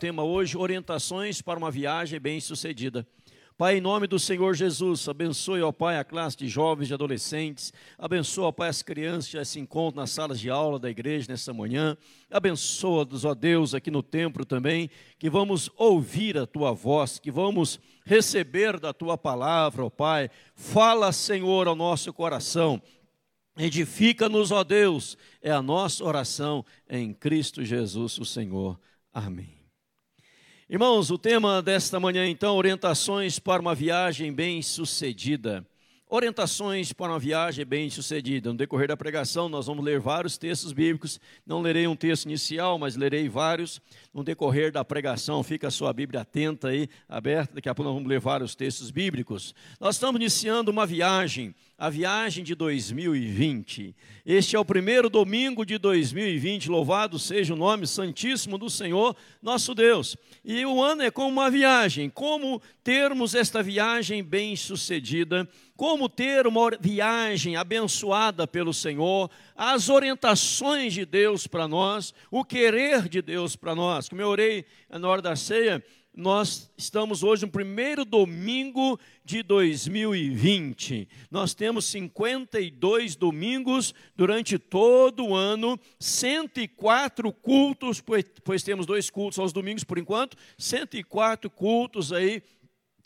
tema 0.00 0.24
hoje: 0.24 0.56
orientações 0.56 1.42
para 1.42 1.58
uma 1.58 1.70
viagem 1.70 2.18
bem-sucedida. 2.18 3.06
Pai, 3.58 3.76
em 3.76 3.80
nome 3.82 4.06
do 4.06 4.18
Senhor 4.18 4.54
Jesus, 4.54 5.06
abençoe, 5.06 5.60
ó 5.60 5.70
Pai, 5.70 5.98
a 5.98 6.04
classe 6.04 6.34
de 6.38 6.48
jovens 6.48 6.88
e 6.88 6.94
adolescentes, 6.94 7.70
abençoa, 7.98 8.46
ó 8.46 8.52
Pai, 8.52 8.70
as 8.70 8.80
crianças 8.80 9.26
que 9.26 9.34
já 9.34 9.44
se 9.44 9.60
encontram 9.60 10.00
nas 10.00 10.10
salas 10.10 10.40
de 10.40 10.48
aula 10.48 10.78
da 10.78 10.88
igreja 10.88 11.26
nessa 11.28 11.52
manhã, 11.52 11.94
abençoa, 12.30 13.06
ó 13.24 13.34
Deus, 13.34 13.74
aqui 13.74 13.90
no 13.90 14.02
templo 14.02 14.46
também, 14.46 14.88
que 15.18 15.28
vamos 15.28 15.68
ouvir 15.76 16.38
a 16.38 16.46
Tua 16.46 16.72
voz, 16.72 17.18
que 17.18 17.30
vamos 17.30 17.78
receber 18.06 18.80
da 18.80 18.94
Tua 18.94 19.18
palavra, 19.18 19.84
ó 19.84 19.90
Pai, 19.90 20.30
fala, 20.54 21.12
Senhor, 21.12 21.68
ao 21.68 21.76
nosso 21.76 22.10
coração, 22.14 22.80
edifica-nos, 23.58 24.50
ó 24.50 24.64
Deus, 24.64 25.18
é 25.42 25.50
a 25.50 25.60
nossa 25.60 26.02
oração 26.02 26.64
em 26.88 27.12
Cristo 27.12 27.62
Jesus, 27.62 28.16
o 28.16 28.24
Senhor. 28.24 28.80
Amém. 29.12 29.59
Irmãos, 30.72 31.10
o 31.10 31.18
tema 31.18 31.60
desta 31.60 31.98
manhã, 31.98 32.24
então, 32.28 32.54
orientações 32.54 33.40
para 33.40 33.60
uma 33.60 33.74
viagem 33.74 34.32
bem-sucedida. 34.32 35.66
Orientações 36.08 36.92
para 36.92 37.10
uma 37.10 37.18
viagem 37.18 37.64
bem-sucedida. 37.64 38.50
No 38.50 38.56
decorrer 38.56 38.86
da 38.86 38.96
pregação, 38.96 39.48
nós 39.48 39.66
vamos 39.66 39.84
ler 39.84 39.98
vários 39.98 40.38
textos 40.38 40.72
bíblicos. 40.72 41.18
Não 41.44 41.60
lerei 41.60 41.88
um 41.88 41.96
texto 41.96 42.26
inicial, 42.26 42.78
mas 42.78 42.94
lerei 42.94 43.28
vários. 43.28 43.80
No 44.14 44.22
decorrer 44.22 44.70
da 44.70 44.84
pregação, 44.84 45.42
fica 45.42 45.66
a 45.66 45.72
sua 45.72 45.92
Bíblia 45.92 46.20
atenta 46.20 46.68
aí, 46.68 46.88
aberta. 47.08 47.54
Daqui 47.54 47.68
a 47.68 47.74
pouco 47.74 47.88
nós 47.88 47.96
vamos 47.96 48.08
ler 48.08 48.20
vários 48.20 48.54
textos 48.54 48.92
bíblicos. 48.92 49.52
Nós 49.80 49.96
estamos 49.96 50.20
iniciando 50.20 50.70
uma 50.70 50.86
viagem 50.86 51.52
a 51.80 51.88
viagem 51.88 52.44
de 52.44 52.54
2020. 52.54 53.96
Este 54.26 54.54
é 54.54 54.58
o 54.58 54.64
primeiro 54.66 55.08
domingo 55.08 55.64
de 55.64 55.78
2020, 55.78 56.68
louvado 56.68 57.18
seja 57.18 57.54
o 57.54 57.56
nome 57.56 57.86
santíssimo 57.86 58.58
do 58.58 58.68
Senhor, 58.68 59.16
nosso 59.40 59.74
Deus. 59.74 60.14
E 60.44 60.62
o 60.66 60.82
ano 60.82 61.02
é 61.02 61.10
como 61.10 61.30
uma 61.30 61.50
viagem, 61.50 62.10
como 62.10 62.60
termos 62.84 63.34
esta 63.34 63.62
viagem 63.62 64.22
bem-sucedida, 64.22 65.48
como 65.74 66.06
ter 66.06 66.46
uma 66.46 66.70
viagem 66.78 67.56
abençoada 67.56 68.46
pelo 68.46 68.74
Senhor, 68.74 69.30
as 69.56 69.88
orientações 69.88 70.92
de 70.92 71.06
Deus 71.06 71.46
para 71.46 71.66
nós, 71.66 72.12
o 72.30 72.44
querer 72.44 73.08
de 73.08 73.22
Deus 73.22 73.56
para 73.56 73.74
nós. 73.74 74.06
Como 74.06 74.20
eu 74.20 74.28
orei 74.28 74.66
na 74.90 75.08
hora 75.08 75.22
da 75.22 75.34
ceia, 75.34 75.82
nós 76.14 76.70
estamos 76.76 77.22
hoje 77.22 77.46
no 77.46 77.52
primeiro 77.52 78.04
domingo 78.04 78.98
de 79.24 79.42
2020. 79.42 81.08
Nós 81.30 81.54
temos 81.54 81.84
52 81.86 83.14
domingos 83.14 83.94
durante 84.16 84.58
todo 84.58 85.24
o 85.26 85.34
ano, 85.34 85.78
104 85.98 87.32
cultos, 87.32 88.00
pois, 88.00 88.62
temos 88.62 88.86
dois 88.86 89.08
cultos 89.08 89.38
aos 89.38 89.52
domingos 89.52 89.84
por 89.84 89.98
enquanto, 89.98 90.36
104 90.58 91.48
cultos 91.48 92.12
aí 92.12 92.42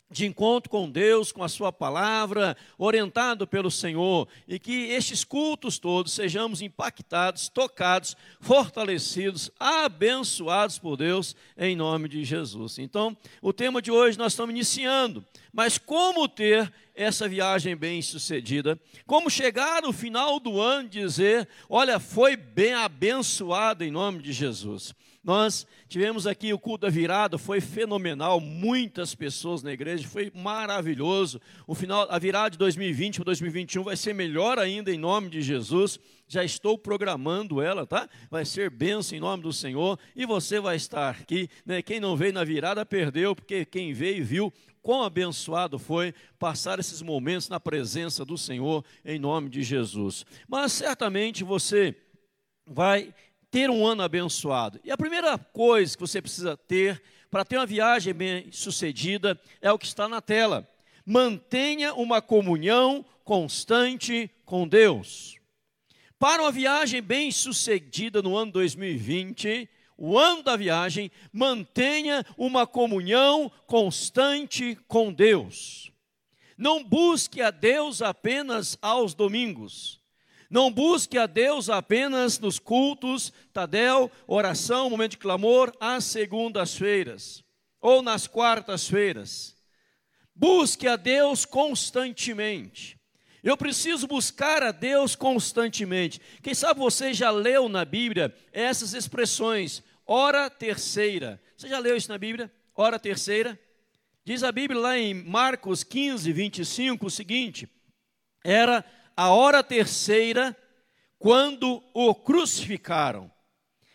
de 0.09 0.25
encontro 0.25 0.69
com 0.69 0.89
Deus, 0.89 1.31
com 1.31 1.43
a 1.43 1.49
Sua 1.49 1.71
palavra, 1.71 2.55
orientado 2.77 3.47
pelo 3.47 3.71
Senhor, 3.71 4.27
e 4.47 4.59
que 4.59 4.87
estes 4.89 5.23
cultos 5.23 5.79
todos 5.79 6.13
sejamos 6.13 6.61
impactados, 6.61 7.49
tocados, 7.49 8.15
fortalecidos, 8.39 9.49
abençoados 9.59 10.77
por 10.77 10.95
Deus, 10.95 11.35
em 11.57 11.75
nome 11.75 12.07
de 12.07 12.23
Jesus. 12.23 12.77
Então, 12.77 13.17
o 13.41 13.51
tema 13.51 13.81
de 13.81 13.91
hoje 13.91 14.17
nós 14.17 14.33
estamos 14.33 14.53
iniciando, 14.53 15.25
mas 15.51 15.77
como 15.77 16.27
ter 16.27 16.71
essa 16.93 17.27
viagem 17.27 17.75
bem 17.75 18.01
sucedida? 18.01 18.79
Como 19.05 19.29
chegar 19.29 19.81
no 19.81 19.91
final 19.91 20.39
do 20.39 20.61
ano 20.61 20.87
e 20.87 21.01
dizer: 21.01 21.47
olha, 21.69 21.99
foi 21.99 22.37
bem 22.37 22.73
abençoado 22.73 23.83
em 23.83 23.91
nome 23.91 24.21
de 24.21 24.31
Jesus. 24.31 24.93
Nós 25.25 25.65
tivemos 25.89 26.27
aqui 26.27 26.53
o 26.53 26.59
culto 26.59 26.85
da 26.85 26.89
virada, 26.89 27.35
foi 27.39 27.59
fenomenal, 27.59 28.39
muitas 28.39 29.15
pessoas 29.15 29.63
na 29.63 29.73
igreja, 29.73 30.07
foi 30.07 30.31
maravilhoso. 30.35 31.41
O 31.65 31.73
final, 31.73 32.05
a 32.11 32.19
virada 32.19 32.51
de 32.51 32.59
2020 32.59 33.15
para 33.15 33.25
2021 33.25 33.83
vai 33.83 33.97
ser 33.97 34.13
melhor 34.13 34.59
ainda 34.59 34.91
em 34.91 34.99
nome 34.99 35.29
de 35.29 35.41
Jesus. 35.41 35.99
Já 36.27 36.43
estou 36.43 36.77
programando 36.77 37.59
ela, 37.59 37.87
tá? 37.87 38.07
Vai 38.29 38.45
ser 38.45 38.69
bênção 38.69 39.17
em 39.17 39.19
nome 39.19 39.41
do 39.41 39.51
Senhor 39.51 39.97
e 40.15 40.27
você 40.27 40.59
vai 40.59 40.75
estar 40.75 41.09
aqui. 41.09 41.49
Né? 41.65 41.81
Quem 41.81 41.99
não 41.99 42.15
veio 42.15 42.31
na 42.31 42.43
virada 42.43 42.85
perdeu, 42.85 43.35
porque 43.35 43.65
quem 43.65 43.93
veio 43.93 44.23
viu 44.23 44.53
quão 44.83 45.01
abençoado 45.01 45.79
foi 45.79 46.13
passar 46.37 46.77
esses 46.77 47.01
momentos 47.01 47.49
na 47.49 47.59
presença 47.59 48.23
do 48.23 48.37
Senhor 48.37 48.85
em 49.03 49.17
nome 49.17 49.49
de 49.49 49.63
Jesus. 49.63 50.23
Mas 50.47 50.71
certamente 50.71 51.43
você 51.43 51.95
vai 52.67 53.13
ter 53.55 53.69
um 53.69 53.87
ano 53.87 54.03
abençoado. 54.03 54.81
E 54.83 54.91
a 54.91 54.97
primeira 54.97 55.37
coisa 55.37 55.95
que 55.95 56.01
você 56.01 56.21
precisa 56.21 56.57
ter 56.57 57.01
para 57.31 57.45
ter 57.45 57.55
uma 57.55 57.65
viagem 57.65 58.13
bem 58.13 58.51
sucedida 58.51 59.39
é 59.61 59.71
o 59.71 59.79
que 59.79 59.85
está 59.85 60.09
na 60.09 60.19
tela. 60.19 60.69
Mantenha 61.05 61.93
uma 61.93 62.21
comunhão 62.21 63.05
constante 63.23 64.29
com 64.43 64.67
Deus. 64.67 65.39
Para 66.19 66.41
uma 66.41 66.51
viagem 66.51 67.01
bem 67.01 67.31
sucedida 67.31 68.21
no 68.21 68.35
ano 68.35 68.51
2020, 68.51 69.69
o 69.97 70.19
ano 70.19 70.43
da 70.43 70.57
viagem, 70.57 71.09
mantenha 71.31 72.25
uma 72.37 72.67
comunhão 72.67 73.49
constante 73.65 74.77
com 74.85 75.13
Deus. 75.13 75.93
Não 76.57 76.83
busque 76.83 77.41
a 77.41 77.51
Deus 77.51 78.01
apenas 78.01 78.77
aos 78.81 79.13
domingos. 79.13 80.03
Não 80.49 80.71
busque 80.71 81.17
a 81.17 81.25
Deus 81.25 81.69
apenas 81.69 82.39
nos 82.39 82.59
cultos, 82.59 83.33
tadel, 83.51 84.11
oração, 84.27 84.89
momento 84.89 85.11
de 85.11 85.17
clamor, 85.17 85.73
às 85.79 86.03
segundas-feiras 86.05 87.43
ou 87.81 88.01
nas 88.01 88.27
quartas-feiras. 88.27 89.55
Busque 90.33 90.87
a 90.87 90.95
Deus 90.95 91.45
constantemente. 91.45 92.99
Eu 93.43 93.55
preciso 93.55 94.07
buscar 94.07 94.63
a 94.63 94.71
Deus 94.71 95.15
constantemente. 95.15 96.19
Quem 96.41 96.55
sabe 96.55 96.79
você 96.79 97.13
já 97.13 97.29
leu 97.29 97.69
na 97.69 97.85
Bíblia 97.85 98.35
essas 98.51 98.93
expressões, 98.93 99.83
hora 100.05 100.49
terceira. 100.49 101.39
Você 101.55 101.67
já 101.67 101.77
leu 101.77 101.95
isso 101.95 102.09
na 102.09 102.17
Bíblia? 102.17 102.51
Hora 102.73 102.97
terceira? 102.97 103.59
Diz 104.25 104.41
a 104.43 104.51
Bíblia 104.51 104.79
lá 104.79 104.97
em 104.97 105.13
Marcos 105.13 105.83
15, 105.83 106.33
25 106.33 107.05
o 107.05 107.11
seguinte: 107.11 107.69
era 108.43 108.83
a 109.15 109.29
hora 109.29 109.63
terceira, 109.63 110.55
quando 111.17 111.81
o 111.93 112.13
crucificaram. 112.13 113.31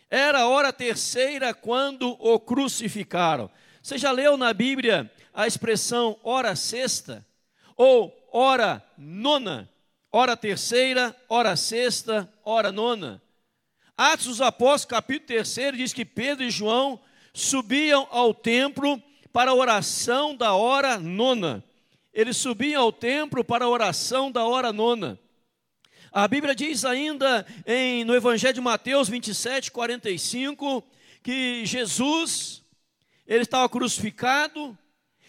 Era 0.09 0.41
a 0.41 0.47
hora 0.47 0.73
terceira 0.73 1.53
quando 1.53 2.17
o 2.19 2.39
crucificaram. 2.39 3.49
Você 3.81 3.97
já 3.97 4.11
leu 4.11 4.35
na 4.35 4.53
Bíblia 4.53 5.09
a 5.33 5.47
expressão 5.47 6.19
hora 6.23 6.55
sexta? 6.55 7.25
Ou 7.77 8.13
hora 8.31 8.83
nona? 8.97 9.69
Hora 10.11 10.35
terceira, 10.35 11.15
hora 11.29 11.55
sexta, 11.55 12.29
hora 12.43 12.71
nona. 12.71 13.21
Atos 13.95 14.25
dos 14.25 14.41
Apóstolos, 14.41 14.85
capítulo 14.85 15.27
3, 15.27 15.77
diz 15.77 15.93
que 15.93 16.03
Pedro 16.03 16.43
e 16.43 16.49
João 16.49 16.99
subiam 17.33 18.07
ao 18.11 18.33
templo 18.33 19.01
para 19.31 19.51
a 19.51 19.55
oração 19.55 20.35
da 20.35 20.53
hora 20.53 20.97
nona 20.97 21.63
eles 22.13 22.37
subiam 22.37 22.83
ao 22.83 22.91
templo 22.91 23.43
para 23.43 23.65
a 23.65 23.69
oração 23.69 24.31
da 24.31 24.43
hora 24.45 24.73
nona. 24.73 25.19
A 26.11 26.27
Bíblia 26.27 26.53
diz 26.53 26.83
ainda 26.83 27.45
em, 27.65 28.03
no 28.03 28.13
Evangelho 28.13 28.53
de 28.53 28.61
Mateus 28.61 29.07
27, 29.07 29.71
45, 29.71 30.83
que 31.23 31.65
Jesus, 31.65 32.63
ele 33.25 33.43
estava 33.43 33.69
crucificado 33.69 34.77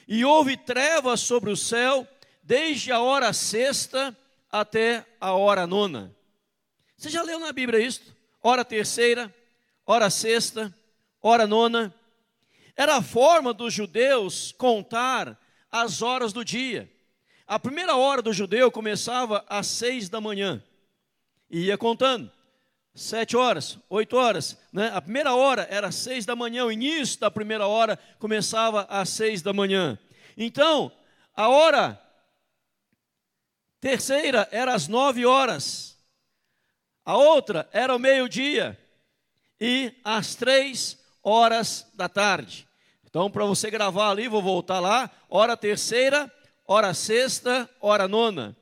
e 0.08 0.24
houve 0.24 0.56
trevas 0.56 1.20
sobre 1.20 1.50
o 1.50 1.56
céu 1.56 2.06
desde 2.42 2.90
a 2.90 3.00
hora 3.00 3.32
sexta 3.32 4.16
até 4.50 5.06
a 5.20 5.32
hora 5.32 5.68
nona. 5.68 6.14
Você 6.96 7.08
já 7.08 7.22
leu 7.22 7.38
na 7.38 7.52
Bíblia 7.52 7.78
isso? 7.78 8.16
Hora 8.42 8.64
terceira, 8.64 9.32
hora 9.86 10.10
sexta, 10.10 10.76
hora 11.20 11.46
nona. 11.46 11.94
Era 12.76 12.96
a 12.96 13.02
forma 13.02 13.52
dos 13.52 13.72
judeus 13.72 14.50
contar 14.50 15.38
as 15.72 16.02
horas 16.02 16.34
do 16.34 16.44
dia. 16.44 16.92
A 17.46 17.58
primeira 17.58 17.96
hora 17.96 18.20
do 18.20 18.32
judeu 18.32 18.70
começava 18.70 19.44
às 19.48 19.66
seis 19.66 20.10
da 20.10 20.20
manhã 20.20 20.62
e 21.50 21.66
ia 21.66 21.78
contando. 21.78 22.30
Sete 22.94 23.38
horas, 23.38 23.78
oito 23.88 24.18
horas, 24.18 24.58
né? 24.70 24.90
A 24.94 25.00
primeira 25.00 25.34
hora 25.34 25.66
era 25.70 25.90
seis 25.90 26.26
da 26.26 26.36
manhã, 26.36 26.66
o 26.66 26.72
início 26.72 27.18
da 27.18 27.30
primeira 27.30 27.66
hora 27.66 27.98
começava 28.18 28.82
às 28.82 29.08
seis 29.08 29.40
da 29.40 29.50
manhã. 29.50 29.98
Então, 30.36 30.92
a 31.34 31.48
hora 31.48 31.98
terceira 33.80 34.46
era 34.52 34.74
às 34.74 34.88
nove 34.88 35.24
horas, 35.24 35.98
a 37.02 37.16
outra 37.16 37.68
era 37.72 37.96
o 37.96 37.98
meio-dia 37.98 38.78
e 39.58 39.94
às 40.04 40.34
três 40.34 40.98
horas 41.22 41.90
da 41.94 42.10
tarde. 42.10 42.68
Então, 43.12 43.30
para 43.30 43.44
você 43.44 43.70
gravar 43.70 44.08
ali, 44.08 44.26
vou 44.26 44.40
voltar 44.40 44.80
lá, 44.80 45.10
hora 45.28 45.54
terceira, 45.54 46.32
hora 46.66 46.94
sexta, 46.94 47.68
hora 47.78 48.08
nona. 48.08 48.56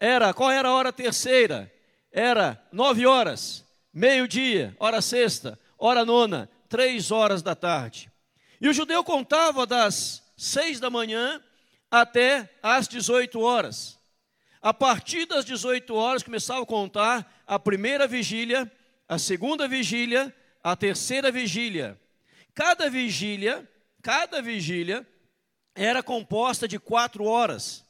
Era, 0.00 0.32
qual 0.32 0.50
era 0.50 0.70
a 0.70 0.72
hora 0.72 0.90
terceira? 0.90 1.70
Era 2.10 2.58
nove 2.72 3.04
horas, 3.04 3.62
meio-dia, 3.92 4.74
hora 4.80 5.02
sexta, 5.02 5.58
hora 5.76 6.02
nona, 6.02 6.48
três 6.66 7.10
horas 7.10 7.42
da 7.42 7.54
tarde. 7.54 8.10
E 8.58 8.70
o 8.70 8.72
judeu 8.72 9.04
contava 9.04 9.66
das 9.66 10.22
seis 10.34 10.80
da 10.80 10.88
manhã 10.88 11.38
até 11.90 12.48
às 12.62 12.88
18 12.88 13.38
horas. 13.38 13.98
A 14.62 14.72
partir 14.72 15.26
das 15.26 15.44
18 15.44 15.94
horas 15.94 16.22
começava 16.22 16.62
a 16.62 16.66
contar 16.66 17.42
a 17.46 17.58
primeira 17.58 18.06
vigília, 18.06 18.72
a 19.06 19.18
segunda 19.18 19.68
vigília, 19.68 20.34
a 20.64 20.74
terceira 20.74 21.30
vigília. 21.30 22.00
Cada 22.58 22.90
vigília, 22.90 23.70
cada 24.02 24.42
vigília 24.42 25.06
era 25.76 26.02
composta 26.02 26.66
de 26.66 26.76
quatro 26.76 27.22
horas. 27.22 27.86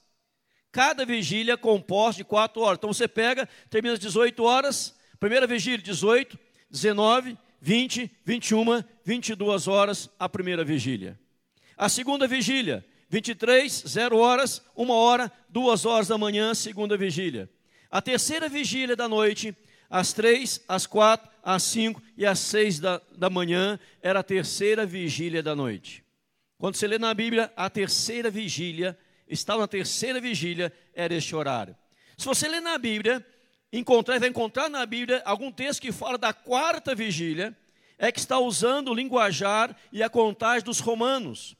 Cada 0.70 1.06
vigília 1.06 1.56
composta 1.56 2.18
de 2.18 2.24
quatro 2.24 2.60
horas. 2.60 2.76
Então 2.76 2.92
você 2.92 3.08
pega, 3.08 3.48
termina 3.70 3.94
às 3.94 3.98
18 3.98 4.44
horas, 4.44 4.94
primeira 5.18 5.46
vigília, 5.46 5.78
18, 5.78 6.38
19, 6.70 7.38
20, 7.58 8.10
21, 8.22 8.84
22 9.02 9.68
horas, 9.68 10.10
a 10.18 10.28
primeira 10.28 10.62
vigília. 10.62 11.18
A 11.74 11.88
segunda 11.88 12.28
vigília, 12.28 12.84
23, 13.08 13.84
0 13.86 14.18
horas, 14.18 14.60
1 14.76 14.90
hora, 14.90 15.32
2 15.48 15.86
horas 15.86 16.08
da 16.08 16.18
manhã, 16.18 16.52
segunda 16.52 16.94
vigília. 16.94 17.48
A 17.90 18.02
terceira 18.02 18.50
vigília 18.50 18.94
da 18.94 19.08
noite, 19.08 19.56
às 19.88 20.12
3, 20.12 20.64
às 20.68 20.86
4, 20.86 21.30
às 21.42 21.62
5 21.62 22.02
e 22.16 22.26
às 22.26 22.38
6 22.40 22.80
da, 22.80 23.00
da 23.16 23.30
manhã, 23.30 23.78
era 24.02 24.20
a 24.20 24.22
terceira 24.22 24.84
vigília 24.84 25.42
da 25.42 25.56
noite. 25.56 26.04
Quando 26.58 26.74
você 26.74 26.86
lê 26.86 26.98
na 26.98 27.14
Bíblia, 27.14 27.52
a 27.56 27.70
terceira 27.70 28.30
vigília, 28.30 28.98
estava 29.28 29.60
na 29.60 29.68
terceira 29.68 30.20
vigília, 30.20 30.72
era 30.94 31.14
este 31.14 31.34
horário. 31.34 31.76
Se 32.16 32.26
você 32.26 32.48
lê 32.48 32.60
na 32.60 32.76
Bíblia, 32.76 33.24
encontrar, 33.72 34.18
vai 34.18 34.28
encontrar 34.28 34.68
na 34.68 34.84
Bíblia 34.84 35.22
algum 35.24 35.52
texto 35.52 35.80
que 35.80 35.92
fala 35.92 36.18
da 36.18 36.32
quarta 36.32 36.94
vigília, 36.94 37.56
é 37.96 38.12
que 38.12 38.18
está 38.18 38.38
usando 38.38 38.88
o 38.88 38.94
linguajar 38.94 39.76
e 39.92 40.02
a 40.02 40.10
contagem 40.10 40.64
dos 40.64 40.80
romanos. 40.80 41.56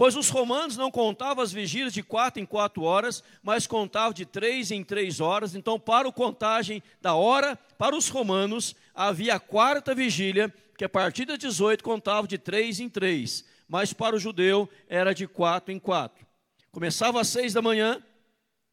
Pois 0.00 0.16
os 0.16 0.30
romanos 0.30 0.78
não 0.78 0.90
contavam 0.90 1.44
as 1.44 1.52
vigílias 1.52 1.92
de 1.92 2.02
quatro 2.02 2.40
em 2.40 2.46
quatro 2.46 2.84
horas, 2.84 3.22
mas 3.42 3.66
contavam 3.66 4.14
de 4.14 4.24
três 4.24 4.70
em 4.70 4.82
três 4.82 5.20
horas. 5.20 5.54
Então, 5.54 5.78
para 5.78 6.08
a 6.08 6.12
contagem 6.12 6.82
da 7.02 7.12
hora, 7.12 7.54
para 7.76 7.94
os 7.94 8.08
romanos, 8.08 8.74
havia 8.94 9.34
a 9.34 9.38
quarta 9.38 9.94
vigília, 9.94 10.50
que 10.78 10.84
a 10.84 10.88
partir 10.88 11.26
das 11.26 11.38
18 11.38 11.84
contava 11.84 12.26
de 12.26 12.38
três 12.38 12.80
em 12.80 12.88
três 12.88 13.44
mas 13.68 13.92
para 13.92 14.16
o 14.16 14.18
judeu 14.18 14.66
era 14.88 15.12
de 15.14 15.26
quatro 15.28 15.70
em 15.70 15.78
quatro. 15.78 16.26
Começava 16.72 17.20
às 17.20 17.28
seis 17.28 17.52
da 17.52 17.60
manhã 17.60 18.02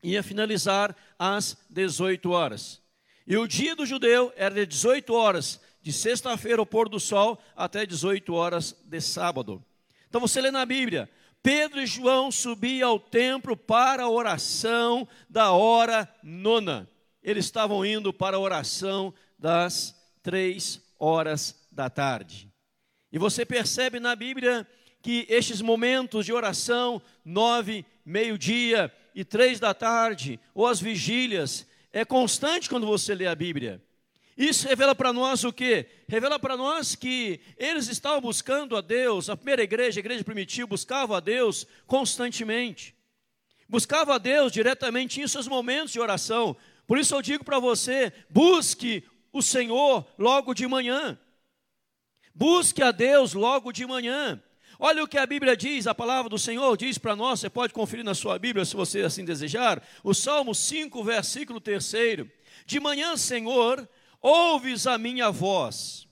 e 0.01 0.13
ia 0.13 0.23
finalizar 0.23 0.95
às 1.19 1.57
18 1.69 2.31
horas. 2.31 2.81
E 3.27 3.35
o 3.35 3.45
dia 3.45 3.75
do 3.75 3.85
judeu 3.85 4.31
era 4.37 4.55
de 4.55 4.65
18 4.65 5.13
horas, 5.13 5.59
de 5.81 5.91
sexta-feira 5.91 6.61
ao 6.61 6.65
pôr 6.65 6.87
do 6.87 7.01
sol, 7.01 7.37
até 7.53 7.85
18 7.85 8.33
horas 8.33 8.73
de 8.85 9.01
sábado. 9.01 9.61
Então 10.09 10.21
você 10.21 10.41
lê 10.41 10.51
na 10.51 10.65
Bíblia, 10.65 11.09
Pedro 11.43 11.81
e 11.81 11.85
João 11.85 12.31
subiam 12.31 12.89
ao 12.89 12.99
templo 12.99 13.55
para 13.55 14.03
a 14.03 14.09
oração 14.09 15.07
da 15.29 15.51
hora 15.51 16.07
nona. 16.23 16.89
Eles 17.21 17.45
estavam 17.45 17.85
indo 17.85 18.11
para 18.13 18.37
a 18.37 18.39
oração 18.39 19.13
das 19.37 19.95
três 20.21 20.81
horas 20.99 21.67
da 21.71 21.89
tarde. 21.89 22.51
E 23.11 23.17
você 23.17 23.45
percebe 23.45 23.99
na 23.99 24.15
Bíblia 24.15 24.67
que 25.01 25.25
estes 25.29 25.61
momentos 25.61 26.25
de 26.25 26.33
oração, 26.33 27.01
nove, 27.23 27.85
meio-dia 28.05 28.91
e 29.15 29.23
três 29.23 29.59
da 29.59 29.73
tarde, 29.73 30.39
ou 30.53 30.67
as 30.67 30.81
vigílias, 30.81 31.65
é 31.93 32.03
constante 32.03 32.69
quando 32.69 32.85
você 32.85 33.15
lê 33.15 33.25
a 33.25 33.35
Bíblia. 33.35 33.81
Isso 34.37 34.67
revela 34.67 34.93
para 34.93 35.11
nós 35.11 35.43
o 35.43 35.51
que? 35.51 35.87
Revela 36.07 36.37
para 36.37 36.55
nós 36.55 36.93
que 36.93 37.39
eles 37.57 37.87
estavam 37.87 38.21
buscando 38.21 38.77
a 38.77 38.81
Deus, 38.81 39.29
a 39.29 39.35
primeira 39.35 39.63
igreja, 39.63 39.99
a 39.99 40.01
igreja 40.01 40.23
primitiva, 40.23 40.67
buscava 40.67 41.17
a 41.17 41.19
Deus 41.19 41.65
constantemente. 41.87 42.95
Buscava 43.67 44.15
a 44.15 44.17
Deus 44.19 44.51
diretamente 44.51 45.19
em 45.19 45.27
seus 45.27 45.47
momentos 45.47 45.91
de 45.91 45.99
oração. 45.99 46.55
Por 46.85 46.99
isso 46.99 47.15
eu 47.15 47.21
digo 47.21 47.43
para 47.43 47.59
você: 47.59 48.13
busque 48.29 49.03
o 49.33 49.41
Senhor 49.41 50.05
logo 50.19 50.53
de 50.53 50.67
manhã. 50.67 51.19
Busque 52.33 52.83
a 52.83 52.91
Deus 52.91 53.33
logo 53.33 53.71
de 53.71 53.85
manhã. 53.87 54.41
Olha 54.79 55.03
o 55.03 55.07
que 55.07 55.17
a 55.17 55.25
Bíblia 55.25 55.57
diz, 55.57 55.87
a 55.87 55.95
palavra 55.95 56.29
do 56.29 56.37
Senhor 56.37 56.77
diz 56.77 56.99
para 56.99 57.15
nós, 57.15 57.39
você 57.39 57.49
pode 57.49 57.73
conferir 57.73 58.05
na 58.05 58.13
sua 58.13 58.37
Bíblia 58.37 58.63
se 58.63 58.75
você 58.75 59.01
assim 59.01 59.25
desejar, 59.25 59.81
o 60.03 60.13
Salmo 60.13 60.53
5, 60.53 61.03
versículo 61.03 61.59
3. 61.59 61.93
De 62.63 62.79
manhã, 62.79 63.17
Senhor, 63.17 63.89
ouves 64.21 64.87
a 64.87 64.97
minha 64.97 65.31
voz. 65.31 66.07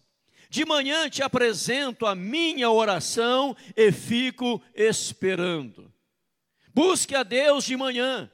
De 0.50 0.66
manhã 0.66 1.10
te 1.10 1.22
apresento 1.22 2.06
a 2.06 2.16
minha 2.16 2.70
oração 2.72 3.56
e 3.76 3.92
fico 3.92 4.62
esperando. 4.74 5.92
Busque 6.74 7.16
a 7.16 7.24
Deus 7.24 7.66
de 7.66 7.76
manhã. 7.76 8.32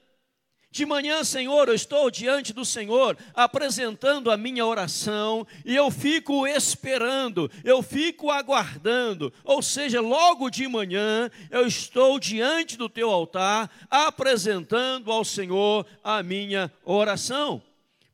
De 0.72 0.86
manhã, 0.86 1.22
Senhor, 1.24 1.68
eu 1.68 1.76
estou 1.76 2.10
diante 2.10 2.54
do 2.54 2.64
Senhor, 2.64 3.18
apresentando 3.34 4.32
a 4.32 4.38
minha 4.38 4.66
oração, 4.66 5.46
e 5.66 5.76
eu 5.76 5.92
fico 5.92 6.48
esperando, 6.48 7.52
eu 7.66 7.84
fico 7.84 8.32
aguardando. 8.32 9.34
Ou 9.44 9.62
seja, 9.62 10.00
logo 10.00 10.50
de 10.50 10.66
manhã, 10.70 11.30
eu 11.50 11.68
estou 11.68 12.18
diante 12.18 12.78
do 12.78 12.88
teu 12.88 13.10
altar, 13.12 13.70
apresentando 13.90 15.12
ao 15.12 15.26
Senhor 15.26 15.86
a 16.02 16.24
minha 16.24 16.72
oração. 16.86 17.62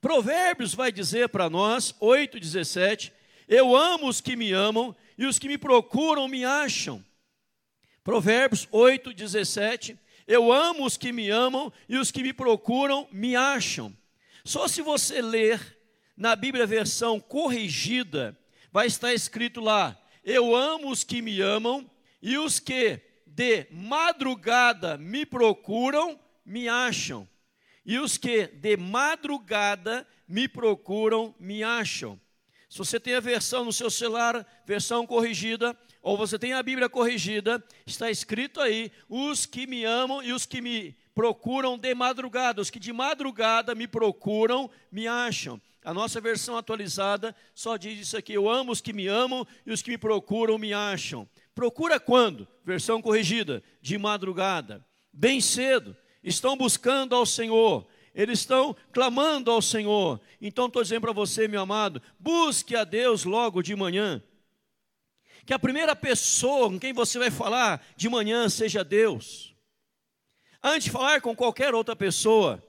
Provérbios 0.02 0.74
vai 0.74 0.92
dizer 0.92 1.30
para 1.30 1.50
nós, 1.50 1.94
8,17: 2.02 3.12
Eu 3.48 3.76
amo 3.76 4.08
os 4.08 4.22
que 4.22 4.36
me 4.36 4.52
amam, 4.52 4.96
e 5.18 5.26
os 5.26 5.40
que 5.40 5.48
me 5.48 5.58
procuram 5.58 6.28
me 6.28 6.46
acham. 6.46 7.04
Provérbios 8.04 8.68
8,17 8.68 9.98
eu 10.28 10.52
amo 10.52 10.86
os 10.86 10.98
que 10.98 11.14
me 11.14 11.30
amam 11.30 11.72
e 11.88 11.96
os 11.96 12.12
que 12.12 12.22
me 12.22 12.34
procuram 12.34 13.08
me 13.14 13.34
acham. 13.34 13.96
Só 14.44 14.68
se 14.68 14.82
você 14.82 15.22
ler 15.22 15.78
na 16.18 16.36
Bíblia 16.36 16.68
versão 16.68 17.18
corrigida, 17.18 18.38
vai 18.70 18.88
estar 18.88 19.14
escrito 19.14 19.62
lá: 19.62 19.98
Eu 20.26 20.54
amo 20.54 20.92
os 20.92 21.06
que 21.06 21.22
me 21.22 21.40
amam 21.40 21.90
e 22.22 22.38
os 22.38 22.60
que 22.60 23.00
de 23.26 23.68
madrugada 23.72 24.98
me 24.98 25.26
procuram 25.26 26.20
me 26.46 26.68
acham. 26.68 27.28
E 27.88 27.98
os 27.98 28.18
que 28.18 28.48
de 28.48 28.76
madrugada 28.76 30.06
me 30.28 30.46
procuram 30.46 31.34
me 31.40 31.64
acham. 31.64 32.20
Se 32.70 32.78
você 32.80 33.00
tem 33.00 33.16
a 33.16 33.22
versão 33.22 33.64
no 33.64 33.72
seu 33.72 33.90
celular, 33.90 34.46
versão 34.66 35.08
corrigida, 35.08 35.76
ou 36.02 36.18
você 36.18 36.38
tem 36.38 36.52
a 36.52 36.62
Bíblia 36.62 36.90
corrigida, 36.90 37.64
está 37.86 38.12
escrito 38.12 38.60
aí: 38.60 38.92
os 39.08 39.46
que 39.46 39.66
me 39.66 39.86
amam 39.86 40.22
e 40.22 40.34
os 40.34 40.46
que 40.46 40.60
me 40.60 40.98
procuram 41.16 41.78
de 41.78 41.96
madrugada, 41.96 42.62
os 42.62 42.70
que 42.70 42.78
de 42.78 42.92
madrugada 42.92 43.74
me 43.74 43.88
procuram, 43.88 44.70
me 44.92 45.08
acham. 45.08 45.60
A 45.82 45.94
nossa 45.94 46.20
versão 46.20 46.58
atualizada 46.58 47.34
só 47.56 47.78
diz 47.78 47.98
isso 47.98 48.18
aqui: 48.18 48.34
eu 48.34 48.50
amo 48.50 48.74
os 48.74 48.82
que 48.82 48.92
me 48.92 49.08
amam 49.08 49.48
e 49.66 49.72
os 49.72 49.82
que 49.82 49.92
me 49.92 49.98
procuram 49.98 50.58
me 50.58 50.74
acham. 50.74 51.26
Procura 51.56 52.02
quando? 52.02 52.46
Versão 52.66 53.02
corrigida: 53.02 53.64
de 53.82 53.98
madrugada, 53.98 54.86
bem 55.14 55.40
cedo. 55.40 55.96
Estão 56.28 56.58
buscando 56.58 57.16
ao 57.16 57.26
Senhor, 57.26 57.88
eles 58.14 58.40
estão 58.40 58.76
clamando 58.92 59.50
ao 59.50 59.62
Senhor. 59.62 60.20
Então 60.42 60.68
estou 60.68 60.84
dizendo 60.84 61.02
para 61.02 61.14
você, 61.14 61.48
meu 61.48 61.62
amado, 61.62 62.02
busque 62.20 62.76
a 62.76 62.84
Deus 62.84 63.24
logo 63.24 63.62
de 63.62 63.76
manhã 63.76 64.22
que 65.48 65.54
a 65.54 65.60
primeira 65.60 65.96
pessoa 65.96 66.70
com 66.70 66.78
quem 66.78 66.92
você 66.92 67.18
vai 67.18 67.32
falar 67.32 67.82
de 67.96 68.10
manhã 68.10 68.50
seja 68.50 68.84
Deus. 68.84 69.56
Antes 70.62 70.84
de 70.84 70.92
falar 70.92 71.22
com 71.22 71.34
qualquer 71.34 71.74
outra 71.74 71.96
pessoa, 71.96 72.62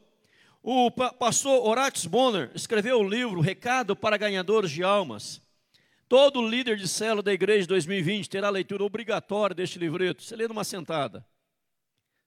o 0.63 0.89
pastor 0.89 1.67
Horácio 1.67 2.09
Bonner 2.09 2.53
escreveu 2.55 3.01
o 3.01 3.09
livro 3.09 3.41
Recado 3.41 3.97
para 3.97 4.17
Ganhadores 4.17 4.71
de 4.71 4.85
Almas. 4.85 5.43
Todo 6.09 6.47
líder 6.47 6.77
de 6.77 6.87
célula 6.87 7.21
da 7.21 7.33
igreja 7.33 7.63
de 7.63 7.67
2020 7.69 8.31
terá 8.31 8.49
leitura 8.49 8.85
obrigatória 8.85 9.57
deste 9.57 9.77
livreto. 9.77 10.23
Você 10.23 10.37
lê 10.37 10.47
numa 10.47 10.63
sentada. 10.63 11.27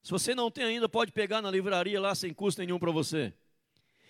Se 0.01 0.11
você 0.11 0.33
não 0.33 0.49
tem 0.49 0.63
ainda, 0.63 0.89
pode 0.89 1.11
pegar 1.11 1.41
na 1.41 1.51
livraria 1.51 1.99
lá 1.99 2.15
sem 2.15 2.33
custo 2.33 2.61
nenhum 2.61 2.79
para 2.79 2.91
você. 2.91 3.33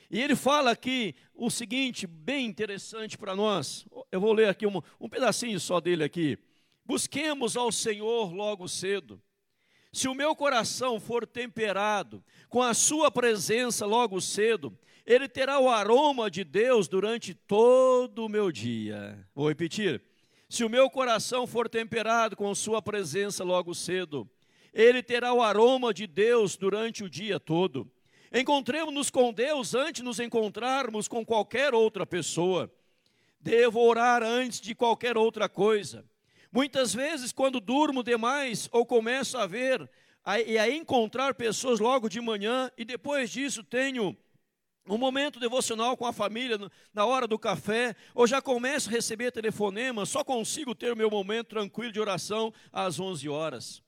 E 0.09 0.21
ele 0.21 0.35
fala 0.35 0.71
aqui 0.71 1.15
o 1.33 1.49
seguinte, 1.49 2.05
bem 2.05 2.45
interessante 2.45 3.17
para 3.17 3.35
nós. 3.35 3.85
Eu 4.11 4.19
vou 4.19 4.33
ler 4.33 4.49
aqui 4.49 4.67
um, 4.67 4.81
um 4.99 5.09
pedacinho 5.09 5.59
só 5.59 5.79
dele 5.79 6.03
aqui. 6.03 6.37
Busquemos 6.85 7.55
ao 7.55 7.71
Senhor 7.71 8.33
logo 8.33 8.67
cedo. 8.67 9.21
Se 9.93 10.07
o 10.07 10.13
meu 10.13 10.35
coração 10.35 10.99
for 10.99 11.27
temperado 11.27 12.23
com 12.49 12.61
a 12.61 12.73
sua 12.73 13.11
presença 13.11 13.85
logo 13.85 14.19
cedo, 14.21 14.77
ele 15.05 15.27
terá 15.27 15.59
o 15.59 15.69
aroma 15.69 16.29
de 16.31 16.43
Deus 16.43 16.87
durante 16.87 17.33
todo 17.33 18.25
o 18.25 18.29
meu 18.29 18.51
dia. 18.51 19.27
Vou 19.35 19.49
repetir. 19.49 20.01
Se 20.49 20.63
o 20.63 20.69
meu 20.69 20.89
coração 20.89 21.47
for 21.47 21.69
temperado 21.69 22.35
com 22.35 22.53
sua 22.53 22.81
presença 22.81 23.43
logo 23.43 23.73
cedo, 23.73 24.29
ele 24.73 25.03
terá 25.03 25.33
o 25.33 25.41
aroma 25.41 25.93
de 25.93 26.07
Deus 26.07 26.55
durante 26.55 27.03
o 27.03 27.09
dia 27.09 27.39
todo. 27.39 27.89
Encontremos-nos 28.33 29.09
com 29.09 29.33
Deus 29.33 29.75
antes 29.75 30.01
de 30.01 30.03
nos 30.03 30.19
encontrarmos 30.19 31.07
com 31.07 31.25
qualquer 31.25 31.73
outra 31.73 32.05
pessoa. 32.05 32.71
Devo 33.39 33.81
orar 33.81 34.23
antes 34.23 34.61
de 34.61 34.73
qualquer 34.73 35.17
outra 35.17 35.49
coisa. 35.49 36.05
Muitas 36.51 36.93
vezes, 36.93 37.31
quando 37.31 37.59
durmo 37.59 38.03
demais 38.03 38.69
ou 38.71 38.85
começo 38.85 39.37
a 39.37 39.45
ver 39.45 39.89
e 40.45 40.57
a 40.57 40.69
encontrar 40.69 41.33
pessoas 41.33 41.79
logo 41.79 42.07
de 42.07 42.21
manhã 42.21 42.71
e 42.77 42.85
depois 42.85 43.29
disso 43.29 43.63
tenho 43.63 44.15
um 44.87 44.97
momento 44.97 45.39
devocional 45.39 45.95
com 45.95 46.05
a 46.05 46.13
família 46.13 46.57
na 46.93 47.05
hora 47.05 47.27
do 47.27 47.37
café, 47.37 47.95
ou 48.15 48.25
já 48.25 48.41
começo 48.41 48.89
a 48.89 48.91
receber 48.91 49.31
telefonema, 49.31 50.05
só 50.05 50.23
consigo 50.23 50.73
ter 50.73 50.91
o 50.91 50.97
meu 50.97 51.09
momento 51.09 51.49
tranquilo 51.49 51.91
de 51.91 51.99
oração 51.99 52.53
às 52.71 52.99
11 52.99 53.29
horas. 53.29 53.83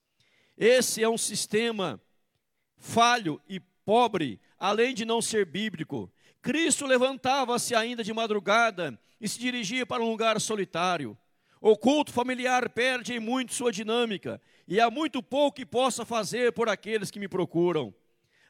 Esse 0.57 1.03
é 1.03 1.10
um 1.10 1.17
sistema 1.17 2.01
falho 2.77 3.41
e 3.48 3.60
pobre, 3.60 4.39
além 4.60 4.93
de 4.93 5.05
não 5.05 5.22
ser 5.22 5.45
bíblico. 5.45 6.12
Cristo 6.41 6.86
levantava-se 6.86 7.74
ainda 7.74 8.03
de 8.03 8.13
madrugada 8.13 9.00
e 9.19 9.27
se 9.27 9.39
dirigia 9.39 9.86
para 9.86 10.03
um 10.03 10.10
lugar 10.10 10.39
solitário. 10.39 11.17
O 11.62 11.77
culto 11.77 12.12
familiar 12.12 12.69
perde 12.69 13.13
em 13.13 13.19
muito 13.19 13.53
sua 13.53 13.72
dinâmica, 13.72 14.41
e 14.67 14.81
há 14.81 14.91
muito 14.91 15.24
pouco 15.24 15.55
que 15.55 15.65
possa 15.65 16.05
fazer 16.05 16.51
por 16.51 16.67
aqueles 16.67 17.10
que 17.10 17.19
me 17.19 17.27
procuram. 17.29 17.93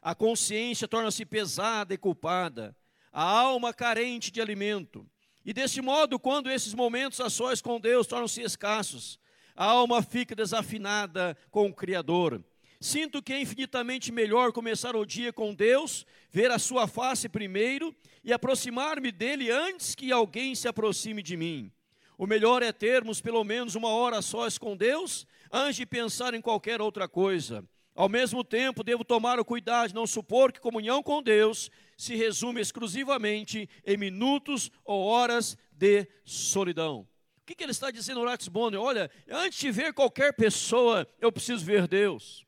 A 0.02 0.14
consciência 0.14 0.88
torna-se 0.88 1.24
pesada 1.24 1.94
e 1.94 1.96
culpada, 1.96 2.76
a 3.12 3.22
alma 3.22 3.72
carente 3.72 4.32
de 4.32 4.40
alimento. 4.40 5.08
E 5.44 5.52
desse 5.52 5.80
modo, 5.80 6.18
quando 6.18 6.50
esses 6.50 6.74
momentos 6.74 7.20
a 7.20 7.30
sós 7.30 7.62
com 7.62 7.78
Deus 7.78 8.06
tornam-se 8.08 8.42
escassos, 8.42 9.18
a 9.54 9.64
alma 9.64 10.02
fica 10.02 10.34
desafinada 10.34 11.36
com 11.50 11.66
o 11.66 11.74
Criador. 11.74 12.42
Sinto 12.80 13.22
que 13.22 13.32
é 13.32 13.40
infinitamente 13.40 14.12
melhor 14.12 14.52
começar 14.52 14.94
o 14.94 15.06
dia 15.06 15.32
com 15.32 15.54
Deus, 15.54 16.04
ver 16.30 16.50
a 16.50 16.58
sua 16.58 16.86
face 16.86 17.28
primeiro 17.28 17.94
e 18.22 18.32
aproximar-me 18.32 19.10
dele 19.10 19.50
antes 19.50 19.94
que 19.94 20.12
alguém 20.12 20.54
se 20.54 20.68
aproxime 20.68 21.22
de 21.22 21.36
mim. 21.36 21.72
O 22.18 22.26
melhor 22.26 22.62
é 22.62 22.72
termos 22.72 23.20
pelo 23.20 23.42
menos 23.42 23.74
uma 23.74 23.88
hora 23.88 24.20
sós 24.20 24.58
com 24.58 24.76
Deus, 24.76 25.26
antes 25.50 25.76
de 25.76 25.86
pensar 25.86 26.34
em 26.34 26.40
qualquer 26.40 26.80
outra 26.80 27.08
coisa. 27.08 27.64
Ao 27.94 28.08
mesmo 28.08 28.42
tempo, 28.42 28.82
devo 28.82 29.04
tomar 29.04 29.38
o 29.38 29.44
cuidado 29.44 29.88
de 29.88 29.94
não 29.94 30.06
supor 30.06 30.52
que 30.52 30.60
comunhão 30.60 31.02
com 31.02 31.22
Deus 31.22 31.70
se 31.96 32.16
resume 32.16 32.60
exclusivamente 32.60 33.68
em 33.86 33.96
minutos 33.96 34.70
ou 34.84 35.04
horas 35.04 35.56
de 35.72 36.06
solidão. 36.24 37.06
O 37.44 37.46
que, 37.46 37.54
que 37.54 37.62
ele 37.62 37.72
está 37.72 37.90
dizendo, 37.90 38.20
Horace 38.20 38.48
Bonner? 38.48 38.80
Olha, 38.80 39.10
antes 39.28 39.58
de 39.58 39.70
ver 39.70 39.92
qualquer 39.92 40.32
pessoa, 40.32 41.06
eu 41.20 41.30
preciso 41.30 41.62
ver 41.62 41.86
Deus. 41.86 42.42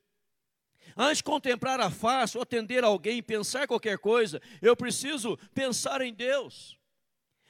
Antes 0.97 1.19
de 1.19 1.25
contemplar 1.25 1.79
a 1.81 1.91
face 1.91 2.39
ou 2.39 2.43
atender 2.43 2.83
alguém, 2.83 3.23
pensar 3.23 3.69
qualquer 3.69 3.99
coisa, 3.99 4.41
eu 4.63 4.75
preciso 4.75 5.37
pensar 5.55 6.01
em 6.01 6.15
Deus. 6.15 6.79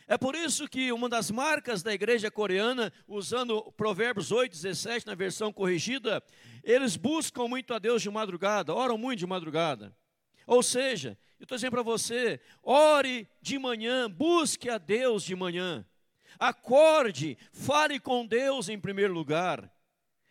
É 0.08 0.18
por 0.18 0.34
isso 0.34 0.68
que 0.68 0.90
uma 0.90 1.08
das 1.08 1.30
marcas 1.30 1.84
da 1.84 1.94
igreja 1.94 2.32
coreana, 2.32 2.92
usando 3.06 3.62
Provérbios 3.76 4.32
8, 4.32 4.50
17 4.50 5.06
na 5.06 5.14
versão 5.14 5.52
corrigida, 5.52 6.20
eles 6.64 6.96
buscam 6.96 7.46
muito 7.46 7.72
a 7.72 7.78
Deus 7.78 8.02
de 8.02 8.10
madrugada, 8.10 8.74
oram 8.74 8.98
muito 8.98 9.20
de 9.20 9.26
madrugada. 9.26 9.96
Ou 10.48 10.64
seja, 10.64 11.16
eu 11.38 11.44
estou 11.44 11.56
dizendo 11.56 11.70
para 11.70 11.82
você, 11.84 12.40
ore 12.60 13.28
de 13.40 13.56
manhã, 13.56 14.10
busque 14.10 14.68
a 14.68 14.78
Deus 14.78 15.22
de 15.22 15.36
manhã. 15.36 15.86
Acorde, 16.38 17.36
fale 17.52 17.98
com 17.98 18.26
Deus 18.26 18.68
em 18.68 18.78
primeiro 18.78 19.12
lugar. 19.12 19.70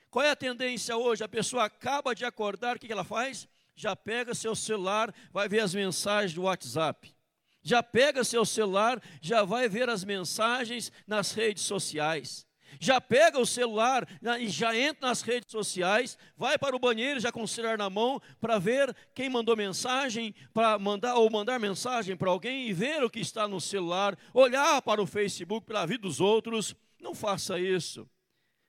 Qual 0.09 0.23
é 0.23 0.29
a 0.29 0.35
tendência 0.35 0.95
hoje? 0.95 1.23
A 1.23 1.27
pessoa 1.27 1.65
acaba 1.65 2.15
de 2.15 2.23
acordar, 2.23 2.77
o 2.77 2.79
que 2.79 2.91
ela 2.91 3.03
faz? 3.03 3.47
Já 3.75 3.95
pega 3.95 4.33
seu 4.33 4.55
celular, 4.55 5.13
vai 5.31 5.49
ver 5.49 5.59
as 5.59 5.73
mensagens 5.73 6.33
do 6.33 6.43
WhatsApp. 6.43 7.13
Já 7.61 7.83
pega 7.83 8.23
seu 8.23 8.45
celular, 8.45 9.01
já 9.19 9.43
vai 9.43 9.67
ver 9.67 9.89
as 9.89 10.05
mensagens 10.05 10.91
nas 11.05 11.31
redes 11.33 11.63
sociais. 11.63 12.45
Já 12.79 12.99
pega 12.99 13.39
o 13.39 13.45
celular 13.45 14.07
e 14.39 14.49
já 14.49 14.75
entra 14.75 15.07
nas 15.07 15.21
redes 15.21 15.51
sociais, 15.51 16.17
vai 16.37 16.57
para 16.57 16.75
o 16.75 16.79
banheiro 16.79 17.19
já 17.19 17.31
com 17.31 17.43
o 17.43 17.47
celular 17.47 17.77
na 17.77 17.89
mão 17.89 18.21
para 18.39 18.59
ver 18.59 18.95
quem 19.13 19.29
mandou 19.29 19.55
mensagem, 19.55 20.33
para 20.53 20.77
mandar 20.79 21.15
ou 21.15 21.29
mandar 21.29 21.59
mensagem 21.59 22.15
para 22.15 22.29
alguém 22.29 22.67
e 22.67 22.73
ver 22.73 23.03
o 23.03 23.09
que 23.09 23.19
está 23.19 23.47
no 23.47 23.61
celular, 23.61 24.17
olhar 24.33 24.81
para 24.81 25.01
o 25.01 25.07
Facebook 25.07 25.65
pela 25.65 25.85
vida 25.85 26.01
dos 26.01 26.19
outros. 26.19 26.75
Não 26.99 27.13
faça 27.13 27.59
isso. 27.59 28.07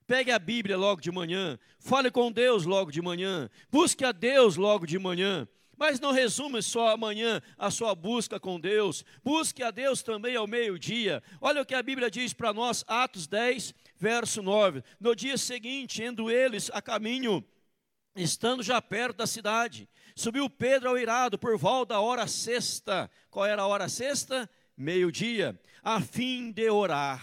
Pegue 0.06 0.30
a 0.30 0.38
Bíblia 0.38 0.76
logo 0.76 1.00
de 1.00 1.10
manhã, 1.10 1.58
fale 1.80 2.12
com 2.12 2.30
Deus 2.30 2.64
logo 2.64 2.92
de 2.92 3.02
manhã, 3.02 3.50
busque 3.70 4.04
a 4.04 4.12
Deus 4.12 4.56
logo 4.56 4.86
de 4.86 4.98
manhã. 4.98 5.48
Mas 5.76 6.00
não 6.00 6.10
resume 6.10 6.62
só 6.62 6.88
amanhã 6.88 7.42
a 7.58 7.70
sua 7.70 7.94
busca 7.94 8.40
com 8.40 8.58
Deus, 8.58 9.04
busque 9.22 9.62
a 9.62 9.70
Deus 9.70 10.02
também 10.02 10.34
ao 10.34 10.46
meio-dia. 10.46 11.22
Olha 11.40 11.60
o 11.60 11.66
que 11.66 11.74
a 11.74 11.82
Bíblia 11.82 12.10
diz 12.10 12.32
para 12.32 12.52
nós, 12.52 12.82
Atos 12.88 13.26
10, 13.26 13.74
verso 13.98 14.42
9. 14.42 14.82
No 15.00 15.14
dia 15.14 15.36
seguinte, 15.36 16.02
indo 16.02 16.30
eles 16.30 16.70
a 16.72 16.80
caminho, 16.82 17.44
estando 18.14 18.62
já 18.62 18.80
perto 18.80 19.18
da 19.18 19.26
cidade, 19.26 19.88
subiu 20.14 20.48
Pedro 20.48 20.90
ao 20.90 20.98
irado 20.98 21.38
por 21.38 21.56
volta 21.58 21.94
da 21.94 22.00
hora 22.00 22.26
sexta. 22.26 23.10
Qual 23.30 23.44
era 23.44 23.62
a 23.62 23.66
hora 23.66 23.88
sexta? 23.88 24.48
Meio-dia, 24.76 25.58
a 25.82 26.00
fim 26.00 26.50
de 26.52 26.68
orar. 26.70 27.22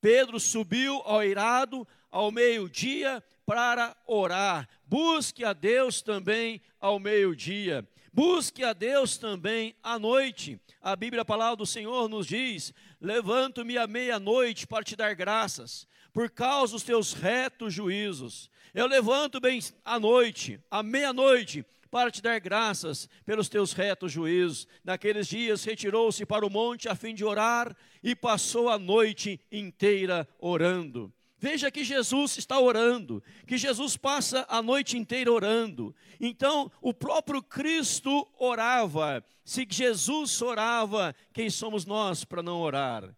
Pedro 0.00 0.40
subiu 0.40 1.00
ao 1.04 1.22
irado 1.22 1.86
ao 2.10 2.30
meio-dia 2.30 3.22
para 3.46 3.96
orar. 4.06 4.68
Busque 4.86 5.44
a 5.44 5.52
Deus 5.52 6.02
também 6.02 6.60
ao 6.80 6.98
meio-dia. 6.98 7.86
Busque 8.12 8.62
a 8.62 8.74
Deus 8.74 9.16
também 9.16 9.74
à 9.82 9.98
noite. 9.98 10.60
A 10.82 10.94
Bíblia, 10.94 11.22
a 11.22 11.24
palavra 11.24 11.56
do 11.56 11.64
Senhor, 11.64 12.10
nos 12.10 12.26
diz: 12.26 12.74
Levanto-me 13.00 13.78
à 13.78 13.86
meia-noite 13.86 14.66
para 14.66 14.84
te 14.84 14.94
dar 14.94 15.14
graças, 15.14 15.86
por 16.12 16.28
causa 16.28 16.74
dos 16.74 16.82
teus 16.82 17.14
retos 17.14 17.72
juízos. 17.72 18.50
Eu 18.74 18.86
levanto 18.86 19.40
bem 19.40 19.60
à 19.82 19.98
noite, 19.98 20.60
à 20.70 20.82
meia-noite, 20.82 21.64
para 21.90 22.10
te 22.10 22.20
dar 22.20 22.38
graças 22.38 23.08
pelos 23.24 23.48
teus 23.48 23.72
retos 23.72 24.12
juízos. 24.12 24.68
Naqueles 24.84 25.26
dias 25.26 25.64
retirou-se 25.64 26.26
para 26.26 26.44
o 26.44 26.50
monte 26.50 26.90
a 26.90 26.94
fim 26.94 27.14
de 27.14 27.24
orar 27.24 27.74
e 28.02 28.14
passou 28.14 28.68
a 28.68 28.78
noite 28.78 29.40
inteira 29.50 30.28
orando. 30.38 31.10
Veja 31.42 31.72
que 31.72 31.82
Jesus 31.82 32.38
está 32.38 32.60
orando, 32.60 33.20
que 33.48 33.58
Jesus 33.58 33.96
passa 33.96 34.46
a 34.48 34.62
noite 34.62 34.96
inteira 34.96 35.32
orando. 35.32 35.92
Então, 36.20 36.70
o 36.80 36.94
próprio 36.94 37.42
Cristo 37.42 38.28
orava. 38.38 39.24
Se 39.44 39.66
Jesus 39.68 40.40
orava, 40.40 41.12
quem 41.32 41.50
somos 41.50 41.84
nós 41.84 42.24
para 42.24 42.44
não 42.44 42.60
orar? 42.60 43.12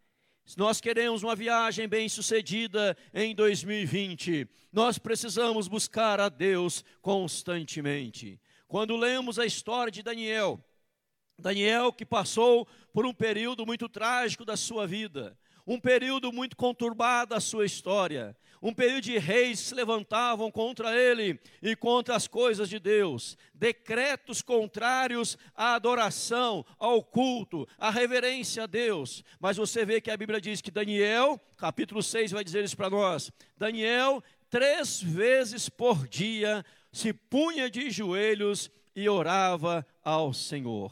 Se 0.47 0.57
nós 0.57 0.81
queremos 0.81 1.23
uma 1.23 1.37
viagem 1.37 1.87
bem-sucedida 1.87 2.97
em 3.13 3.35
2020, 3.35 4.49
nós 4.73 4.99
precisamos 4.99 5.69
buscar 5.69 6.19
a 6.19 6.31
Deus 6.31 6.83
constantemente. 7.03 8.41
Quando 8.67 8.97
lemos 8.97 9.39
a 9.39 9.45
história 9.45 9.93
de 9.93 10.03
Daniel, 10.03 10.65
Daniel 11.39 11.93
que 11.93 12.07
passou 12.07 12.67
por 12.91 13.05
um 13.05 13.13
período 13.13 13.67
muito 13.67 13.87
trágico 13.87 14.47
da 14.47 14.57
sua 14.57 14.87
vida, 14.87 15.37
um 15.67 15.81
período 15.81 16.33
muito 16.33 16.57
conturbado 16.57 17.31
da 17.31 17.41
sua 17.41 17.65
história, 17.65 18.37
um 18.65 18.73
período 18.73 19.03
de 19.03 19.19
reis 19.19 19.61
se 19.61 19.75
levantavam 19.75 20.51
contra 20.51 20.99
ele 20.99 21.39
e 21.61 21.77
contra 21.77 22.17
as 22.17 22.27
coisas 22.27 22.67
de 22.67 22.79
Deus, 22.79 23.37
decretos 23.53 24.41
contrários 24.41 25.37
à 25.55 25.75
adoração, 25.75 26.65
ao 26.79 27.03
culto, 27.03 27.69
à 27.79 27.91
reverência 27.91 28.63
a 28.63 28.67
Deus. 28.67 29.23
Mas 29.39 29.59
você 29.59 29.85
vê 29.85 30.01
que 30.01 30.11
a 30.11 30.17
Bíblia 30.17 30.41
diz 30.41 30.63
que 30.63 30.71
Daniel, 30.71 31.39
capítulo 31.59 32.03
6, 32.03 32.31
vai 32.33 32.43
dizer 32.43 32.65
isso 32.65 32.77
para 32.77 32.89
nós: 32.89 33.31
Daniel, 33.55 34.23
três 34.49 35.03
vezes 35.03 35.69
por 35.69 36.09
dia, 36.09 36.65
se 36.91 37.13
punha 37.13 37.69
de 37.69 37.91
joelhos 37.91 38.71
e 38.97 39.07
orava 39.11 39.87
ao 40.03 40.33
Senhor. 40.33 40.91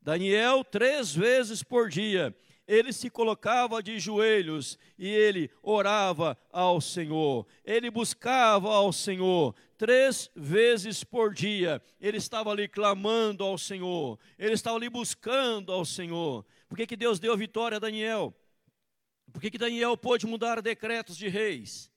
Daniel, 0.00 0.64
três 0.64 1.14
vezes 1.14 1.62
por 1.62 1.88
dia, 1.88 2.34
ele 2.66 2.92
se 2.92 3.10
colocava 3.10 3.82
de 3.82 3.98
joelhos 3.98 4.78
e 4.98 5.08
ele 5.08 5.50
orava 5.62 6.38
ao 6.50 6.80
Senhor. 6.80 7.46
Ele 7.64 7.90
buscava 7.90 8.68
ao 8.68 8.92
Senhor 8.92 9.54
três 9.76 10.30
vezes 10.34 11.02
por 11.04 11.34
dia. 11.34 11.82
Ele 12.00 12.16
estava 12.16 12.50
ali 12.50 12.68
clamando 12.68 13.44
ao 13.44 13.58
Senhor. 13.58 14.18
Ele 14.38 14.54
estava 14.54 14.76
ali 14.76 14.88
buscando 14.88 15.72
ao 15.72 15.84
Senhor. 15.84 16.44
Por 16.68 16.76
que, 16.76 16.86
que 16.86 16.96
Deus 16.96 17.18
deu 17.18 17.36
vitória 17.36 17.76
a 17.76 17.80
Daniel? 17.80 18.34
Por 19.32 19.40
que, 19.40 19.50
que 19.50 19.58
Daniel 19.58 19.96
pôde 19.96 20.26
mudar 20.26 20.60
decretos 20.62 21.16
de 21.16 21.28
reis? 21.28 21.90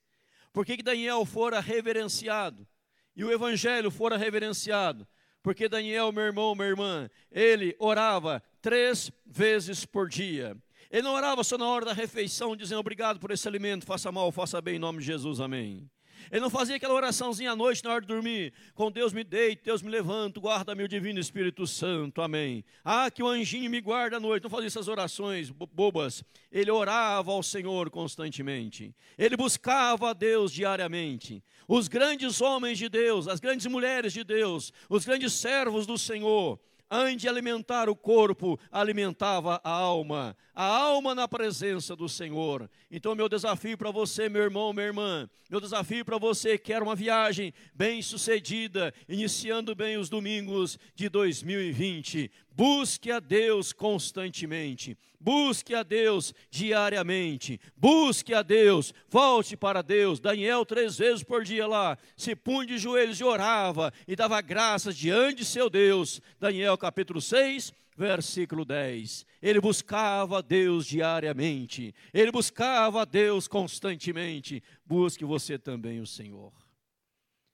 Por 0.52 0.66
que, 0.66 0.78
que 0.78 0.84
Daniel 0.84 1.26
fora 1.26 1.60
reverenciado? 1.60 2.68
e 3.16 3.24
o 3.24 3.32
evangelho 3.32 3.90
fora 3.90 4.18
reverenciado, 4.18 5.08
porque 5.42 5.70
Daniel, 5.70 6.12
meu 6.12 6.24
irmão, 6.24 6.54
minha 6.54 6.68
irmã, 6.68 7.10
ele 7.32 7.76
orava 7.80 8.44
três 8.66 9.12
vezes 9.24 9.86
por 9.86 10.10
dia. 10.10 10.58
Ele 10.90 11.04
não 11.04 11.14
orava 11.14 11.44
só 11.44 11.56
na 11.56 11.68
hora 11.68 11.86
da 11.86 11.94
refeição, 11.94 12.56
dizendo 12.56 12.80
obrigado 12.80 13.20
por 13.20 13.30
esse 13.30 13.48
alimento, 13.48 13.86
faça 13.86 14.12
mal, 14.12 14.32
faça 14.32 14.60
bem, 14.60 14.78
em 14.78 14.80
nome 14.80 15.02
de 15.02 15.06
Jesus, 15.06 15.40
amém. 15.40 15.88
Ele 16.32 16.42
não 16.42 16.50
fazia 16.50 16.76
aquela 16.76 16.96
oraçãozinha 16.96 17.52
à 17.52 17.56
noite 17.56 17.84
na 17.84 17.92
hora 17.92 18.02
de 18.02 18.08
dormir. 18.08 18.54
Com 18.74 18.92
Deus 18.92 19.14
me 19.14 19.24
deito, 19.24 19.64
Deus 19.64 19.84
me 19.84 19.92
levanto, 19.92 20.42
guarda 20.42 20.74
meu 20.74 20.88
divino 20.88 21.20
Espírito 21.20 21.68
Santo. 21.68 22.24
Amém. 22.24 22.66
Ah, 22.84 23.12
que 23.12 23.22
o 23.22 23.28
anjinho 23.28 23.70
me 23.70 23.80
guarda 23.80 24.18
à 24.18 24.20
noite. 24.20 24.42
Não 24.42 24.50
fazia 24.50 24.66
essas 24.66 24.88
orações 24.88 25.52
bobas. 25.52 26.24
Ele 26.52 26.72
orava 26.72 27.34
ao 27.34 27.44
Senhor 27.44 27.92
constantemente. 27.92 28.96
Ele 29.16 29.38
buscava 29.38 30.10
a 30.10 30.14
Deus 30.14 30.52
diariamente. 30.52 31.44
Os 31.68 31.88
grandes 31.88 32.42
homens 32.42 32.80
de 32.80 32.90
Deus, 32.90 33.28
as 33.28 33.40
grandes 33.40 33.68
mulheres 33.68 34.12
de 34.12 34.24
Deus, 34.24 34.74
os 34.90 35.06
grandes 35.06 35.34
servos 35.34 35.86
do 35.86 36.00
Senhor, 36.00 36.60
antes 36.90 37.22
de 37.22 37.30
alimentar 37.30 37.90
o 37.90 37.96
corpo, 37.96 38.60
alimentava 38.72 39.60
a 39.64 39.70
alma, 39.70 40.36
a 40.54 40.66
alma 40.66 41.16
na 41.16 41.28
presença 41.28 41.96
do 41.96 42.08
Senhor. 42.08 42.70
Então, 42.90 43.16
meu 43.16 43.28
desafio 43.28 43.78
para 43.78 43.92
você, 43.92 44.30
meu 44.30 44.42
irmão, 44.42 44.72
minha 44.74 44.86
irmã, 44.86 45.30
meu 45.50 45.62
desafio 45.62 46.04
para 46.04 46.18
você 46.18 46.58
que 46.58 46.66
quer 46.66 46.82
uma 46.82 46.96
viagem 46.96 47.54
bem 47.74 48.02
sucedida, 48.02 48.94
iniciando 49.08 49.76
bem 49.76 49.98
os 49.98 50.10
domingos 50.10 50.80
de 50.96 51.08
2020, 51.10 52.32
busque 52.56 53.12
a 53.12 53.20
Deus 53.20 53.74
constantemente. 53.74 54.98
Busque 55.20 55.76
a 55.76 55.84
Deus 55.84 56.34
diariamente. 56.50 57.60
Busque 57.76 58.34
a 58.34 58.42
Deus. 58.42 58.94
Volte 59.10 59.58
para 59.58 59.82
Deus. 59.82 60.20
Daniel, 60.20 60.66
três 60.66 60.98
vezes 60.98 61.24
por 61.24 61.44
dia 61.44 61.68
lá, 61.68 61.98
se 62.16 62.36
punha 62.36 62.68
de 62.68 62.78
joelhos 62.78 63.20
e 63.20 63.24
orava 63.24 63.92
e 64.08 64.16
dava 64.16 64.40
graças 64.42 64.96
diante 64.96 65.40
de 65.40 65.46
seu 65.46 65.70
Deus. 65.70 66.22
Daniel, 66.40 66.78
capítulo 66.78 67.20
6, 67.20 67.74
versículo 67.98 68.64
10. 68.64 69.26
Ele 69.42 69.60
buscava 69.60 70.40
a 70.40 70.42
Deus 70.42 70.86
diariamente. 70.86 71.94
Ele 72.14 72.32
buscava 72.32 73.02
a 73.02 73.06
Deus 73.06 73.48
constantemente. 73.48 74.64
Busque 74.86 75.26
você 75.26 75.58
também 75.58 76.00
o 76.00 76.08
Senhor. 76.08 76.54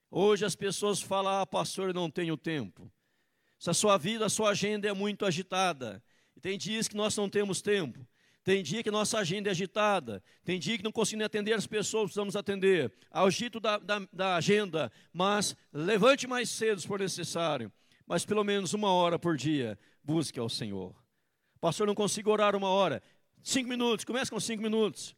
Hoje 0.10 0.46
as 0.46 0.56
pessoas 0.56 1.02
falam, 1.02 1.42
ah, 1.42 1.46
pastor, 1.46 1.94
não 1.94 2.10
tenho 2.10 2.36
tempo. 2.36 2.92
Se 3.62 3.70
a 3.70 3.76
sua 3.76 3.96
vida, 3.96 4.26
a 4.26 4.30
sua 4.30 4.50
agenda 4.50 4.90
é 4.90 4.92
muito 4.92 5.24
agitada, 5.24 6.04
tem 6.42 6.58
dias 6.58 6.88
que 6.88 6.96
nós 6.96 7.16
não 7.16 7.30
temos 7.30 7.62
tempo. 7.62 8.04
Tem 8.44 8.64
dia 8.64 8.82
que 8.82 8.90
nossa 8.90 9.20
agenda 9.20 9.50
é 9.50 9.52
agitada. 9.52 10.24
Tem 10.44 10.60
dia 10.60 10.80
que 10.80 10.84
não 10.84 10.92
conseguimos 10.92 11.28
atender 11.28 11.54
as 11.54 11.68
pessoas 11.68 12.06
que 12.06 12.08
precisamos 12.08 12.36
atender. 12.36 12.92
Agito 13.12 13.60
da, 13.60 13.78
da, 13.78 14.02
da 14.12 14.36
agenda, 14.36 14.92
mas 15.14 15.56
levante 15.72 16.26
mais 16.26 16.50
cedo 16.50 16.82
se 16.82 16.88
for 16.88 17.00
necessário. 17.00 17.72
Mas 18.08 18.26
pelo 18.26 18.44
menos 18.44 18.74
uma 18.74 18.92
hora 18.92 19.20
por 19.20 19.38
dia, 19.38 19.78
busque 20.04 20.40
ao 20.40 20.50
Senhor. 20.50 20.96
Pastor, 21.60 21.86
não 21.86 21.94
consigo 21.94 22.32
orar 22.32 22.56
uma 22.56 22.70
hora. 22.70 23.00
Cinco 23.44 23.70
minutos, 23.70 24.04
comece 24.04 24.32
com 24.32 24.40
cinco 24.40 24.64
minutos. 24.64 25.16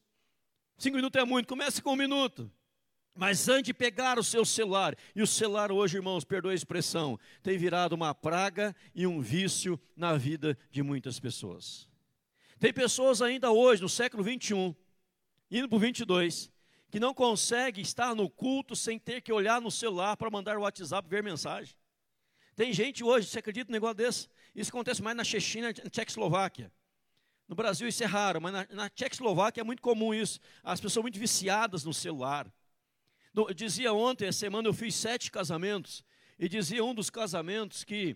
Cinco 0.77 0.97
minutos 0.97 1.21
é 1.21 1.23
muito, 1.23 1.47
comece 1.47 1.81
com 1.81 1.93
um 1.93 1.95
minuto. 1.95 2.51
Mas 3.15 3.47
antes 3.47 3.65
de 3.65 3.73
pegar 3.73 4.17
o 4.17 4.23
seu 4.23 4.43
celular, 4.43 4.95
e 5.15 5.21
o 5.21 5.27
celular 5.27 5.71
hoje, 5.71 5.97
irmãos, 5.97 6.25
perdoe 6.25 6.53
a 6.53 6.55
expressão, 6.55 7.19
tem 7.43 7.57
virado 7.57 7.93
uma 7.93 8.13
praga 8.15 8.75
e 8.95 9.05
um 9.05 9.21
vício 9.21 9.79
na 9.95 10.17
vida 10.17 10.57
de 10.71 10.81
muitas 10.81 11.19
pessoas. 11.19 11.87
Tem 12.59 12.73
pessoas 12.73 13.21
ainda 13.21 13.51
hoje, 13.51 13.81
no 13.81 13.89
século 13.89 14.23
21, 14.23 14.73
indo 15.51 15.69
para 15.69 15.75
o 15.75 15.79
22, 15.79 16.51
que 16.89 16.99
não 16.99 17.13
consegue 17.13 17.81
estar 17.81 18.15
no 18.15 18.29
culto 18.29 18.75
sem 18.75 18.97
ter 18.97 19.21
que 19.21 19.31
olhar 19.31 19.61
no 19.61 19.69
celular 19.69 20.17
para 20.17 20.29
mandar 20.31 20.57
o 20.57 20.61
WhatsApp 20.61 21.07
ver 21.07 21.21
mensagem. 21.21 21.75
Tem 22.55 22.73
gente 22.73 23.03
hoje, 23.03 23.27
você 23.27 23.39
acredita 23.39 23.69
num 23.69 23.73
negócio 23.73 23.95
desse? 23.95 24.27
Isso 24.55 24.69
acontece 24.69 25.01
mais 25.01 25.17
na 25.17 25.23
Chechina, 25.23 25.67
na 25.67 25.89
Tchecoslováquia. 25.89 26.71
No 27.47 27.55
Brasil 27.55 27.87
isso 27.87 28.03
é 28.03 28.07
raro, 28.07 28.41
mas 28.41 28.53
na, 28.53 28.67
na 28.71 28.89
Tchecoslováquia 28.89 29.61
é 29.61 29.63
muito 29.63 29.81
comum 29.81 30.13
isso. 30.13 30.39
As 30.63 30.79
pessoas 30.79 31.03
muito 31.03 31.19
viciadas 31.19 31.83
no 31.83 31.93
celular. 31.93 32.51
Dizia 33.55 33.91
ontem, 33.93 34.27
essa 34.27 34.39
semana, 34.39 34.67
eu 34.67 34.73
fiz 34.73 34.93
sete 34.93 35.31
casamentos, 35.31 36.03
e 36.37 36.47
dizia 36.47 36.83
um 36.83 36.93
dos 36.93 37.09
casamentos 37.09 37.83
que 37.83 38.15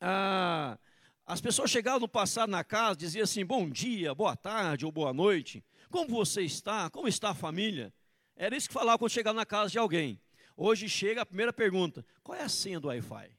ah, 0.00 0.78
as 1.26 1.40
pessoas 1.40 1.70
chegavam 1.70 2.00
no 2.00 2.08
passado 2.08 2.50
na 2.50 2.62
casa, 2.62 2.96
diziam 2.96 3.24
assim, 3.24 3.44
bom 3.44 3.70
dia, 3.70 4.14
boa 4.14 4.36
tarde 4.36 4.84
ou 4.84 4.92
boa 4.92 5.12
noite, 5.12 5.64
como 5.90 6.08
você 6.08 6.42
está, 6.42 6.90
como 6.90 7.08
está 7.08 7.30
a 7.30 7.34
família? 7.34 7.92
Era 8.36 8.54
isso 8.54 8.68
que 8.68 8.74
falava 8.74 8.98
quando 8.98 9.10
chegava 9.10 9.36
na 9.36 9.46
casa 9.46 9.70
de 9.70 9.78
alguém. 9.78 10.20
Hoje 10.56 10.88
chega 10.88 11.22
a 11.22 11.26
primeira 11.26 11.52
pergunta, 11.52 12.04
qual 12.22 12.36
é 12.36 12.42
a 12.42 12.48
senha 12.48 12.78
do 12.78 12.88
Wi-Fi? 12.88 13.37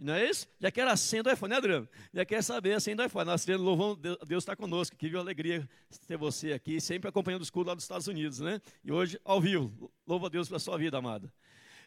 Não 0.00 0.14
é 0.14 0.30
isso? 0.30 0.48
Já 0.58 0.70
quer 0.70 0.88
a 0.88 0.96
senha 0.96 1.22
do 1.22 1.30
iPhone, 1.30 1.50
né, 1.50 1.56
Adriano? 1.58 1.88
Já 2.14 2.24
quer 2.24 2.42
saber 2.42 2.72
a 2.72 2.80
senha 2.80 2.96
do 2.96 3.04
iPhone. 3.04 3.26
Nós 3.26 3.44
queremos 3.44 3.66
louvamos, 3.66 3.98
Deus 4.26 4.42
está 4.42 4.56
conosco. 4.56 4.96
Que 4.96 5.14
alegria 5.14 5.68
ter 6.06 6.16
você 6.16 6.54
aqui, 6.54 6.80
sempre 6.80 7.10
acompanhando 7.10 7.42
os 7.42 7.50
cultos 7.50 7.68
lá 7.68 7.74
dos 7.74 7.84
Estados 7.84 8.06
Unidos, 8.06 8.40
né? 8.40 8.62
E 8.82 8.90
hoje, 8.90 9.20
ao 9.22 9.38
vivo. 9.42 9.92
Louva 10.06 10.28
a 10.28 10.30
Deus 10.30 10.48
pela 10.48 10.58
sua 10.58 10.78
vida, 10.78 10.96
amada. 10.96 11.30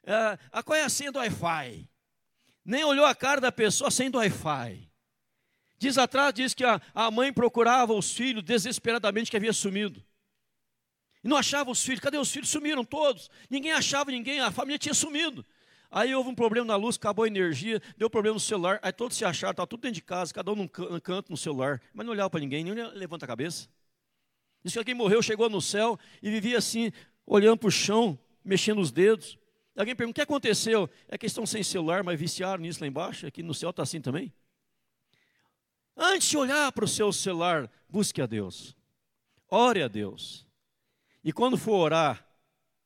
É, 0.03 0.37
a 0.51 0.61
qual 0.61 0.77
é 0.77 0.83
a 0.83 0.89
senha 0.89 1.11
do 1.11 1.17
Wi-Fi? 1.17 1.89
Nem 2.63 2.83
olhou 2.83 3.03
a 3.03 3.15
cara 3.15 3.41
da 3.41 3.51
pessoa, 3.51 3.89
senha 3.89 4.11
do 4.11 4.19
Wi-Fi. 4.19 4.87
Diz 5.79 5.97
atrás, 5.97 6.35
diz 6.35 6.53
que 6.53 6.63
a, 6.63 6.79
a 6.93 7.09
mãe 7.09 7.33
procurava 7.33 7.93
os 7.93 8.13
filhos 8.13 8.43
desesperadamente 8.43 9.31
que 9.31 9.37
havia 9.37 9.51
sumido. 9.51 10.05
E 11.23 11.27
não 11.27 11.37
achava 11.37 11.71
os 11.71 11.83
filhos. 11.83 11.99
Cadê 11.99 12.19
os 12.19 12.31
filhos? 12.31 12.49
Sumiram 12.49 12.85
todos. 12.85 13.27
Ninguém 13.49 13.71
achava 13.71 14.11
ninguém, 14.11 14.39
a 14.39 14.51
família 14.51 14.77
tinha 14.77 14.93
sumido. 14.93 15.43
Aí 15.95 16.15
houve 16.15 16.27
um 16.27 16.33
problema 16.33 16.65
na 16.65 16.75
luz, 16.75 16.95
acabou 16.95 17.23
a 17.23 17.27
energia, 17.27 17.79
deu 17.95 18.09
problema 18.09 18.33
no 18.33 18.39
celular, 18.39 18.79
aí 18.81 18.91
todos 18.91 19.15
se 19.15 19.23
acharam, 19.23 19.51
estava 19.51 19.67
tudo 19.67 19.81
dentro 19.81 19.93
de 19.93 20.01
casa, 20.01 20.33
cada 20.33 20.51
um 20.51 20.55
num 20.55 20.67
canto 20.67 21.29
no 21.29 21.37
celular, 21.37 21.79
mas 21.93 22.03
não 22.03 22.13
olhava 22.13 22.31
para 22.31 22.39
ninguém, 22.39 22.63
nem 22.63 22.73
levanta 22.93 23.25
a 23.25 23.27
cabeça. 23.27 23.69
Diz 24.63 24.73
que 24.73 24.79
alguém 24.79 24.95
morreu, 24.95 25.21
chegou 25.21 25.47
no 25.51 25.61
céu 25.61 25.99
e 26.19 26.31
vivia 26.31 26.57
assim, 26.57 26.91
olhando 27.27 27.59
para 27.59 27.67
o 27.67 27.71
chão, 27.71 28.17
mexendo 28.43 28.81
os 28.81 28.91
dedos. 28.91 29.37
Alguém 29.77 29.95
pergunta, 29.95 30.13
o 30.13 30.15
que 30.15 30.21
aconteceu? 30.21 30.89
É 31.07 31.15
que 31.15 31.27
estão 31.27 31.45
sem 31.45 31.61
celular, 31.61 32.01
mas 32.01 32.19
viciaram 32.19 32.63
nisso 32.63 32.81
lá 32.81 32.87
embaixo, 32.87 33.27
aqui 33.27 33.43
no 33.43 33.53
céu 33.53 33.69
está 33.69 33.83
assim 33.83 34.01
também. 34.01 34.33
Antes 35.95 36.27
de 36.27 36.37
olhar 36.37 36.71
para 36.71 36.85
o 36.85 36.87
seu 36.87 37.13
celular, 37.13 37.69
busque 37.87 38.19
a 38.19 38.25
Deus. 38.25 38.75
Ore 39.47 39.83
a 39.83 39.87
Deus. 39.87 40.43
E 41.23 41.31
quando 41.31 41.55
for 41.55 41.75
orar, 41.75 42.27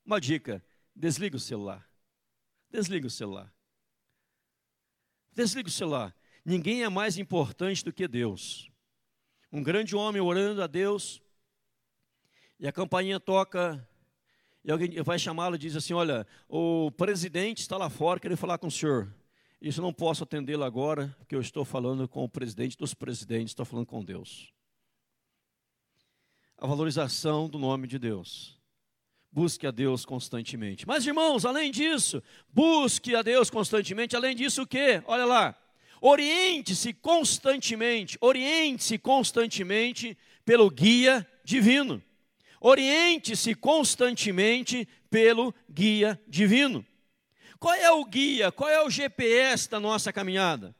uma 0.05 0.19
dica, 0.19 0.61
desliga 0.93 1.37
o 1.37 1.39
celular. 1.39 1.87
Desliga 2.69 3.07
o 3.07 3.09
celular. 3.09 3.53
Desliga 5.31 5.69
o 5.69 5.71
celular. 5.71 6.15
Ninguém 6.43 6.83
é 6.83 6.89
mais 6.89 7.17
importante 7.17 7.83
do 7.83 7.93
que 7.93 8.07
Deus. 8.07 8.71
Um 9.51 9.63
grande 9.63 9.95
homem 9.95 10.21
orando 10.21 10.61
a 10.61 10.67
Deus, 10.67 11.21
e 12.59 12.67
a 12.67 12.71
campainha 12.71 13.19
toca, 13.19 13.87
e 14.63 14.71
alguém 14.71 15.01
vai 15.03 15.19
chamá-lo 15.19 15.55
e 15.55 15.59
diz 15.59 15.75
assim: 15.75 15.93
Olha, 15.93 16.25
o 16.49 16.91
presidente 16.91 17.59
está 17.59 17.77
lá 17.77 17.89
fora 17.89 18.19
querendo 18.19 18.37
falar 18.37 18.57
com 18.57 18.67
o 18.67 18.71
senhor. 18.71 19.13
Isso 19.61 19.79
eu 19.79 19.83
não 19.83 19.93
posso 19.93 20.23
atendê-lo 20.23 20.63
agora, 20.63 21.15
porque 21.17 21.35
eu 21.35 21.41
estou 21.41 21.65
falando 21.65 22.07
com 22.07 22.23
o 22.23 22.29
presidente 22.29 22.77
dos 22.77 22.93
presidentes, 22.93 23.51
estou 23.51 23.65
falando 23.65 23.87
com 23.87 24.03
Deus. 24.03 24.53
A 26.57 26.67
valorização 26.67 27.47
do 27.49 27.57
nome 27.57 27.87
de 27.87 27.97
Deus. 27.97 28.56
Busque 29.37 29.67
a 29.67 29.71
Deus 29.71 30.03
constantemente. 30.03 30.87
Mas, 30.87 31.05
irmãos, 31.05 31.45
além 31.45 31.69
disso, 31.69 32.23
busque 32.51 33.15
a 33.15 33.21
Deus 33.21 33.51
constantemente. 33.51 34.15
Além 34.15 34.35
disso, 34.35 34.63
o 34.63 34.65
que? 34.65 34.99
Olha 35.05 35.25
lá. 35.25 35.55
Oriente-se 36.01 36.91
constantemente, 36.91 38.17
oriente-se 38.19 38.97
constantemente 38.97 40.17
pelo 40.43 40.71
guia 40.71 41.23
divino. 41.43 42.01
Oriente-se 42.59 43.53
constantemente 43.53 44.87
pelo 45.07 45.53
guia 45.69 46.19
divino. 46.27 46.83
Qual 47.59 47.75
é 47.75 47.91
o 47.91 48.03
guia? 48.05 48.51
Qual 48.51 48.67
é 48.67 48.83
o 48.83 48.89
GPS 48.89 49.69
da 49.69 49.79
nossa 49.79 50.11
caminhada? 50.11 50.75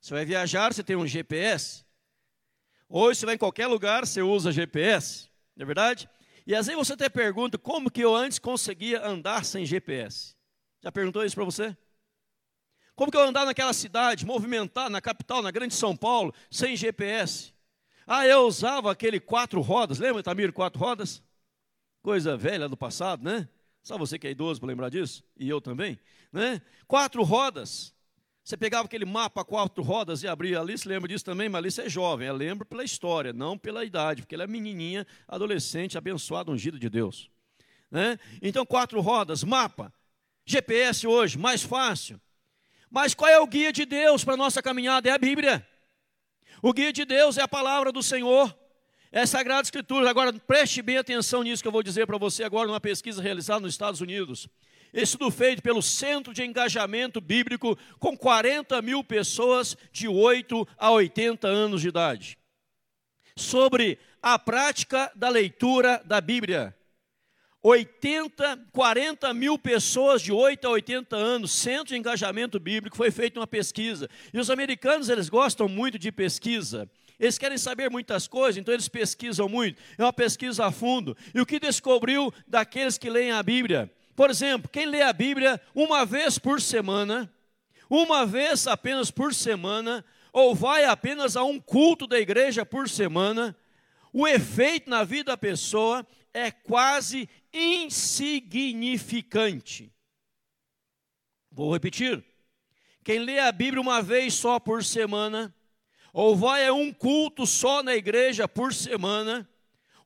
Você 0.00 0.14
vai 0.14 0.24
viajar, 0.24 0.74
você 0.74 0.82
tem 0.82 0.96
um 0.96 1.06
GPS. 1.06 1.84
Hoje 2.88 3.20
você 3.20 3.26
vai 3.26 3.36
em 3.36 3.38
qualquer 3.38 3.68
lugar, 3.68 4.04
você 4.04 4.20
usa 4.20 4.50
GPS, 4.50 5.28
não 5.54 5.62
é 5.62 5.66
verdade? 5.66 6.10
E 6.50 6.54
às 6.56 6.66
vezes 6.66 6.76
você 6.76 6.94
até 6.94 7.08
pergunta 7.08 7.56
como 7.56 7.88
que 7.88 8.00
eu 8.00 8.12
antes 8.12 8.40
conseguia 8.40 9.06
andar 9.06 9.44
sem 9.44 9.64
GPS. 9.64 10.34
Já 10.82 10.90
perguntou 10.90 11.24
isso 11.24 11.36
para 11.36 11.44
você? 11.44 11.76
Como 12.96 13.08
que 13.08 13.16
eu 13.16 13.22
andar 13.22 13.46
naquela 13.46 13.72
cidade, 13.72 14.26
movimentar 14.26 14.90
na 14.90 15.00
capital, 15.00 15.42
na 15.42 15.52
grande 15.52 15.74
São 15.74 15.96
Paulo, 15.96 16.34
sem 16.50 16.74
GPS? 16.74 17.54
Ah, 18.04 18.26
eu 18.26 18.40
usava 18.48 18.90
aquele 18.90 19.20
quatro 19.20 19.60
rodas, 19.60 20.00
lembra, 20.00 20.24
Tamir, 20.24 20.52
quatro 20.52 20.80
rodas? 20.80 21.22
Coisa 22.02 22.36
velha 22.36 22.68
do 22.68 22.76
passado, 22.76 23.22
né? 23.22 23.48
Só 23.80 23.96
você 23.96 24.18
que 24.18 24.26
é 24.26 24.32
idoso 24.32 24.58
para 24.58 24.66
lembrar 24.66 24.88
disso, 24.88 25.22
e 25.36 25.48
eu 25.48 25.60
também, 25.60 26.00
né? 26.32 26.60
Quatro 26.88 27.22
rodas. 27.22 27.94
Você 28.42 28.56
pegava 28.56 28.86
aquele 28.86 29.04
mapa 29.04 29.44
quatro 29.44 29.82
rodas 29.82 30.22
e 30.22 30.28
abria 30.28 30.60
ali, 30.60 30.76
se 30.76 30.88
lembra 30.88 31.08
disso 31.08 31.24
também, 31.24 31.48
mas 31.48 31.58
Alice 31.58 31.80
é 31.80 31.88
jovem, 31.88 32.26
ela 32.26 32.38
lembra 32.38 32.64
pela 32.64 32.82
história, 32.82 33.32
não 33.32 33.56
pela 33.56 33.84
idade, 33.84 34.22
porque 34.22 34.34
ela 34.34 34.44
é 34.44 34.46
menininha, 34.46 35.06
adolescente, 35.28 35.98
abençoada, 35.98 36.50
ungida 36.50 36.78
de 36.78 36.88
Deus. 36.88 37.30
Né? 37.90 38.18
Então, 38.40 38.64
quatro 38.64 39.00
rodas, 39.00 39.44
mapa, 39.44 39.92
GPS 40.44 41.06
hoje, 41.06 41.38
mais 41.38 41.62
fácil. 41.62 42.20
Mas 42.90 43.14
qual 43.14 43.30
é 43.30 43.38
o 43.38 43.46
guia 43.46 43.72
de 43.72 43.84
Deus 43.84 44.24
para 44.24 44.34
a 44.34 44.36
nossa 44.36 44.62
caminhada? 44.62 45.08
É 45.08 45.12
a 45.12 45.18
Bíblia. 45.18 45.66
O 46.62 46.72
guia 46.72 46.92
de 46.92 47.04
Deus 47.04 47.38
é 47.38 47.42
a 47.42 47.48
palavra 47.48 47.92
do 47.92 48.02
Senhor. 48.02 48.54
É 49.12 49.24
Sagrada 49.26 49.62
Escritura. 49.62 50.10
Agora, 50.10 50.32
preste 50.32 50.82
bem 50.82 50.98
atenção 50.98 51.42
nisso 51.42 51.62
que 51.62 51.68
eu 51.68 51.72
vou 51.72 51.82
dizer 51.82 52.06
para 52.06 52.18
você 52.18 52.42
agora, 52.42 52.66
numa 52.66 52.80
pesquisa 52.80 53.22
realizada 53.22 53.60
nos 53.60 53.74
Estados 53.74 54.00
Unidos. 54.00 54.48
Estudo 54.92 55.30
feito 55.30 55.62
pelo 55.62 55.80
Centro 55.80 56.34
de 56.34 56.42
Engajamento 56.42 57.20
Bíblico 57.20 57.78
com 57.98 58.16
40 58.16 58.82
mil 58.82 59.04
pessoas 59.04 59.76
de 59.92 60.08
8 60.08 60.66
a 60.76 60.90
80 60.90 61.46
anos 61.46 61.80
de 61.80 61.88
idade. 61.88 62.38
Sobre 63.36 63.98
a 64.20 64.38
prática 64.38 65.10
da 65.14 65.28
leitura 65.28 66.02
da 66.04 66.20
Bíblia. 66.20 66.76
80, 67.62 68.68
40 68.72 69.34
mil 69.34 69.58
pessoas 69.58 70.22
de 70.22 70.32
8 70.32 70.66
a 70.66 70.70
80 70.70 71.14
anos, 71.14 71.52
centro 71.52 71.88
de 71.88 71.96
engajamento 71.96 72.58
bíblico, 72.58 72.96
foi 72.96 73.10
feita 73.10 73.38
uma 73.38 73.46
pesquisa. 73.46 74.08
E 74.32 74.38
os 74.38 74.50
americanos, 74.50 75.08
eles 75.10 75.28
gostam 75.28 75.68
muito 75.68 75.98
de 75.98 76.10
pesquisa. 76.10 76.90
Eles 77.18 77.36
querem 77.36 77.58
saber 77.58 77.90
muitas 77.90 78.26
coisas, 78.26 78.56
então 78.56 78.72
eles 78.72 78.88
pesquisam 78.88 79.46
muito. 79.46 79.80
É 79.98 80.02
uma 80.02 80.12
pesquisa 80.12 80.64
a 80.64 80.72
fundo. 80.72 81.14
E 81.34 81.40
o 81.40 81.44
que 81.44 81.60
descobriu 81.60 82.32
daqueles 82.48 82.96
que 82.96 83.10
leem 83.10 83.30
a 83.30 83.42
Bíblia? 83.42 83.92
Por 84.20 84.28
exemplo, 84.28 84.68
quem 84.70 84.84
lê 84.84 85.00
a 85.00 85.14
Bíblia 85.14 85.58
uma 85.74 86.04
vez 86.04 86.38
por 86.38 86.60
semana, 86.60 87.32
uma 87.88 88.26
vez 88.26 88.66
apenas 88.66 89.10
por 89.10 89.32
semana, 89.32 90.04
ou 90.30 90.54
vai 90.54 90.84
apenas 90.84 91.38
a 91.38 91.42
um 91.42 91.58
culto 91.58 92.06
da 92.06 92.20
igreja 92.20 92.66
por 92.66 92.86
semana, 92.86 93.56
o 94.12 94.28
efeito 94.28 94.90
na 94.90 95.04
vida 95.04 95.32
da 95.32 95.38
pessoa 95.38 96.06
é 96.34 96.50
quase 96.50 97.30
insignificante. 97.50 99.90
Vou 101.50 101.72
repetir. 101.72 102.22
Quem 103.02 103.20
lê 103.20 103.38
a 103.38 103.50
Bíblia 103.50 103.80
uma 103.80 104.02
vez 104.02 104.34
só 104.34 104.60
por 104.60 104.84
semana, 104.84 105.54
ou 106.12 106.36
vai 106.36 106.66
a 106.66 106.74
um 106.74 106.92
culto 106.92 107.46
só 107.46 107.82
na 107.82 107.96
igreja 107.96 108.46
por 108.46 108.74
semana, 108.74 109.48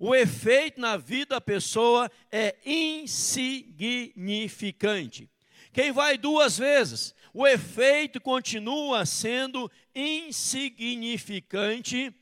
o 0.07 0.15
efeito 0.15 0.79
na 0.79 0.99
vida 0.99 1.37
da 1.37 1.41
pessoa 1.41 2.11
é 2.31 2.55
insignificante. 2.67 5.31
Quem 5.73 5.93
vai 5.93 6.19
duas 6.19 6.59
vezes, 6.59 7.15
o 7.33 7.47
efeito 7.47 8.21
continua 8.21 9.07
sendo 9.07 9.71
insignificante 9.95 12.15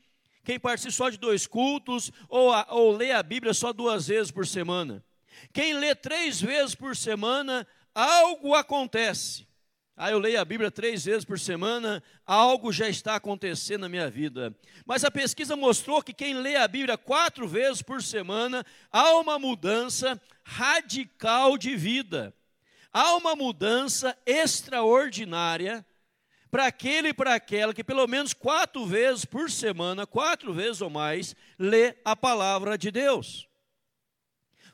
quem 0.45 0.57
participa 0.57 0.93
só 0.93 1.09
de 1.09 1.17
dois 1.17 1.45
cultos 1.45 2.09
ou, 2.29 2.53
a, 2.53 2.65
ou 2.69 2.95
lê 2.95 3.11
a 3.11 3.21
Bíblia 3.21 3.53
só 3.53 3.73
duas 3.73 4.07
vezes 4.07 4.31
por 4.31 4.47
semana. 4.47 5.03
Quem 5.51 5.73
lê 5.73 5.93
três 5.93 6.39
vezes 6.39 6.75
por 6.75 6.95
semana, 6.95 7.67
algo 7.93 8.55
acontece. 8.55 9.45
Ah, 9.95 10.09
eu 10.09 10.17
leio 10.17 10.41
a 10.41 10.45
Bíblia 10.45 10.71
três 10.71 11.05
vezes 11.05 11.23
por 11.23 11.39
semana, 11.39 12.01
algo 12.25 12.73
já 12.73 12.89
está 12.89 13.15
acontecendo 13.15 13.81
na 13.81 13.89
minha 13.89 14.09
vida. 14.09 14.55
Mas 14.85 15.03
a 15.03 15.11
pesquisa 15.11 15.55
mostrou 15.55 16.01
que 16.01 16.13
quem 16.13 16.33
lê 16.33 16.55
a 16.55 16.67
Bíblia 16.67 16.97
quatro 16.97 17.47
vezes 17.47 17.83
por 17.83 18.01
semana, 18.01 18.65
há 18.91 19.11
uma 19.19 19.37
mudança 19.37 20.19
radical 20.43 21.59
de 21.59 21.75
vida. 21.75 22.33
Há 22.91 23.15
uma 23.15 23.35
mudança 23.35 24.17
extraordinária 24.25 25.85
para 26.49 26.65
aquele 26.65 27.09
e 27.09 27.13
para 27.13 27.35
aquela 27.35 27.73
que 27.73 27.83
pelo 27.83 28.07
menos 28.07 28.33
quatro 28.33 28.85
vezes 28.85 29.25
por 29.25 29.49
semana, 29.49 30.07
quatro 30.07 30.53
vezes 30.53 30.81
ou 30.81 30.89
mais, 30.89 31.35
lê 31.57 31.95
a 32.03 32.15
palavra 32.15 32.77
de 32.77 32.89
Deus. 32.89 33.47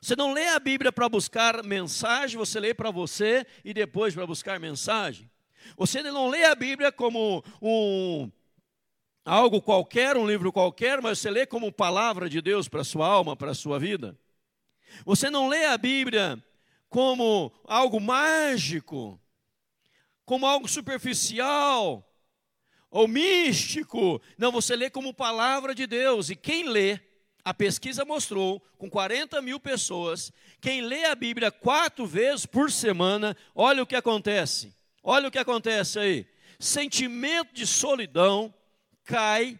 Você 0.00 0.16
não 0.16 0.32
lê 0.32 0.48
a 0.48 0.58
Bíblia 0.58 0.90
para 0.90 1.08
buscar 1.08 1.62
mensagem, 1.62 2.38
você 2.38 2.58
lê 2.58 2.72
para 2.72 2.90
você 2.90 3.46
e 3.64 3.74
depois 3.74 4.14
para 4.14 4.26
buscar 4.26 4.58
mensagem. 4.58 5.30
Você 5.76 6.02
não 6.02 6.28
lê 6.28 6.44
a 6.44 6.54
Bíblia 6.54 6.90
como 6.90 7.44
um 7.60 8.30
algo 9.24 9.60
qualquer, 9.60 10.16
um 10.16 10.26
livro 10.26 10.52
qualquer, 10.52 11.02
mas 11.02 11.18
você 11.18 11.30
lê 11.30 11.46
como 11.46 11.70
palavra 11.70 12.28
de 12.28 12.40
Deus 12.40 12.66
para 12.66 12.82
sua 12.82 13.06
alma, 13.06 13.36
para 13.36 13.50
a 13.50 13.54
sua 13.54 13.78
vida. 13.78 14.18
Você 15.04 15.28
não 15.28 15.48
lê 15.48 15.66
a 15.66 15.76
Bíblia 15.76 16.42
como 16.88 17.52
algo 17.64 18.00
mágico, 18.00 19.20
como 20.24 20.46
algo 20.46 20.66
superficial 20.66 22.06
ou 22.90 23.06
místico. 23.06 24.20
Não, 24.36 24.50
você 24.50 24.74
lê 24.74 24.90
como 24.90 25.14
palavra 25.14 25.74
de 25.74 25.86
Deus. 25.86 26.30
E 26.30 26.36
quem 26.36 26.68
lê, 26.68 26.98
a 27.44 27.52
pesquisa 27.54 28.04
mostrou, 28.04 28.60
com 28.76 28.90
40 28.90 29.40
mil 29.40 29.58
pessoas, 29.58 30.30
quem 30.60 30.82
lê 30.82 31.06
a 31.06 31.14
Bíblia 31.14 31.50
quatro 31.50 32.06
vezes 32.06 32.44
por 32.46 32.70
semana, 32.70 33.36
olha 33.54 33.82
o 33.82 33.86
que 33.86 33.96
acontece. 33.96 34.74
Olha 35.02 35.28
o 35.28 35.30
que 35.30 35.38
acontece 35.38 35.98
aí. 35.98 36.26
Sentimento 36.58 37.54
de 37.54 37.66
solidão 37.66 38.52
cai 39.04 39.58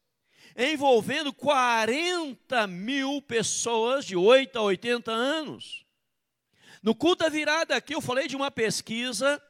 envolvendo 0.55 1.33
40 1.33 2.67
mil 2.67 3.21
pessoas 3.21 4.05
de 4.05 4.15
8 4.15 4.57
a 4.57 4.62
80 4.62 5.12
anos. 5.12 5.82
No 6.83 6.93
culto 6.93 7.23
da 7.23 7.29
virada 7.29 7.77
aqui 7.77 7.95
eu 7.95 8.01
falei 8.01 8.27
de 8.27 8.35
uma 8.35 8.51
pesquisa, 8.51 9.41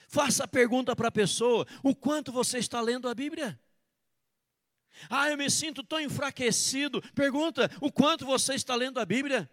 Faça 0.07 0.43
a 0.43 0.47
pergunta 0.47 0.95
para 0.95 1.07
a 1.07 1.11
pessoa: 1.11 1.65
o 1.83 1.95
quanto 1.95 2.31
você 2.31 2.59
está 2.59 2.79
lendo 2.79 3.09
a 3.09 3.15
Bíblia? 3.15 3.59
Ah, 5.09 5.29
eu 5.29 5.37
me 5.37 5.49
sinto 5.49 5.83
tão 5.83 5.99
enfraquecido. 5.99 7.01
Pergunta: 7.13 7.69
o 7.81 7.91
quanto 7.91 8.25
você 8.25 8.53
está 8.53 8.75
lendo 8.75 8.99
a 8.99 9.05
Bíblia? 9.05 9.49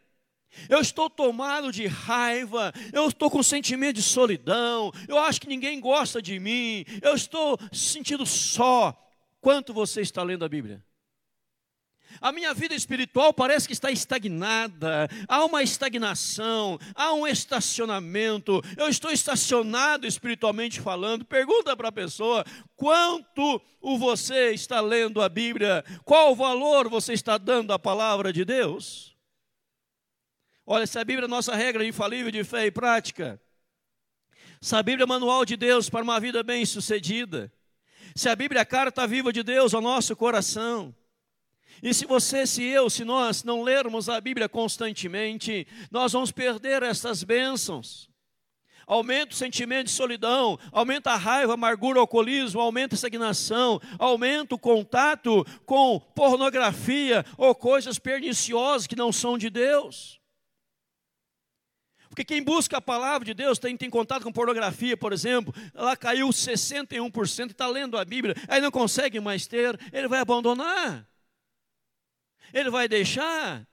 Eu 0.68 0.80
estou 0.80 1.08
tomado 1.08 1.72
de 1.72 1.86
raiva, 1.86 2.72
eu 2.92 3.08
estou 3.08 3.30
com 3.30 3.42
sentimento 3.42 3.96
de 3.96 4.02
solidão, 4.02 4.92
eu 5.08 5.18
acho 5.18 5.40
que 5.40 5.48
ninguém 5.48 5.80
gosta 5.80 6.20
de 6.20 6.38
mim, 6.38 6.84
eu 7.00 7.14
estou 7.14 7.58
sentindo 7.72 8.26
só. 8.26 8.98
Quanto 9.40 9.72
você 9.72 10.02
está 10.02 10.22
lendo 10.22 10.44
a 10.44 10.48
Bíblia? 10.48 10.84
A 12.20 12.32
minha 12.32 12.52
vida 12.54 12.74
espiritual 12.74 13.32
parece 13.32 13.66
que 13.66 13.72
está 13.72 13.90
estagnada, 13.90 15.08
há 15.28 15.44
uma 15.44 15.62
estagnação, 15.62 16.78
há 16.94 17.12
um 17.12 17.26
estacionamento. 17.26 18.62
Eu 18.76 18.88
estou 18.88 19.10
estacionado 19.10 20.06
espiritualmente 20.06 20.80
falando. 20.80 21.24
Pergunta 21.24 21.76
para 21.76 21.88
a 21.88 21.92
pessoa: 21.92 22.44
quanto 22.76 23.60
o 23.80 23.98
você 23.98 24.52
está 24.52 24.80
lendo 24.80 25.20
a 25.20 25.28
Bíblia? 25.28 25.84
Qual 26.04 26.34
valor 26.34 26.88
você 26.88 27.12
está 27.12 27.38
dando 27.38 27.72
à 27.72 27.78
palavra 27.78 28.32
de 28.32 28.44
Deus? 28.44 29.16
Olha, 30.64 30.86
se 30.86 30.98
a 30.98 31.04
Bíblia 31.04 31.26
é 31.26 31.28
nossa 31.28 31.54
regra 31.54 31.84
infalível 31.84 32.30
de 32.30 32.44
fé 32.44 32.66
e 32.66 32.70
prática, 32.70 33.40
se 34.60 34.76
a 34.76 34.82
Bíblia 34.82 35.04
é 35.04 35.06
manual 35.06 35.44
de 35.44 35.56
Deus 35.56 35.90
para 35.90 36.04
uma 36.04 36.20
vida 36.20 36.42
bem-sucedida, 36.42 37.52
se 38.14 38.28
a 38.28 38.36
Bíblia 38.36 38.60
é 38.60 38.62
a 38.62 38.66
carta 38.66 39.06
viva 39.06 39.32
de 39.32 39.42
Deus 39.42 39.74
ao 39.74 39.80
nosso 39.80 40.14
coração, 40.14 40.94
e 41.80 41.94
se 41.94 42.06
você, 42.06 42.46
se 42.46 42.64
eu, 42.64 42.90
se 42.90 43.04
nós 43.04 43.44
não 43.44 43.62
lermos 43.62 44.08
a 44.08 44.20
Bíblia 44.20 44.48
constantemente, 44.48 45.66
nós 45.90 46.12
vamos 46.12 46.32
perder 46.32 46.82
essas 46.82 47.22
bênçãos. 47.22 48.10
Aumenta 48.86 49.32
o 49.32 49.36
sentimento 49.36 49.86
de 49.86 49.92
solidão, 49.92 50.58
aumenta 50.72 51.12
a 51.12 51.16
raiva, 51.16 51.52
a 51.52 51.54
amargura, 51.54 51.98
o 51.98 52.00
alcoolismo, 52.00 52.60
aumenta 52.60 52.94
a 52.94 52.96
estagnação, 52.96 53.80
aumenta 53.98 54.54
o 54.54 54.58
contato 54.58 55.46
com 55.64 56.00
pornografia 56.14 57.24
ou 57.38 57.54
coisas 57.54 57.98
perniciosas 57.98 58.86
que 58.86 58.96
não 58.96 59.12
são 59.12 59.38
de 59.38 59.48
Deus. 59.48 60.20
Porque 62.08 62.24
quem 62.24 62.42
busca 62.42 62.76
a 62.76 62.80
palavra 62.80 63.24
de 63.24 63.32
Deus 63.32 63.58
tem, 63.58 63.74
tem 63.74 63.88
contato 63.88 64.22
com 64.22 64.30
pornografia, 64.30 64.94
por 64.98 65.14
exemplo, 65.14 65.54
ela 65.72 65.96
caiu 65.96 66.28
61% 66.28 67.48
e 67.48 67.52
está 67.52 67.66
lendo 67.66 67.96
a 67.96 68.04
Bíblia, 68.04 68.34
aí 68.46 68.60
não 68.60 68.70
consegue 68.70 69.18
mais 69.18 69.46
ter, 69.46 69.80
ele 69.90 70.08
vai 70.08 70.20
abandonar. 70.20 71.08
Ele 72.52 72.70
vai 72.70 72.88
deixar, 72.88 73.66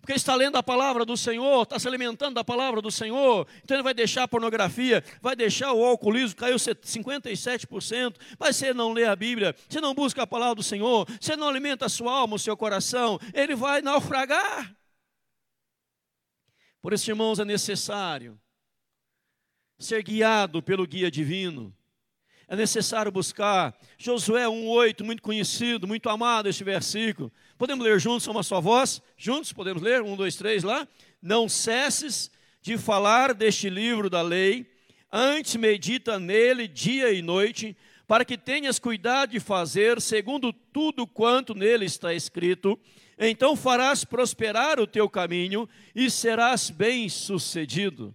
porque 0.00 0.14
está 0.14 0.34
lendo 0.34 0.56
a 0.56 0.62
palavra 0.62 1.04
do 1.04 1.16
Senhor, 1.16 1.62
está 1.62 1.78
se 1.78 1.86
alimentando 1.88 2.34
da 2.34 2.44
palavra 2.44 2.80
do 2.80 2.90
Senhor, 2.90 3.46
então 3.62 3.76
ele 3.76 3.82
vai 3.82 3.94
deixar 3.94 4.24
a 4.24 4.28
pornografia, 4.28 5.02
vai 5.20 5.34
deixar 5.34 5.72
o 5.72 5.84
alcoolismo, 5.84 6.36
caiu 6.36 6.56
57%, 6.56 8.16
mas 8.38 8.60
ele 8.62 8.74
não 8.74 8.92
lê 8.92 9.04
a 9.04 9.16
Bíblia, 9.16 9.54
se 9.68 9.80
não 9.80 9.94
busca 9.94 10.22
a 10.22 10.26
palavra 10.26 10.56
do 10.56 10.62
Senhor, 10.62 11.06
se 11.20 11.36
não 11.36 11.48
alimenta 11.48 11.86
a 11.86 11.88
sua 11.88 12.12
alma, 12.12 12.36
o 12.36 12.38
seu 12.38 12.56
coração, 12.56 13.18
ele 13.34 13.54
vai 13.54 13.82
naufragar. 13.82 14.74
Por 16.80 16.92
isso, 16.92 17.10
irmãos, 17.10 17.38
é 17.38 17.44
necessário 17.44 18.40
ser 19.78 20.02
guiado 20.02 20.62
pelo 20.62 20.86
guia 20.86 21.10
divino. 21.10 21.74
É 22.48 22.54
necessário 22.54 23.10
buscar. 23.10 23.76
Josué 23.98 24.44
1,8, 24.44 25.02
muito 25.02 25.20
conhecido, 25.20 25.86
muito 25.86 26.08
amado 26.08 26.48
este 26.48 26.62
versículo. 26.62 27.32
Podemos 27.58 27.84
ler 27.84 27.98
juntos 27.98 28.26
uma 28.28 28.44
só 28.44 28.60
voz? 28.60 29.02
Juntos, 29.16 29.52
podemos 29.52 29.82
ler? 29.82 30.00
Um, 30.00 30.14
dois, 30.14 30.36
três 30.36 30.62
lá. 30.62 30.86
Não 31.20 31.48
cesses 31.48 32.30
de 32.62 32.78
falar 32.78 33.34
deste 33.34 33.68
livro 33.68 34.08
da 34.08 34.22
lei, 34.22 34.70
antes 35.12 35.56
medita 35.56 36.18
nele 36.18 36.68
dia 36.68 37.12
e 37.12 37.20
noite, 37.20 37.76
para 38.06 38.24
que 38.24 38.38
tenhas 38.38 38.78
cuidado 38.78 39.30
de 39.30 39.40
fazer 39.40 40.00
segundo 40.00 40.52
tudo 40.52 41.06
quanto 41.06 41.54
nele 41.54 41.84
está 41.84 42.14
escrito. 42.14 42.78
Então 43.18 43.56
farás 43.56 44.04
prosperar 44.04 44.78
o 44.78 44.86
teu 44.86 45.08
caminho 45.08 45.68
e 45.94 46.08
serás 46.10 46.70
bem-sucedido. 46.70 48.14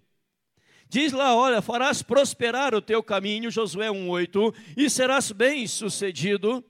Diz 0.91 1.13
lá, 1.13 1.33
olha, 1.33 1.61
farás 1.61 2.01
prosperar 2.01 2.75
o 2.75 2.81
teu 2.81 3.01
caminho, 3.01 3.49
Josué 3.49 3.89
1:8, 3.89 4.53
e 4.75 4.89
serás 4.89 5.31
bem-sucedido. 5.31 6.61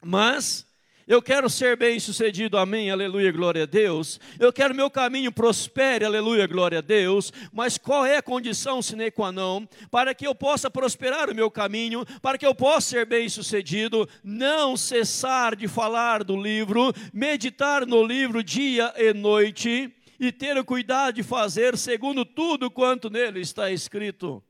Mas 0.00 0.64
eu 1.08 1.20
quero 1.20 1.50
ser 1.50 1.76
bem-sucedido, 1.76 2.56
amém, 2.56 2.88
aleluia, 2.88 3.32
glória 3.32 3.64
a 3.64 3.66
Deus. 3.66 4.20
Eu 4.38 4.52
quero 4.52 4.76
meu 4.76 4.88
caminho 4.88 5.32
prospere, 5.32 6.04
aleluia, 6.04 6.46
glória 6.46 6.78
a 6.78 6.80
Deus. 6.80 7.32
Mas 7.52 7.76
qual 7.76 8.06
é 8.06 8.16
a 8.16 8.22
condição 8.22 8.80
sine 8.80 9.10
qua 9.10 9.32
non 9.32 9.66
para 9.90 10.14
que 10.14 10.24
eu 10.24 10.32
possa 10.32 10.70
prosperar 10.70 11.28
o 11.28 11.34
meu 11.34 11.50
caminho, 11.50 12.06
para 12.22 12.38
que 12.38 12.46
eu 12.46 12.54
possa 12.54 12.90
ser 12.90 13.06
bem-sucedido? 13.06 14.08
Não 14.22 14.76
cessar 14.76 15.56
de 15.56 15.66
falar 15.66 16.22
do 16.22 16.40
livro, 16.40 16.92
meditar 17.12 17.84
no 17.84 18.04
livro 18.04 18.40
dia 18.40 18.94
e 18.96 19.12
noite 19.12 19.95
e 20.18 20.32
ter 20.32 20.56
o 20.56 20.64
cuidado 20.64 21.14
de 21.14 21.22
fazer 21.22 21.76
segundo 21.76 22.24
tudo 22.24 22.70
quanto 22.70 23.10
nele 23.10 23.40
está 23.40 23.70
escrito. 23.70 24.42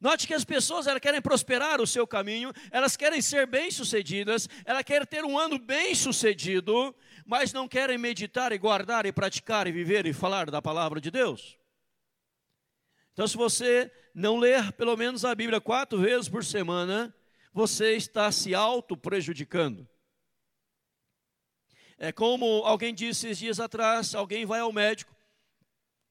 Note 0.00 0.26
que 0.26 0.34
as 0.34 0.44
pessoas 0.44 0.86
elas 0.86 1.00
querem 1.00 1.22
prosperar 1.22 1.80
o 1.80 1.86
seu 1.86 2.06
caminho, 2.06 2.52
elas 2.70 2.96
querem 2.96 3.22
ser 3.22 3.46
bem-sucedidas, 3.46 4.48
elas 4.64 4.82
querem 4.82 5.06
ter 5.06 5.24
um 5.24 5.38
ano 5.38 5.58
bem-sucedido, 5.58 6.94
mas 7.24 7.52
não 7.52 7.66
querem 7.66 7.96
meditar 7.96 8.52
e 8.52 8.58
guardar 8.58 9.06
e 9.06 9.12
praticar 9.12 9.66
e 9.66 9.72
viver 9.72 10.04
e 10.04 10.12
falar 10.12 10.50
da 10.50 10.60
palavra 10.60 11.00
de 11.00 11.10
Deus. 11.10 11.56
Então, 13.14 13.26
se 13.26 13.36
você 13.36 13.90
não 14.14 14.36
ler 14.36 14.72
pelo 14.72 14.96
menos 14.96 15.24
a 15.24 15.34
Bíblia 15.34 15.60
quatro 15.60 15.98
vezes 16.00 16.28
por 16.28 16.44
semana, 16.44 17.14
você 17.52 17.94
está 17.94 18.30
se 18.30 18.54
auto-prejudicando. 18.54 19.88
É 21.98 22.12
como 22.12 22.62
alguém 22.64 22.94
disse 22.94 23.26
esses 23.26 23.38
dias 23.38 23.60
atrás: 23.60 24.14
alguém 24.14 24.44
vai 24.44 24.60
ao 24.60 24.72
médico 24.72 25.14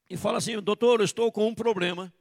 e 0.10 0.18
fala 0.18 0.38
assim, 0.38 0.60
doutor, 0.60 1.00
eu 1.00 1.06
estou 1.06 1.32
com 1.32 1.48
um 1.48 1.56
problema 1.56 2.14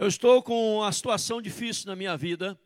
eu 0.00 0.08
estou 0.08 0.42
com 0.42 0.78
uma 0.78 0.90
situação 0.90 1.42
difícil 1.42 1.86
na 1.86 1.94
minha 1.94 2.16
vida, 2.16 2.58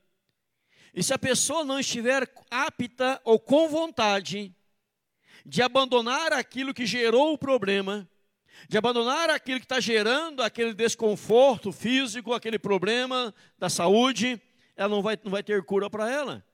e 0.94 1.02
se 1.02 1.12
a 1.12 1.18
pessoa 1.18 1.64
não 1.64 1.80
estiver 1.80 2.32
apta 2.48 3.20
ou 3.24 3.40
com 3.40 3.68
vontade 3.68 4.54
de 5.44 5.60
abandonar 5.60 6.32
aquilo 6.32 6.72
que 6.72 6.86
gerou 6.86 7.32
o 7.32 7.38
problema, 7.38 8.08
de 8.68 8.78
abandonar 8.78 9.30
aquilo 9.30 9.58
que 9.58 9.64
está 9.64 9.80
gerando 9.80 10.44
aquele 10.44 10.72
desconforto 10.72 11.72
físico, 11.72 12.32
aquele 12.32 12.56
problema 12.56 13.34
da 13.58 13.68
saúde, 13.68 14.40
ela 14.76 14.90
não 14.90 15.02
vai, 15.02 15.18
não 15.24 15.32
vai 15.32 15.42
ter 15.42 15.60
cura 15.64 15.90
para 15.90 16.08
ela. 16.08 16.46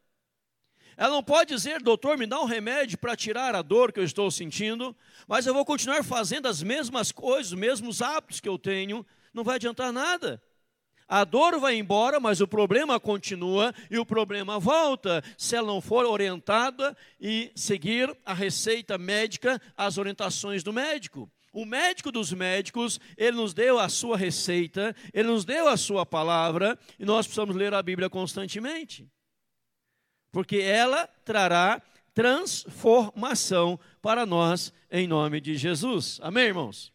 Ela 0.96 1.14
não 1.14 1.22
pode 1.22 1.54
dizer, 1.54 1.80
doutor, 1.82 2.18
me 2.18 2.26
dá 2.26 2.40
um 2.40 2.44
remédio 2.44 2.98
para 2.98 3.16
tirar 3.16 3.54
a 3.54 3.62
dor 3.62 3.92
que 3.92 4.00
eu 4.00 4.04
estou 4.04 4.30
sentindo, 4.30 4.94
mas 5.26 5.46
eu 5.46 5.54
vou 5.54 5.64
continuar 5.64 6.04
fazendo 6.04 6.46
as 6.46 6.62
mesmas 6.62 7.10
coisas, 7.10 7.52
os 7.52 7.58
mesmos 7.58 8.02
hábitos 8.02 8.40
que 8.40 8.48
eu 8.48 8.58
tenho, 8.58 9.04
não 9.32 9.44
vai 9.44 9.56
adiantar 9.56 9.92
nada. 9.92 10.42
A 11.08 11.24
dor 11.24 11.58
vai 11.58 11.74
embora, 11.74 12.20
mas 12.20 12.40
o 12.40 12.46
problema 12.46 13.00
continua 13.00 13.74
e 13.90 13.98
o 13.98 14.06
problema 14.06 14.60
volta 14.60 15.24
se 15.36 15.56
ela 15.56 15.66
não 15.66 15.80
for 15.80 16.06
orientada 16.06 16.96
e 17.20 17.50
seguir 17.56 18.16
a 18.24 18.32
receita 18.32 18.96
médica, 18.96 19.60
as 19.76 19.98
orientações 19.98 20.62
do 20.62 20.72
médico. 20.72 21.28
O 21.52 21.64
médico 21.64 22.12
dos 22.12 22.32
médicos, 22.32 23.00
ele 23.16 23.36
nos 23.36 23.52
deu 23.52 23.80
a 23.80 23.88
sua 23.88 24.16
receita, 24.16 24.94
ele 25.12 25.26
nos 25.26 25.44
deu 25.44 25.66
a 25.66 25.76
sua 25.76 26.06
palavra 26.06 26.78
e 26.96 27.04
nós 27.04 27.26
precisamos 27.26 27.56
ler 27.56 27.74
a 27.74 27.82
Bíblia 27.82 28.08
constantemente. 28.08 29.10
Porque 30.32 30.58
ela 30.58 31.08
trará 31.24 31.82
transformação 32.14 33.78
para 34.02 34.26
nós 34.26 34.72
em 34.90 35.06
nome 35.06 35.40
de 35.40 35.56
Jesus. 35.56 36.18
Amém, 36.22 36.44
irmãos? 36.44 36.92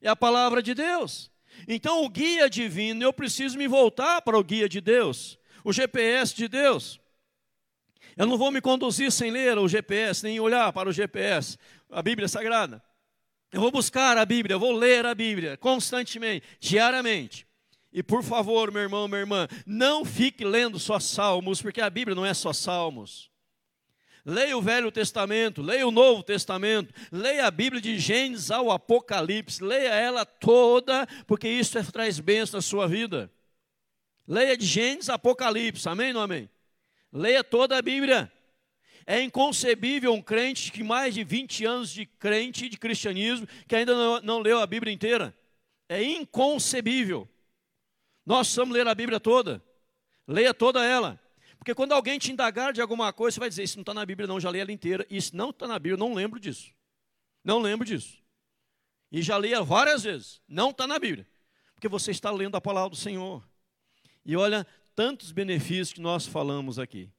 É 0.00 0.08
a 0.08 0.16
palavra 0.16 0.62
de 0.62 0.74
Deus. 0.74 1.30
Então, 1.68 2.04
o 2.04 2.08
guia 2.08 2.48
divino, 2.48 3.02
eu 3.02 3.12
preciso 3.12 3.56
me 3.56 3.68
voltar 3.68 4.22
para 4.22 4.38
o 4.38 4.42
guia 4.42 4.68
de 4.68 4.80
Deus, 4.80 5.38
o 5.64 5.72
GPS 5.72 6.34
de 6.34 6.48
Deus. 6.48 7.00
Eu 8.16 8.26
não 8.26 8.36
vou 8.36 8.50
me 8.50 8.60
conduzir 8.60 9.10
sem 9.10 9.30
ler 9.30 9.56
o 9.58 9.68
GPS, 9.68 10.22
nem 10.22 10.40
olhar 10.40 10.72
para 10.72 10.88
o 10.88 10.92
GPS, 10.92 11.56
a 11.90 12.02
Bíblia 12.02 12.28
Sagrada. 12.28 12.82
Eu 13.52 13.60
vou 13.60 13.70
buscar 13.70 14.16
a 14.16 14.24
Bíblia, 14.24 14.54
eu 14.54 14.60
vou 14.60 14.72
ler 14.72 15.04
a 15.06 15.14
Bíblia 15.14 15.56
constantemente, 15.56 16.46
diariamente. 16.58 17.46
E 17.92 18.02
por 18.02 18.22
favor, 18.22 18.72
meu 18.72 18.82
irmão, 18.82 19.06
minha 19.06 19.20
irmã, 19.20 19.46
não 19.66 20.04
fique 20.04 20.44
lendo 20.44 20.78
só 20.78 20.98
salmos, 20.98 21.60
porque 21.60 21.80
a 21.80 21.90
Bíblia 21.90 22.14
não 22.14 22.24
é 22.24 22.32
só 22.32 22.52
salmos. 22.52 23.30
Leia 24.24 24.56
o 24.56 24.62
Velho 24.62 24.90
Testamento, 24.90 25.60
leia 25.60 25.86
o 25.86 25.90
Novo 25.90 26.22
Testamento, 26.22 26.94
leia 27.10 27.46
a 27.46 27.50
Bíblia 27.50 27.82
de 27.82 27.98
Gênesis 27.98 28.50
ao 28.50 28.70
Apocalipse, 28.70 29.62
leia 29.62 29.88
ela 29.88 30.24
toda, 30.24 31.06
porque 31.26 31.48
isso 31.48 31.76
é, 31.76 31.82
traz 31.82 32.20
bênção 32.20 32.58
na 32.58 32.62
sua 32.62 32.86
vida. 32.86 33.30
Leia 34.26 34.56
de 34.56 34.64
Gênesis 34.64 35.10
a 35.10 35.14
Apocalipse, 35.14 35.88
amém 35.88 36.14
ou 36.14 36.22
amém? 36.22 36.48
Leia 37.12 37.42
toda 37.42 37.76
a 37.76 37.82
Bíblia. 37.82 38.32
É 39.04 39.20
inconcebível 39.20 40.14
um 40.14 40.22
crente 40.22 40.70
que 40.70 40.84
mais 40.84 41.14
de 41.14 41.24
20 41.24 41.64
anos 41.64 41.90
de 41.90 42.06
crente, 42.06 42.68
de 42.68 42.78
cristianismo, 42.78 43.48
que 43.66 43.74
ainda 43.74 43.94
não, 43.94 44.20
não 44.20 44.38
leu 44.38 44.60
a 44.60 44.66
Bíblia 44.66 44.92
inteira. 44.92 45.36
É 45.88 46.00
inconcebível. 46.02 47.28
Nós 48.24 48.46
precisamos 48.46 48.74
ler 48.74 48.86
a 48.86 48.94
Bíblia 48.94 49.18
toda. 49.18 49.62
Leia 50.26 50.54
toda 50.54 50.84
ela. 50.84 51.20
Porque 51.58 51.74
quando 51.74 51.92
alguém 51.92 52.18
te 52.18 52.32
indagar 52.32 52.72
de 52.72 52.80
alguma 52.80 53.12
coisa, 53.12 53.34
você 53.34 53.40
vai 53.40 53.48
dizer: 53.48 53.62
Isso 53.62 53.76
não 53.76 53.82
está 53.82 53.94
na 53.94 54.04
Bíblia, 54.04 54.26
não, 54.26 54.40
já 54.40 54.50
li 54.50 54.58
ela 54.58 54.72
inteira. 54.72 55.06
Isso 55.08 55.36
não 55.36 55.50
está 55.50 55.66
na 55.66 55.78
Bíblia, 55.78 55.96
não 55.96 56.14
lembro 56.14 56.40
disso. 56.40 56.72
Não 57.44 57.60
lembro 57.60 57.86
disso. 57.86 58.22
E 59.10 59.22
já 59.22 59.38
li 59.38 59.50
várias 59.64 60.02
vezes. 60.02 60.40
Não 60.48 60.70
está 60.70 60.86
na 60.86 60.98
Bíblia. 60.98 61.26
Porque 61.74 61.88
você 61.88 62.10
está 62.10 62.30
lendo 62.30 62.56
a 62.56 62.60
palavra 62.60 62.90
do 62.90 62.96
Senhor. 62.96 63.46
E 64.24 64.36
olha, 64.36 64.66
tantos 64.94 65.32
benefícios 65.32 65.92
que 65.92 66.00
nós 66.00 66.26
falamos 66.26 66.78
aqui. 66.78 67.10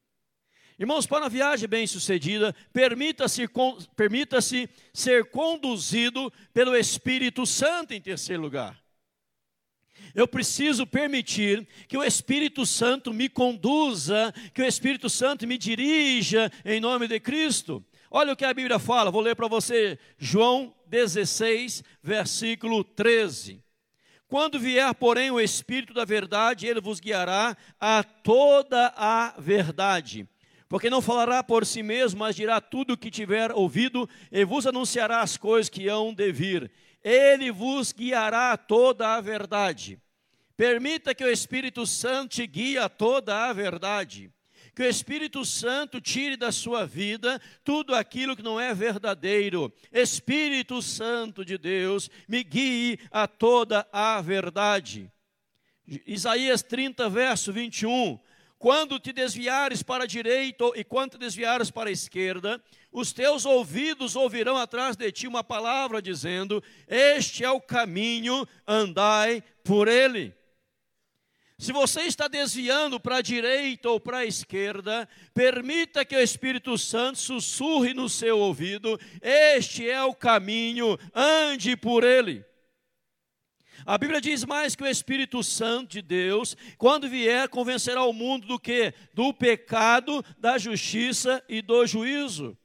Irmãos, 0.78 1.06
para 1.06 1.24
uma 1.24 1.30
viagem 1.30 1.70
bem 1.70 1.86
sucedida, 1.86 2.54
permita-se 2.74 3.48
permita 3.96 4.40
ser 4.42 5.30
conduzido 5.30 6.34
pelo 6.52 6.76
Espírito 6.76 7.46
Santo 7.46 7.94
em 7.94 8.02
terceiro 8.02 8.42
lugar. 8.42 8.83
Eu 10.14 10.28
preciso 10.28 10.86
permitir 10.86 11.68
que 11.88 11.98
o 11.98 12.04
Espírito 12.04 12.66
Santo 12.66 13.14
me 13.14 13.28
conduza, 13.28 14.34
que 14.54 14.62
o 14.62 14.66
Espírito 14.66 15.10
Santo 15.10 15.48
me 15.48 15.58
dirija 15.58 16.52
em 16.64 16.80
nome 16.80 17.08
de 17.08 17.20
Cristo. 17.20 17.84
Olha 18.12 18.34
o 18.34 18.36
que 18.36 18.46
a 18.46 18.54
Bíblia 18.54 18.78
fala, 18.78 19.10
vou 19.10 19.22
ler 19.22 19.36
para 19.36 19.48
você, 19.48 19.98
João 20.20 20.76
16, 20.86 21.84
versículo 22.04 22.84
13. 22.84 23.64
Quando 24.28 24.60
vier, 24.60 24.94
porém, 24.94 25.32
o 25.32 25.40
Espírito 25.40 25.94
da 25.94 26.06
verdade, 26.06 26.68
ele 26.68 26.80
vos 26.80 27.00
guiará 27.00 27.58
a 27.80 28.04
toda 28.04 28.94
a 28.96 29.34
verdade. 29.40 30.28
Porque 30.70 30.90
não 30.90 31.02
falará 31.02 31.44
por 31.44 31.66
si 31.66 31.84
mesmo, 31.84 32.20
mas 32.20 32.36
dirá 32.36 32.60
tudo 32.60 32.94
o 32.94 32.98
que 32.98 33.12
tiver 33.12 33.52
ouvido 33.52 34.10
e 34.32 34.44
vos 34.44 34.66
anunciará 34.66 35.22
as 35.22 35.38
coisas 35.38 35.70
que 35.70 35.88
hão 35.88 36.14
de 36.14 36.32
vir. 36.32 36.72
Ele 37.04 37.52
vos 37.52 37.92
guiará 37.92 38.54
a 38.54 38.58
toda 38.58 39.16
a 39.16 39.22
verdade. 39.22 40.00
Permita 40.56 41.16
que 41.16 41.24
o 41.24 41.32
Espírito 41.32 41.86
Santo 41.86 42.36
te 42.36 42.48
guie 42.48 42.78
a 42.78 42.88
toda 42.88 43.46
a 43.46 43.54
verdade 43.54 44.32
que 44.76 44.82
o 44.82 44.90
Espírito 44.90 45.46
Santo 45.46 46.02
tire 46.02 46.36
da 46.36 46.52
sua 46.52 46.86
vida 46.86 47.40
tudo 47.64 47.94
aquilo 47.94 48.36
que 48.36 48.42
não 48.42 48.60
é 48.60 48.74
verdadeiro. 48.74 49.72
Espírito 49.92 50.82
Santo 50.82 51.46
de 51.46 51.58
Deus, 51.58 52.10
me 52.28 52.44
guie 52.44 53.00
a 53.12 53.28
toda 53.28 53.88
a 53.92 54.20
verdade. 54.22 55.12
Isaías 56.08 56.64
30, 56.64 57.08
verso 57.10 57.54
21. 57.54 58.20
Quando 58.58 58.98
te 58.98 59.12
desviares 59.12 59.84
para 59.84 60.06
a 60.06 60.08
direita 60.08 60.64
e 60.76 60.84
quando 60.84 61.12
te 61.12 61.18
desviares 61.18 61.70
para 61.70 61.90
a 61.90 61.94
esquerda, 61.94 62.64
os 62.92 63.12
teus 63.12 63.46
ouvidos 63.46 64.16
ouvirão 64.16 64.56
atrás 64.58 64.96
de 64.96 65.12
ti 65.12 65.28
uma 65.28 65.44
palavra 65.44 66.02
dizendo: 66.02 66.64
Este 66.88 67.44
é 67.44 67.52
o 67.52 67.60
caminho, 67.60 68.48
andai 68.66 69.44
por 69.64 69.90
ele. 69.90 70.34
Se 71.64 71.72
você 71.72 72.02
está 72.02 72.28
desviando 72.28 73.00
para 73.00 73.20
a 73.20 73.22
direita 73.22 73.90
ou 73.90 73.98
para 73.98 74.18
a 74.18 74.26
esquerda, 74.26 75.08
permita 75.34 76.04
que 76.04 76.14
o 76.14 76.20
Espírito 76.20 76.78
Santo 76.78 77.20
sussurre 77.20 77.94
no 77.94 78.10
seu 78.10 78.38
ouvido: 78.38 79.00
Este 79.22 79.90
é 79.90 80.04
o 80.04 80.14
caminho, 80.14 81.00
ande 81.16 81.78
por 81.78 82.04
ele. 82.04 82.44
A 83.86 83.98
Bíblia 83.98 84.20
diz 84.20 84.44
mais 84.44 84.76
que 84.76 84.84
o 84.84 84.88
Espírito 84.88 85.42
Santo 85.42 85.92
de 85.92 86.02
Deus, 86.02 86.58
quando 86.78 87.08
vier, 87.08 87.48
convencerá 87.48 88.04
o 88.04 88.12
mundo 88.12 88.46
do 88.46 88.60
que? 88.60 88.94
Do 89.14 89.34
pecado, 89.34 90.22
da 90.38 90.58
justiça 90.58 91.42
e 91.48 91.62
do 91.62 91.88
juízo. 91.88 92.58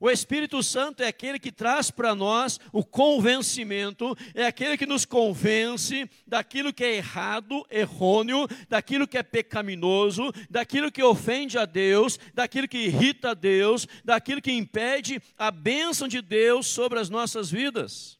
O 0.00 0.08
Espírito 0.08 0.62
Santo 0.62 1.02
é 1.02 1.08
aquele 1.08 1.38
que 1.38 1.50
traz 1.50 1.90
para 1.90 2.14
nós 2.14 2.60
o 2.72 2.84
convencimento, 2.84 4.16
é 4.32 4.46
aquele 4.46 4.76
que 4.76 4.86
nos 4.86 5.04
convence 5.04 6.08
daquilo 6.26 6.72
que 6.72 6.84
é 6.84 6.96
errado, 6.96 7.66
errôneo, 7.70 8.46
daquilo 8.68 9.08
que 9.08 9.18
é 9.18 9.22
pecaminoso, 9.22 10.32
daquilo 10.48 10.92
que 10.92 11.02
ofende 11.02 11.58
a 11.58 11.64
Deus, 11.64 12.18
daquilo 12.32 12.68
que 12.68 12.78
irrita 12.78 13.30
a 13.30 13.34
Deus, 13.34 13.88
daquilo 14.04 14.42
que 14.42 14.52
impede 14.52 15.20
a 15.36 15.50
bênção 15.50 16.06
de 16.06 16.22
Deus 16.22 16.66
sobre 16.66 17.00
as 17.00 17.10
nossas 17.10 17.50
vidas. 17.50 18.17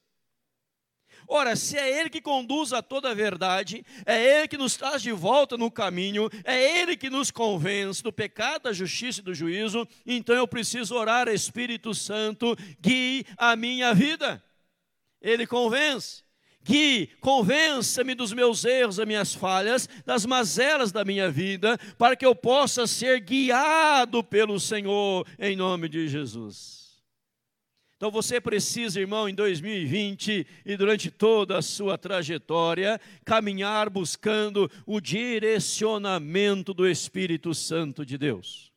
Ora, 1.28 1.54
se 1.54 1.76
é 1.76 2.00
Ele 2.00 2.08
que 2.08 2.22
conduz 2.22 2.72
a 2.72 2.80
toda 2.80 3.10
a 3.10 3.14
verdade, 3.14 3.84
é 4.06 4.38
Ele 4.38 4.48
que 4.48 4.56
nos 4.56 4.76
traz 4.76 5.02
de 5.02 5.12
volta 5.12 5.58
no 5.58 5.70
caminho, 5.70 6.30
é 6.42 6.80
Ele 6.80 6.96
que 6.96 7.10
nos 7.10 7.30
convence 7.30 8.02
do 8.02 8.10
pecado, 8.10 8.62
da 8.62 8.72
justiça 8.72 9.20
e 9.20 9.22
do 9.22 9.34
juízo, 9.34 9.86
então 10.06 10.34
eu 10.34 10.48
preciso 10.48 10.94
orar, 10.94 11.28
Espírito 11.28 11.94
Santo, 11.94 12.56
guie 12.80 13.26
a 13.36 13.54
minha 13.54 13.92
vida. 13.92 14.42
Ele 15.20 15.46
convence. 15.46 16.24
Guie, 16.62 17.08
convença-me 17.20 18.14
dos 18.14 18.32
meus 18.32 18.64
erros, 18.64 18.96
das 18.96 19.06
minhas 19.06 19.34
falhas, 19.34 19.88
das 20.04 20.26
mazelas 20.26 20.92
da 20.92 21.04
minha 21.04 21.30
vida, 21.30 21.78
para 21.96 22.16
que 22.16 22.26
eu 22.26 22.34
possa 22.34 22.86
ser 22.86 23.20
guiado 23.20 24.22
pelo 24.24 24.58
Senhor, 24.58 25.26
em 25.38 25.56
nome 25.56 25.88
de 25.88 26.08
Jesus. 26.08 26.77
Então 27.98 28.12
você 28.12 28.40
precisa, 28.40 29.00
irmão, 29.00 29.28
em 29.28 29.34
2020 29.34 30.46
e 30.64 30.76
durante 30.76 31.10
toda 31.10 31.58
a 31.58 31.62
sua 31.62 31.98
trajetória, 31.98 33.00
caminhar 33.24 33.90
buscando 33.90 34.70
o 34.86 35.00
direcionamento 35.00 36.72
do 36.72 36.88
Espírito 36.88 37.52
Santo 37.52 38.06
de 38.06 38.16
Deus. 38.16 38.72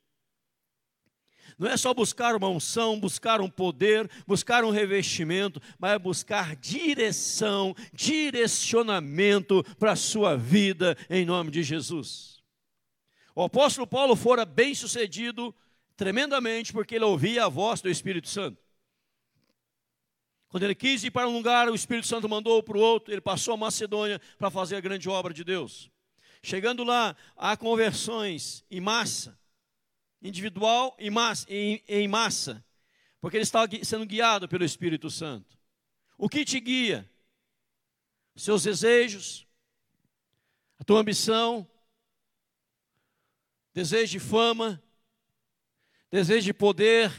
Não 1.55 1.69
é 1.69 1.77
só 1.77 1.93
buscar 1.93 2.35
uma 2.35 2.49
unção, 2.49 2.99
buscar 2.99 3.41
um 3.41 3.47
poder, 3.47 4.09
buscar 4.25 4.63
um 4.63 4.71
revestimento, 4.71 5.61
mas 5.77 5.91
é 5.91 5.99
buscar 5.99 6.55
direção, 6.55 7.75
direcionamento 7.93 9.63
para 9.77 9.91
a 9.91 9.95
sua 9.95 10.35
vida, 10.35 10.97
em 11.07 11.25
nome 11.25 11.51
de 11.51 11.61
Jesus. 11.61 12.41
O 13.35 13.43
apóstolo 13.43 13.85
Paulo 13.85 14.15
fora 14.15 14.45
bem 14.45 14.73
sucedido 14.73 15.53
tremendamente 15.95 16.73
porque 16.73 16.95
ele 16.95 17.05
ouvia 17.05 17.45
a 17.45 17.49
voz 17.49 17.81
do 17.81 17.87
Espírito 17.87 18.27
Santo. 18.27 18.70
Quando 20.51 20.63
ele 20.63 20.75
quis 20.75 21.01
ir 21.05 21.11
para 21.11 21.29
um 21.29 21.33
lugar, 21.33 21.69
o 21.69 21.75
Espírito 21.75 22.07
Santo 22.07 22.27
mandou 22.27 22.61
para 22.61 22.77
o 22.77 22.81
outro, 22.81 23.13
ele 23.13 23.21
passou 23.21 23.53
a 23.53 23.57
Macedônia 23.57 24.19
para 24.37 24.51
fazer 24.51 24.75
a 24.75 24.81
grande 24.81 25.07
obra 25.07 25.33
de 25.33 25.45
Deus. 25.45 25.89
Chegando 26.43 26.83
lá, 26.83 27.15
há 27.37 27.55
conversões 27.55 28.65
em 28.69 28.81
massa, 28.81 29.39
individual 30.21 30.93
e 30.99 31.09
massa, 31.09 31.45
em, 31.49 31.81
em 31.87 32.05
massa, 32.05 32.61
porque 33.21 33.37
ele 33.37 33.43
estava 33.43 33.65
sendo 33.81 34.05
guiado 34.05 34.49
pelo 34.49 34.65
Espírito 34.65 35.09
Santo. 35.09 35.57
O 36.17 36.27
que 36.27 36.43
te 36.43 36.59
guia? 36.59 37.09
Seus 38.35 38.63
desejos, 38.63 39.47
a 40.77 40.83
tua 40.83 40.99
ambição, 40.99 41.65
desejo 43.73 44.11
de 44.11 44.19
fama, 44.19 44.83
desejo 46.11 46.43
de 46.43 46.53
poder, 46.53 47.09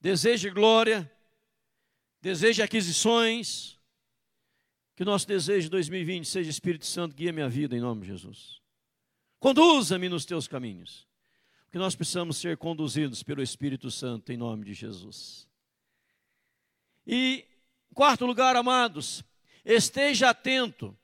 desejo 0.00 0.48
de 0.48 0.54
glória, 0.54 1.12
desejo 2.22 2.54
de 2.54 2.62
aquisições. 2.62 3.78
Que 4.94 5.02
o 5.02 5.06
nosso 5.06 5.26
desejo 5.26 5.64
de 5.64 5.70
2020 5.70 6.26
seja 6.26 6.50
Espírito 6.50 6.86
Santo, 6.86 7.16
guia 7.16 7.32
minha 7.32 7.48
vida 7.48 7.76
em 7.76 7.80
nome 7.80 8.02
de 8.02 8.08
Jesus. 8.08 8.60
Conduza-me 9.40 10.08
nos 10.08 10.24
teus 10.24 10.46
caminhos. 10.46 11.08
Que 11.70 11.78
nós 11.78 11.96
precisamos 11.96 12.36
ser 12.36 12.56
conduzidos 12.56 13.22
pelo 13.22 13.42
Espírito 13.42 13.90
Santo 13.90 14.30
em 14.30 14.36
nome 14.36 14.66
de 14.66 14.74
Jesus. 14.74 15.48
E, 17.06 17.44
quarto 17.94 18.24
lugar, 18.26 18.54
amados, 18.54 19.24
esteja 19.64 20.30
atento 20.30 20.96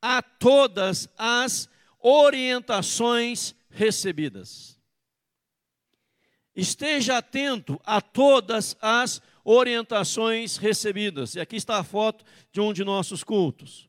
a 0.00 0.22
todas 0.22 1.08
as 1.16 1.68
orientações 2.00 3.54
recebidas. 3.68 4.80
Esteja 6.54 7.18
atento 7.18 7.78
a 7.84 8.00
todas 8.00 8.76
as 8.80 9.20
orientações 9.20 9.35
recebidas. 10.56 11.36
E 11.36 11.40
aqui 11.40 11.54
está 11.54 11.78
a 11.78 11.84
foto 11.84 12.24
de 12.50 12.60
um 12.60 12.72
de 12.72 12.82
nossos 12.82 13.22
cultos. 13.22 13.88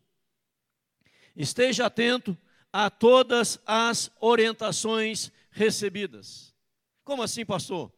Esteja 1.36 1.88
atento 1.88 2.38
a 2.72 2.92
todas 2.92 3.60
as 3.66 4.12
orientações 4.22 5.32
recebidas. 5.50 6.54
Como 7.04 7.24
assim, 7.24 7.44
pastor? 7.44 7.92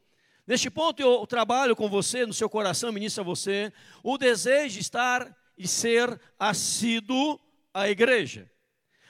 Neste 0.48 0.70
ponto 0.70 1.02
eu 1.02 1.28
trabalho 1.28 1.76
com 1.76 1.90
você, 1.90 2.26
no 2.26 2.34
seu 2.34 2.50
coração, 2.50 2.94
ministro 2.94 3.24
a 3.24 3.26
você, 3.26 3.74
o 4.02 4.18
desejo 4.18 4.76
de 4.76 4.80
estar 4.80 5.38
e 5.58 5.68
ser 5.68 6.20
assíduo 6.40 7.38
à 7.74 7.90
igreja, 7.90 8.50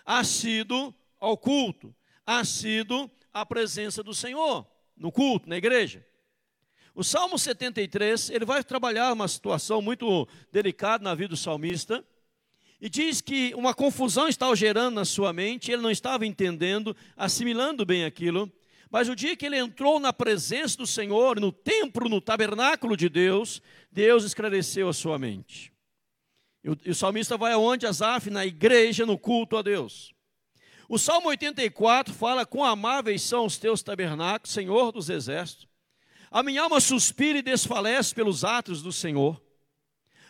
assíduo 0.03 0.93
ao 1.19 1.37
culto, 1.37 1.95
assíduo 2.25 3.09
à 3.31 3.45
presença 3.45 4.01
do 4.01 4.13
Senhor, 4.13 4.67
no 4.97 5.11
culto, 5.11 5.47
na 5.47 5.55
igreja. 5.55 6.03
O 6.99 7.03
Salmo 7.05 7.39
73, 7.39 8.29
ele 8.29 8.43
vai 8.43 8.61
trabalhar 8.61 9.13
uma 9.13 9.25
situação 9.25 9.81
muito 9.81 10.27
delicada 10.51 11.01
na 11.01 11.15
vida 11.15 11.29
do 11.29 11.37
salmista, 11.37 12.03
e 12.81 12.89
diz 12.89 13.21
que 13.21 13.55
uma 13.55 13.73
confusão 13.73 14.27
estava 14.27 14.53
gerando 14.53 14.95
na 14.95 15.05
sua 15.05 15.31
mente, 15.31 15.71
ele 15.71 15.81
não 15.81 15.89
estava 15.89 16.25
entendendo, 16.25 16.93
assimilando 17.15 17.85
bem 17.85 18.03
aquilo, 18.03 18.51
mas 18.91 19.07
o 19.07 19.15
dia 19.15 19.33
que 19.37 19.45
ele 19.45 19.57
entrou 19.57 19.97
na 19.97 20.11
presença 20.11 20.75
do 20.75 20.85
Senhor, 20.85 21.39
no 21.39 21.53
templo, 21.53 22.09
no 22.09 22.19
tabernáculo 22.19 22.97
de 22.97 23.07
Deus, 23.07 23.61
Deus 23.89 24.25
esclareceu 24.25 24.89
a 24.89 24.93
sua 24.93 25.17
mente. 25.17 25.71
E 26.61 26.69
o, 26.69 26.77
e 26.83 26.89
o 26.89 26.95
salmista 26.95 27.37
vai 27.37 27.53
aonde? 27.53 27.87
Asaf, 27.87 28.29
na 28.29 28.45
igreja, 28.45 29.05
no 29.05 29.17
culto 29.17 29.55
a 29.55 29.61
Deus. 29.61 30.13
O 30.89 30.99
Salmo 30.99 31.29
84 31.29 32.13
fala: 32.13 32.45
Quão 32.45 32.65
amáveis 32.65 33.21
são 33.21 33.45
os 33.45 33.57
teus 33.57 33.81
tabernáculos, 33.81 34.51
Senhor 34.51 34.91
dos 34.91 35.09
exércitos. 35.09 35.68
A 36.31 36.43
minha 36.43 36.61
alma 36.61 36.79
suspira 36.79 37.39
e 37.39 37.41
desfalece 37.41 38.13
pelos 38.13 38.43
atos 38.43 38.81
do 38.81 38.91
Senhor. 38.91 39.41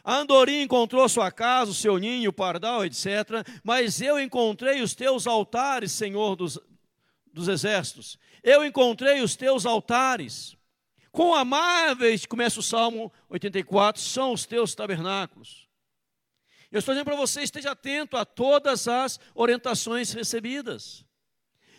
A 0.04 0.18
andorinha 0.18 0.64
encontrou 0.64 1.08
sua 1.10 1.32
casa, 1.32 1.72
o 1.72 1.74
seu 1.74 1.98
ninho, 1.98 2.30
o 2.30 2.34
pardal, 2.34 2.86
etc. 2.86 3.46
Mas 3.64 4.02
eu 4.02 4.20
encontrei 4.20 4.82
os 4.82 4.96
teus 4.96 5.28
altares, 5.28 5.92
Senhor 5.92 6.36
dos, 6.36 6.58
dos 7.34 7.48
exércitos. 7.48 8.18
Eu 8.42 8.64
encontrei 8.64 9.22
os 9.22 9.36
teus 9.36 9.66
altares. 9.66 10.56
Quão 11.12 11.34
amáveis, 11.34 12.26
começa 12.26 12.60
o 12.60 12.64
Salmo 12.64 13.12
84, 13.30 14.02
são 14.02 14.32
os 14.32 14.46
teus 14.46 14.74
tabernáculos. 14.74 15.68
Eu 16.72 16.80
estou 16.80 16.94
dizendo 16.94 17.06
para 17.06 17.16
você, 17.16 17.42
esteja 17.42 17.72
atento 17.72 18.16
a 18.16 18.24
todas 18.24 18.88
as 18.88 19.20
orientações 19.34 20.14
recebidas. 20.14 21.04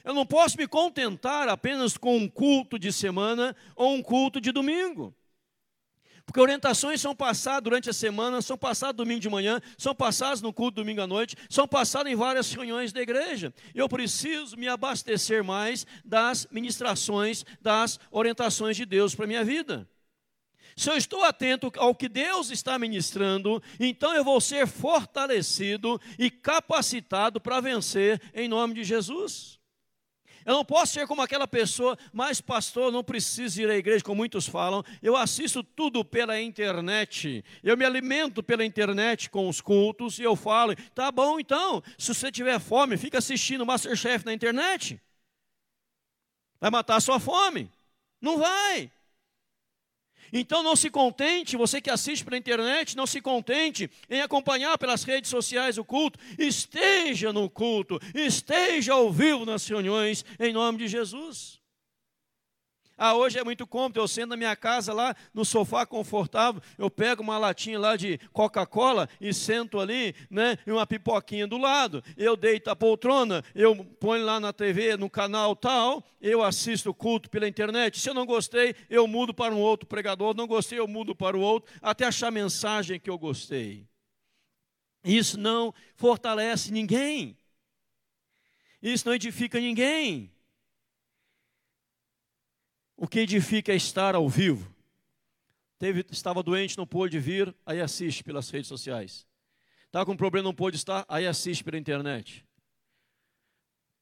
Eu 0.04 0.14
não 0.14 0.24
posso 0.24 0.56
me 0.56 0.66
contentar 0.66 1.48
apenas 1.48 1.96
com 1.96 2.16
um 2.16 2.28
culto 2.28 2.78
de 2.78 2.92
semana 2.92 3.54
ou 3.76 3.94
um 3.94 4.02
culto 4.02 4.40
de 4.40 4.52
domingo. 4.52 5.14
Porque 6.24 6.40
orientações 6.40 7.00
são 7.00 7.14
passadas 7.14 7.64
durante 7.64 7.90
a 7.90 7.92
semana, 7.92 8.40
são 8.40 8.56
passadas 8.56 8.94
domingo 8.96 9.20
de 9.20 9.28
manhã, 9.28 9.60
são 9.76 9.94
passadas 9.94 10.40
no 10.40 10.52
culto 10.52 10.76
domingo 10.76 11.00
à 11.00 11.06
noite, 11.06 11.36
são 11.48 11.66
passadas 11.66 12.12
em 12.12 12.14
várias 12.16 12.52
reuniões 12.52 12.92
da 12.92 13.00
igreja. 13.00 13.52
Eu 13.74 13.88
preciso 13.88 14.56
me 14.56 14.68
abastecer 14.68 15.42
mais 15.42 15.86
das 16.04 16.46
ministrações, 16.50 17.44
das 17.60 17.98
orientações 18.10 18.76
de 18.76 18.86
Deus 18.86 19.14
para 19.14 19.24
a 19.24 19.28
minha 19.28 19.44
vida. 19.44 19.88
Se 20.76 20.88
eu 20.88 20.96
estou 20.96 21.24
atento 21.24 21.70
ao 21.76 21.94
que 21.94 22.08
Deus 22.08 22.50
está 22.50 22.78
ministrando, 22.78 23.62
então 23.78 24.14
eu 24.14 24.24
vou 24.24 24.40
ser 24.40 24.66
fortalecido 24.66 26.00
e 26.18 26.30
capacitado 26.30 27.40
para 27.40 27.60
vencer 27.60 28.22
em 28.32 28.48
nome 28.48 28.74
de 28.74 28.84
Jesus. 28.84 29.59
Eu 30.44 30.54
não 30.54 30.64
posso 30.64 30.94
ser 30.94 31.06
como 31.06 31.22
aquela 31.22 31.46
pessoa, 31.46 31.98
mas 32.12 32.40
pastor, 32.40 32.90
não 32.90 33.04
preciso 33.04 33.60
ir 33.62 33.70
à 33.70 33.76
igreja, 33.76 34.04
como 34.04 34.16
muitos 34.16 34.46
falam. 34.46 34.82
Eu 35.02 35.16
assisto 35.16 35.62
tudo 35.62 36.04
pela 36.04 36.40
internet. 36.40 37.44
Eu 37.62 37.76
me 37.76 37.84
alimento 37.84 38.42
pela 38.42 38.64
internet 38.64 39.30
com 39.30 39.48
os 39.48 39.60
cultos 39.60 40.18
e 40.18 40.22
eu 40.22 40.34
falo, 40.36 40.74
tá 40.94 41.10
bom 41.10 41.38
então, 41.38 41.82
se 41.98 42.14
você 42.14 42.30
tiver 42.30 42.58
fome, 42.58 42.96
fica 42.96 43.18
assistindo 43.18 43.66
Masterchef 43.66 44.24
na 44.24 44.32
internet. 44.32 45.00
Vai 46.60 46.70
matar 46.70 46.96
a 46.96 47.00
sua 47.00 47.18
fome? 47.18 47.70
Não 48.20 48.38
vai. 48.38 48.90
Então 50.32 50.62
não 50.62 50.74
se 50.74 50.90
contente, 50.90 51.56
você 51.56 51.80
que 51.80 51.90
assiste 51.90 52.24
pela 52.24 52.36
internet, 52.36 52.96
não 52.96 53.06
se 53.06 53.20
contente 53.20 53.90
em 54.08 54.20
acompanhar 54.20 54.76
pelas 54.78 55.04
redes 55.04 55.30
sociais 55.30 55.78
o 55.78 55.84
culto. 55.84 56.18
Esteja 56.38 57.32
no 57.32 57.48
culto, 57.50 58.00
esteja 58.14 58.94
ao 58.94 59.12
vivo 59.12 59.44
nas 59.44 59.66
reuniões, 59.66 60.24
em 60.38 60.52
nome 60.52 60.78
de 60.78 60.88
Jesus. 60.88 61.59
Ah, 63.02 63.14
hoje 63.14 63.38
é 63.38 63.42
muito 63.42 63.66
cômodo, 63.66 63.98
eu 63.98 64.06
sento 64.06 64.28
na 64.28 64.36
minha 64.36 64.54
casa 64.54 64.92
lá 64.92 65.16
no 65.32 65.42
sofá 65.42 65.86
confortável, 65.86 66.60
eu 66.76 66.90
pego 66.90 67.22
uma 67.22 67.38
latinha 67.38 67.78
lá 67.78 67.96
de 67.96 68.18
Coca-Cola 68.30 69.08
e 69.18 69.32
sento 69.32 69.80
ali, 69.80 70.14
né, 70.28 70.58
e 70.66 70.70
uma 70.70 70.86
pipoquinha 70.86 71.46
do 71.46 71.56
lado. 71.56 72.04
Eu 72.14 72.36
deito 72.36 72.68
a 72.68 72.76
poltrona, 72.76 73.42
eu 73.54 73.74
ponho 73.98 74.22
lá 74.22 74.38
na 74.38 74.52
TV, 74.52 74.98
no 74.98 75.08
canal 75.08 75.56
tal, 75.56 76.04
eu 76.20 76.42
assisto 76.42 76.90
o 76.90 76.94
culto 76.94 77.30
pela 77.30 77.48
internet. 77.48 77.98
Se 77.98 78.10
eu 78.10 78.12
não 78.12 78.26
gostei, 78.26 78.74
eu 78.90 79.06
mudo 79.06 79.32
para 79.32 79.54
um 79.54 79.60
outro 79.60 79.86
pregador, 79.86 80.36
não 80.36 80.46
gostei, 80.46 80.78
eu 80.78 80.86
mudo 80.86 81.16
para 81.16 81.34
o 81.34 81.40
outro, 81.40 81.72
até 81.80 82.04
achar 82.04 82.28
a 82.28 82.30
mensagem 82.30 83.00
que 83.00 83.08
eu 83.08 83.16
gostei. 83.16 83.88
Isso 85.02 85.38
não 85.38 85.72
fortalece 85.96 86.70
ninguém. 86.70 87.34
Isso 88.82 89.06
não 89.06 89.14
edifica 89.14 89.58
ninguém. 89.58 90.30
O 93.02 93.08
que 93.08 93.20
edifica 93.20 93.72
é 93.72 93.76
estar 93.76 94.14
ao 94.14 94.28
vivo. 94.28 94.70
Teve, 95.78 96.04
estava 96.10 96.42
doente, 96.42 96.76
não 96.76 96.86
pôde 96.86 97.18
vir, 97.18 97.56
aí 97.64 97.80
assiste 97.80 98.22
pelas 98.22 98.50
redes 98.50 98.68
sociais. 98.68 99.26
Estava 99.86 100.04
com 100.04 100.14
problema, 100.14 100.44
não 100.44 100.54
pôde 100.54 100.76
estar, 100.76 101.06
aí 101.08 101.26
assiste 101.26 101.64
pela 101.64 101.78
internet. 101.78 102.44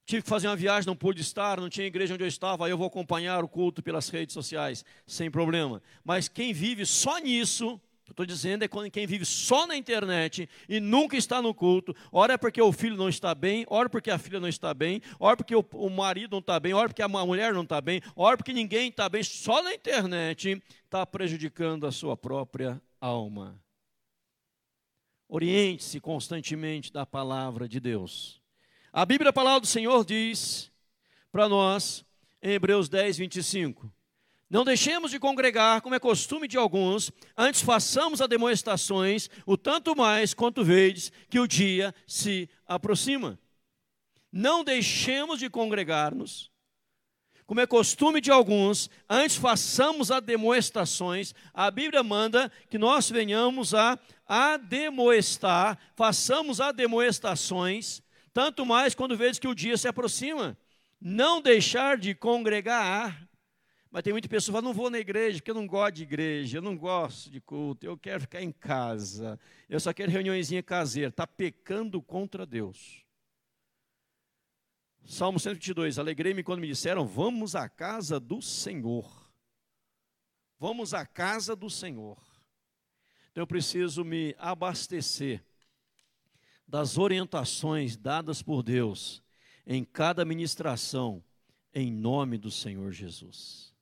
Tive 0.04 0.22
que 0.22 0.28
fazer 0.28 0.48
uma 0.48 0.56
viagem, 0.56 0.88
não 0.88 0.96
pude 0.96 1.20
estar, 1.20 1.60
não 1.60 1.68
tinha 1.68 1.86
igreja 1.86 2.14
onde 2.14 2.24
eu 2.24 2.28
estava, 2.28 2.66
aí 2.66 2.72
eu 2.72 2.76
vou 2.76 2.88
acompanhar 2.88 3.44
o 3.44 3.48
culto 3.48 3.84
pelas 3.84 4.08
redes 4.08 4.34
sociais, 4.34 4.84
sem 5.06 5.30
problema. 5.30 5.80
Mas 6.02 6.26
quem 6.26 6.52
vive 6.52 6.84
só 6.84 7.18
nisso, 7.18 7.80
estou 8.10 8.26
dizendo 8.26 8.64
é 8.64 8.68
quem 8.90 9.06
vive 9.06 9.24
só 9.24 9.66
na 9.66 9.76
internet 9.76 10.48
e 10.68 10.80
nunca 10.80 11.16
está 11.16 11.40
no 11.40 11.54
culto, 11.54 11.94
ora 12.10 12.34
é 12.34 12.36
porque 12.36 12.60
o 12.60 12.72
filho 12.72 12.96
não 12.96 13.08
está 13.08 13.34
bem, 13.34 13.64
ora 13.68 13.88
porque 13.88 14.10
a 14.10 14.18
filha 14.18 14.40
não 14.40 14.48
está 14.48 14.72
bem, 14.74 15.00
ora 15.18 15.36
porque 15.36 15.54
o, 15.54 15.64
o 15.74 15.90
marido 15.90 16.32
não 16.32 16.38
está 16.38 16.58
bem, 16.58 16.72
ora 16.72 16.88
porque 16.88 17.02
a 17.02 17.08
mulher 17.08 17.52
não 17.52 17.62
está 17.62 17.80
bem, 17.80 18.00
ora 18.16 18.36
porque 18.36 18.52
ninguém 18.52 18.88
está 18.88 19.08
bem, 19.08 19.22
só 19.22 19.62
na 19.62 19.74
internet 19.74 20.62
está 20.84 21.04
prejudicando 21.04 21.86
a 21.86 21.92
sua 21.92 22.16
própria 22.16 22.80
alma. 23.00 23.60
Oriente-se 25.28 26.00
constantemente 26.00 26.92
da 26.92 27.04
palavra 27.04 27.68
de 27.68 27.78
Deus. 27.78 28.40
A 28.92 29.04
Bíblia, 29.04 29.30
a 29.30 29.32
palavra 29.32 29.60
do 29.60 29.66
Senhor 29.66 30.04
diz 30.04 30.72
para 31.30 31.48
nós, 31.48 32.04
em 32.42 32.52
Hebreus 32.52 32.88
10, 32.88 33.18
25: 33.18 33.92
não 34.50 34.64
deixemos 34.64 35.10
de 35.10 35.18
congregar, 35.18 35.82
como 35.82 35.94
é 35.94 35.98
costume 35.98 36.48
de 36.48 36.56
alguns, 36.56 37.10
antes 37.36 37.60
façamos 37.60 38.20
demonstrações, 38.26 39.28
o 39.44 39.58
tanto 39.58 39.94
mais 39.94 40.32
quanto 40.32 40.64
vedes 40.64 41.12
que 41.28 41.38
o 41.38 41.46
dia 41.46 41.94
se 42.06 42.48
aproxima. 42.66 43.38
Não 44.32 44.64
deixemos 44.64 45.38
de 45.38 45.50
congregar-nos, 45.50 46.50
como 47.46 47.60
é 47.60 47.66
costume 47.66 48.20
de 48.20 48.30
alguns, 48.30 48.90
antes 49.08 49.36
façamos 49.36 50.08
demonstrações. 50.22 51.34
A 51.54 51.70
Bíblia 51.70 52.02
manda 52.02 52.52
que 52.68 52.76
nós 52.76 53.10
venhamos 53.10 53.72
a 53.74 53.98
ademoestar, 54.26 55.78
façamos 55.96 56.58
demonstrações, 56.74 58.02
tanto 58.34 58.66
mais 58.66 58.94
quando 58.94 59.16
vedes 59.16 59.38
que 59.38 59.48
o 59.48 59.54
dia 59.54 59.78
se 59.78 59.88
aproxima. 59.88 60.58
Não 61.00 61.40
deixar 61.40 61.96
de 61.96 62.14
congregar 62.14 63.27
mas 63.90 64.02
tem 64.02 64.12
muita 64.12 64.28
pessoa 64.28 64.52
que 64.52 64.60
fala, 64.60 64.68
não 64.68 64.74
vou 64.74 64.90
na 64.90 64.98
igreja, 64.98 65.38
porque 65.38 65.50
eu 65.50 65.54
não 65.54 65.66
gosto 65.66 65.94
de 65.96 66.02
igreja, 66.02 66.58
eu 66.58 66.62
não 66.62 66.76
gosto 66.76 67.30
de 67.30 67.40
culto, 67.40 67.86
eu 67.86 67.96
quero 67.96 68.20
ficar 68.20 68.42
em 68.42 68.52
casa, 68.52 69.40
eu 69.68 69.80
só 69.80 69.92
quero 69.94 70.12
reuniãozinha 70.12 70.62
caseira. 70.62 71.08
Está 71.08 71.26
pecando 71.26 72.02
contra 72.02 72.44
Deus. 72.44 73.04
Salmo 75.06 75.40
122, 75.40 75.98
alegrei-me 75.98 76.42
quando 76.42 76.60
me 76.60 76.66
disseram, 76.66 77.06
vamos 77.06 77.56
à 77.56 77.66
casa 77.66 78.20
do 78.20 78.42
Senhor. 78.42 79.32
Vamos 80.58 80.92
à 80.92 81.06
casa 81.06 81.56
do 81.56 81.70
Senhor. 81.70 82.18
Então 83.30 83.42
eu 83.42 83.46
preciso 83.46 84.04
me 84.04 84.34
abastecer 84.38 85.42
das 86.66 86.98
orientações 86.98 87.96
dadas 87.96 88.42
por 88.42 88.62
Deus 88.62 89.22
em 89.66 89.82
cada 89.82 90.26
ministração, 90.26 91.24
em 91.72 91.90
nome 91.90 92.36
do 92.36 92.50
Senhor 92.50 92.92
Jesus. 92.92 93.77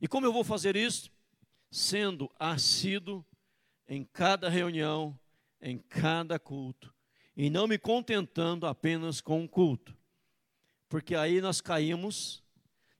E 0.00 0.06
como 0.06 0.26
eu 0.26 0.32
vou 0.32 0.44
fazer 0.44 0.76
isso? 0.76 1.10
Sendo 1.70 2.30
assíduo 2.38 3.24
em 3.88 4.04
cada 4.04 4.48
reunião, 4.48 5.18
em 5.60 5.78
cada 5.78 6.38
culto, 6.38 6.94
e 7.36 7.50
não 7.50 7.66
me 7.66 7.78
contentando 7.78 8.66
apenas 8.66 9.20
com 9.20 9.40
um 9.40 9.48
culto. 9.48 9.96
Porque 10.88 11.14
aí 11.14 11.40
nós 11.40 11.60
caímos 11.60 12.42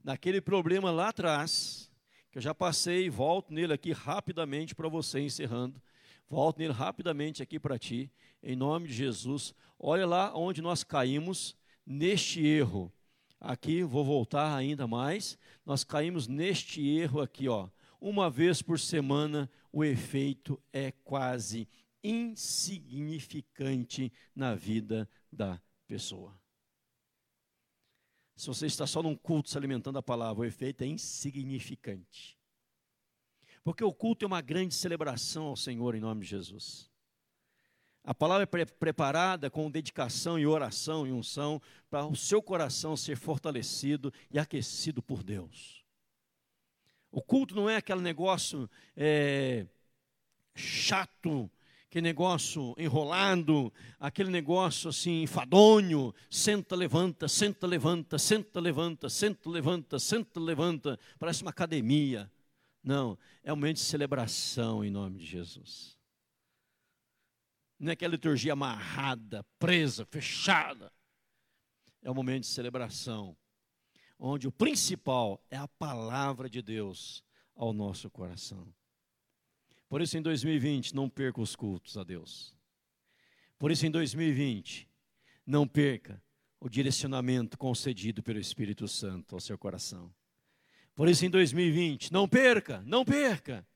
naquele 0.02 0.40
problema 0.40 0.90
lá 0.90 1.08
atrás, 1.08 1.90
que 2.30 2.38
eu 2.38 2.42
já 2.42 2.54
passei 2.54 3.06
e 3.06 3.10
volto 3.10 3.52
nele 3.52 3.72
aqui 3.72 3.92
rapidamente 3.92 4.74
para 4.74 4.88
você, 4.88 5.20
encerrando. 5.20 5.80
Volto 6.28 6.58
nele 6.58 6.72
rapidamente 6.72 7.42
aqui 7.42 7.58
para 7.58 7.78
ti, 7.78 8.12
em 8.42 8.54
nome 8.54 8.88
de 8.88 8.94
Jesus. 8.94 9.54
Olha 9.78 10.06
lá 10.06 10.36
onde 10.36 10.60
nós 10.60 10.84
caímos 10.84 11.56
neste 11.86 12.44
erro. 12.46 12.92
Aqui 13.40 13.82
vou 13.82 14.04
voltar 14.04 14.54
ainda 14.54 14.86
mais. 14.86 15.38
Nós 15.64 15.84
caímos 15.84 16.26
neste 16.26 16.86
erro 16.86 17.20
aqui, 17.20 17.48
ó. 17.48 17.68
Uma 18.00 18.30
vez 18.30 18.62
por 18.62 18.78
semana, 18.78 19.50
o 19.72 19.84
efeito 19.84 20.62
é 20.72 20.92
quase 20.92 21.68
insignificante 22.02 24.12
na 24.34 24.54
vida 24.54 25.08
da 25.32 25.60
pessoa. 25.86 26.38
Se 28.36 28.46
você 28.46 28.66
está 28.66 28.86
só 28.86 29.02
num 29.02 29.16
culto 29.16 29.50
se 29.50 29.58
alimentando 29.58 29.94
da 29.94 30.02
palavra, 30.02 30.42
o 30.42 30.44
efeito 30.44 30.84
é 30.84 30.86
insignificante. 30.86 32.38
Porque 33.64 33.82
o 33.82 33.92
culto 33.92 34.24
é 34.24 34.28
uma 34.28 34.40
grande 34.40 34.74
celebração 34.74 35.46
ao 35.46 35.56
Senhor 35.56 35.96
em 35.96 36.00
nome 36.00 36.20
de 36.22 36.30
Jesus. 36.30 36.87
A 38.08 38.14
palavra 38.14 38.44
é 38.44 38.46
pre 38.46 38.64
preparada 38.64 39.50
com 39.50 39.70
dedicação 39.70 40.38
e 40.38 40.46
oração 40.46 41.06
e 41.06 41.12
unção 41.12 41.60
para 41.90 42.06
o 42.06 42.16
seu 42.16 42.40
coração 42.40 42.96
ser 42.96 43.18
fortalecido 43.18 44.10
e 44.30 44.38
aquecido 44.38 45.02
por 45.02 45.22
Deus. 45.22 45.84
O 47.12 47.20
culto 47.20 47.54
não 47.54 47.68
é 47.68 47.76
aquele 47.76 48.00
negócio 48.00 48.66
é, 48.96 49.66
chato 50.54 51.50
aquele 51.84 52.04
negócio 52.04 52.74
enrolado, 52.78 53.70
aquele 54.00 54.30
negócio 54.30 54.88
assim 54.88 55.22
enfadonho, 55.22 56.14
senta, 56.30 56.74
levanta, 56.74 57.28
senta, 57.28 57.66
levanta, 57.66 58.18
senta, 58.18 58.58
levanta, 58.58 59.10
senta, 59.10 59.50
levanta, 59.50 59.98
senta, 59.98 60.40
levanta, 60.40 60.98
parece 61.18 61.42
uma 61.42 61.50
academia. 61.50 62.32
Não, 62.82 63.18
é 63.44 63.52
um 63.52 63.56
momento 63.56 63.76
de 63.76 63.82
celebração 63.82 64.82
em 64.82 64.90
nome 64.90 65.18
de 65.18 65.26
Jesus. 65.26 65.97
Não 67.78 67.90
é 67.90 67.92
aquela 67.92 68.12
liturgia 68.12 68.52
amarrada, 68.52 69.44
presa, 69.58 70.04
fechada. 70.04 70.92
É 72.02 72.10
um 72.10 72.14
momento 72.14 72.42
de 72.42 72.48
celebração, 72.48 73.36
onde 74.18 74.48
o 74.48 74.52
principal 74.52 75.44
é 75.50 75.56
a 75.56 75.68
palavra 75.68 76.48
de 76.48 76.60
Deus 76.60 77.22
ao 77.54 77.72
nosso 77.72 78.10
coração. 78.10 78.72
Por 79.88 80.02
isso, 80.02 80.18
em 80.18 80.22
2020, 80.22 80.94
não 80.94 81.08
perca 81.08 81.40
os 81.40 81.56
cultos 81.56 81.96
a 81.96 82.04
Deus. 82.04 82.54
Por 83.58 83.70
isso, 83.70 83.86
em 83.86 83.90
2020, 83.90 84.88
não 85.46 85.66
perca 85.66 86.22
o 86.60 86.68
direcionamento 86.68 87.56
concedido 87.56 88.22
pelo 88.22 88.38
Espírito 88.38 88.86
Santo 88.86 89.34
ao 89.34 89.40
seu 89.40 89.56
coração. 89.56 90.12
Por 90.94 91.08
isso, 91.08 91.24
em 91.24 91.30
2020, 91.30 92.12
não 92.12 92.28
perca, 92.28 92.82
não 92.84 93.04
perca 93.04 93.66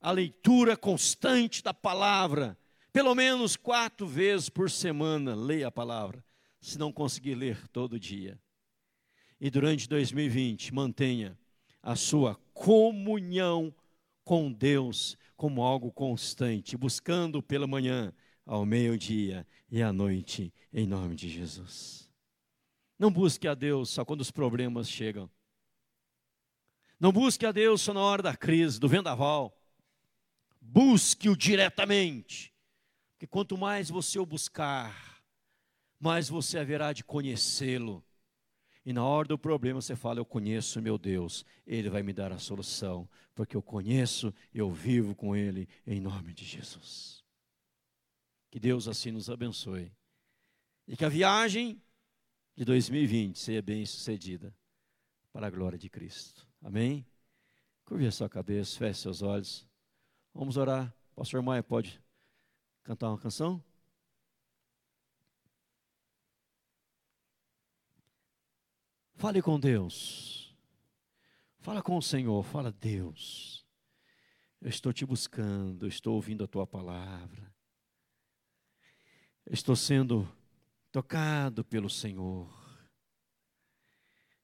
a 0.00 0.10
leitura 0.10 0.76
constante 0.76 1.62
da 1.62 1.74
palavra. 1.74 2.56
Pelo 2.94 3.12
menos 3.12 3.56
quatro 3.56 4.06
vezes 4.06 4.48
por 4.48 4.70
semana, 4.70 5.34
leia 5.34 5.66
a 5.66 5.72
palavra, 5.72 6.24
se 6.60 6.78
não 6.78 6.92
conseguir 6.92 7.34
ler 7.34 7.66
todo 7.66 7.98
dia. 7.98 8.40
E 9.40 9.50
durante 9.50 9.88
2020, 9.88 10.72
mantenha 10.72 11.36
a 11.82 11.96
sua 11.96 12.36
comunhão 12.52 13.74
com 14.22 14.52
Deus 14.52 15.18
como 15.36 15.60
algo 15.60 15.90
constante, 15.90 16.76
buscando 16.76 17.42
pela 17.42 17.66
manhã, 17.66 18.14
ao 18.46 18.64
meio-dia 18.64 19.44
e 19.68 19.82
à 19.82 19.92
noite, 19.92 20.54
em 20.72 20.86
nome 20.86 21.16
de 21.16 21.28
Jesus. 21.28 22.08
Não 22.96 23.10
busque 23.10 23.48
a 23.48 23.54
Deus 23.54 23.90
só 23.90 24.04
quando 24.04 24.20
os 24.20 24.30
problemas 24.30 24.88
chegam. 24.88 25.28
Não 27.00 27.10
busque 27.10 27.44
a 27.44 27.50
Deus 27.50 27.80
só 27.80 27.92
na 27.92 28.02
hora 28.02 28.22
da 28.22 28.36
crise, 28.36 28.78
do 28.78 28.88
vendaval. 28.88 29.60
Busque-o 30.60 31.36
diretamente. 31.36 32.53
Porque 33.24 33.32
quanto 33.32 33.56
mais 33.56 33.88
você 33.88 34.18
o 34.18 34.26
buscar, 34.26 35.18
mais 35.98 36.28
você 36.28 36.58
haverá 36.58 36.92
de 36.92 37.02
conhecê-lo 37.02 38.04
e 38.84 38.92
na 38.92 39.02
hora 39.02 39.28
do 39.28 39.38
problema 39.38 39.80
você 39.80 39.96
fala: 39.96 40.20
Eu 40.20 40.26
conheço 40.26 40.82
meu 40.82 40.98
Deus, 40.98 41.42
Ele 41.66 41.88
vai 41.88 42.02
me 42.02 42.12
dar 42.12 42.32
a 42.32 42.38
solução, 42.38 43.08
porque 43.34 43.56
eu 43.56 43.62
conheço 43.62 44.34
e 44.52 44.58
eu 44.58 44.70
vivo 44.70 45.14
com 45.14 45.34
Ele, 45.34 45.66
em 45.86 46.00
nome 46.00 46.34
de 46.34 46.44
Jesus. 46.44 47.24
Que 48.50 48.60
Deus 48.60 48.86
assim 48.86 49.10
nos 49.10 49.30
abençoe. 49.30 49.90
E 50.86 50.94
que 50.94 51.04
a 51.06 51.08
viagem 51.08 51.80
de 52.54 52.62
2020 52.62 53.38
seja 53.38 53.62
bem 53.62 53.86
sucedida, 53.86 54.54
para 55.32 55.46
a 55.46 55.50
glória 55.50 55.78
de 55.78 55.88
Cristo. 55.88 56.46
Amém? 56.60 57.06
Curve 57.86 58.06
a 58.06 58.12
sua 58.12 58.28
cabeça, 58.28 58.76
feche 58.76 59.00
seus 59.00 59.22
olhos. 59.22 59.66
Vamos 60.34 60.58
orar. 60.58 60.94
Pastor 61.16 61.40
Maia 61.40 61.62
pode 61.62 62.03
cantar 62.84 63.08
uma 63.08 63.18
canção? 63.18 63.64
Fale 69.14 69.40
com 69.40 69.58
Deus. 69.58 70.54
Fala 71.60 71.82
com 71.82 71.96
o 71.96 72.02
Senhor, 72.02 72.44
fala 72.44 72.70
Deus. 72.70 73.66
Eu 74.60 74.68
estou 74.68 74.92
te 74.92 75.06
buscando, 75.06 75.88
estou 75.88 76.14
ouvindo 76.14 76.44
a 76.44 76.46
tua 76.46 76.66
palavra. 76.66 77.52
Estou 79.50 79.74
sendo 79.74 80.28
tocado 80.92 81.64
pelo 81.64 81.88
Senhor. 81.88 82.52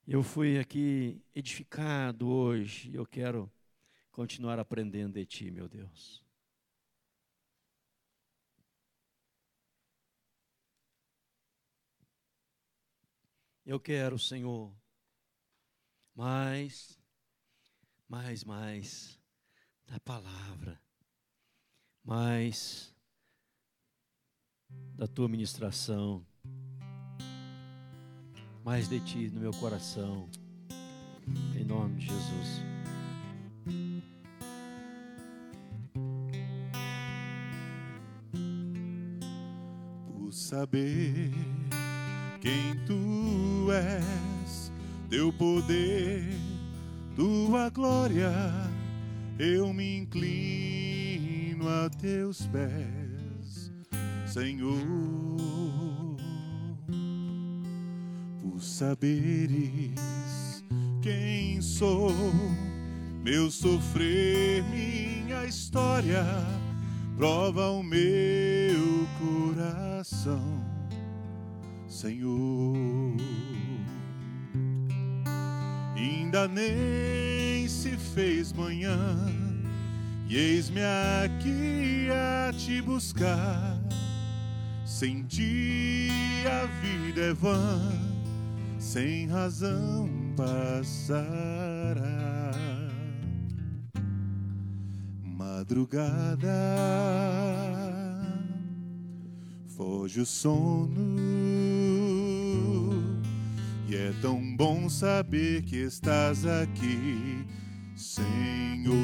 Eu 0.06 0.22
fui 0.22 0.58
aqui 0.58 1.22
edificado 1.34 2.26
hoje, 2.26 2.90
eu 2.94 3.06
quero 3.06 3.52
continuar 4.10 4.58
aprendendo 4.58 5.14
de 5.14 5.26
ti, 5.26 5.50
meu 5.50 5.68
Deus. 5.68 6.29
Eu 13.70 13.78
quero, 13.78 14.18
Senhor, 14.18 14.74
mais, 16.12 16.98
mais, 18.08 18.42
mais 18.42 19.16
da 19.86 20.00
palavra, 20.00 20.82
mais 22.02 22.92
da 24.96 25.06
tua 25.06 25.28
ministração, 25.28 26.26
mais 28.64 28.88
de 28.88 28.98
ti 29.04 29.30
no 29.30 29.38
meu 29.38 29.52
coração, 29.52 30.28
em 31.56 31.62
nome 31.62 32.00
de 32.00 32.06
Jesus. 32.06 32.62
Por 40.08 40.32
saber 40.32 41.30
quem 42.40 42.74
tu 42.86 43.70
és, 43.70 44.72
teu 45.10 45.32
poder, 45.32 46.24
tua 47.14 47.68
glória, 47.68 48.32
eu 49.38 49.72
me 49.72 49.98
inclino 49.98 51.68
a 51.68 51.90
teus 51.90 52.46
pés, 52.46 53.70
Senhor, 54.26 54.80
por 58.42 58.60
saberes 58.62 60.00
quem 61.02 61.60
sou, 61.60 62.12
meu 63.22 63.50
sofrer, 63.50 64.62
minha 64.64 65.44
história, 65.44 66.24
prova 67.16 67.70
o 67.70 67.82
meu 67.82 69.06
coração 69.18 70.69
Senhor. 72.00 73.14
Ainda 75.94 76.48
nem 76.48 77.68
se 77.68 77.90
fez 77.90 78.54
manhã, 78.54 78.96
e 80.26 80.34
eis-me 80.34 80.80
aqui 80.80 82.08
a 82.10 82.54
te 82.54 82.80
buscar. 82.80 83.78
Sem 84.86 85.24
ti 85.24 86.08
a 86.46 86.64
vida 86.80 87.20
é 87.20 87.34
vã, 87.34 87.78
sem 88.78 89.26
razão 89.26 90.08
passará. 90.34 92.00
Madrugada, 95.22 96.48
foge 99.66 100.22
o 100.22 100.26
sono 100.26 101.59
e 103.90 103.96
é 103.96 104.12
tão 104.22 104.40
bom 104.56 104.88
saber 104.88 105.62
que 105.62 105.78
estás 105.78 106.46
aqui, 106.46 107.44
Senhor. 107.96 108.94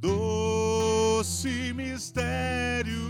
Doce 0.00 1.72
mistério, 1.74 3.08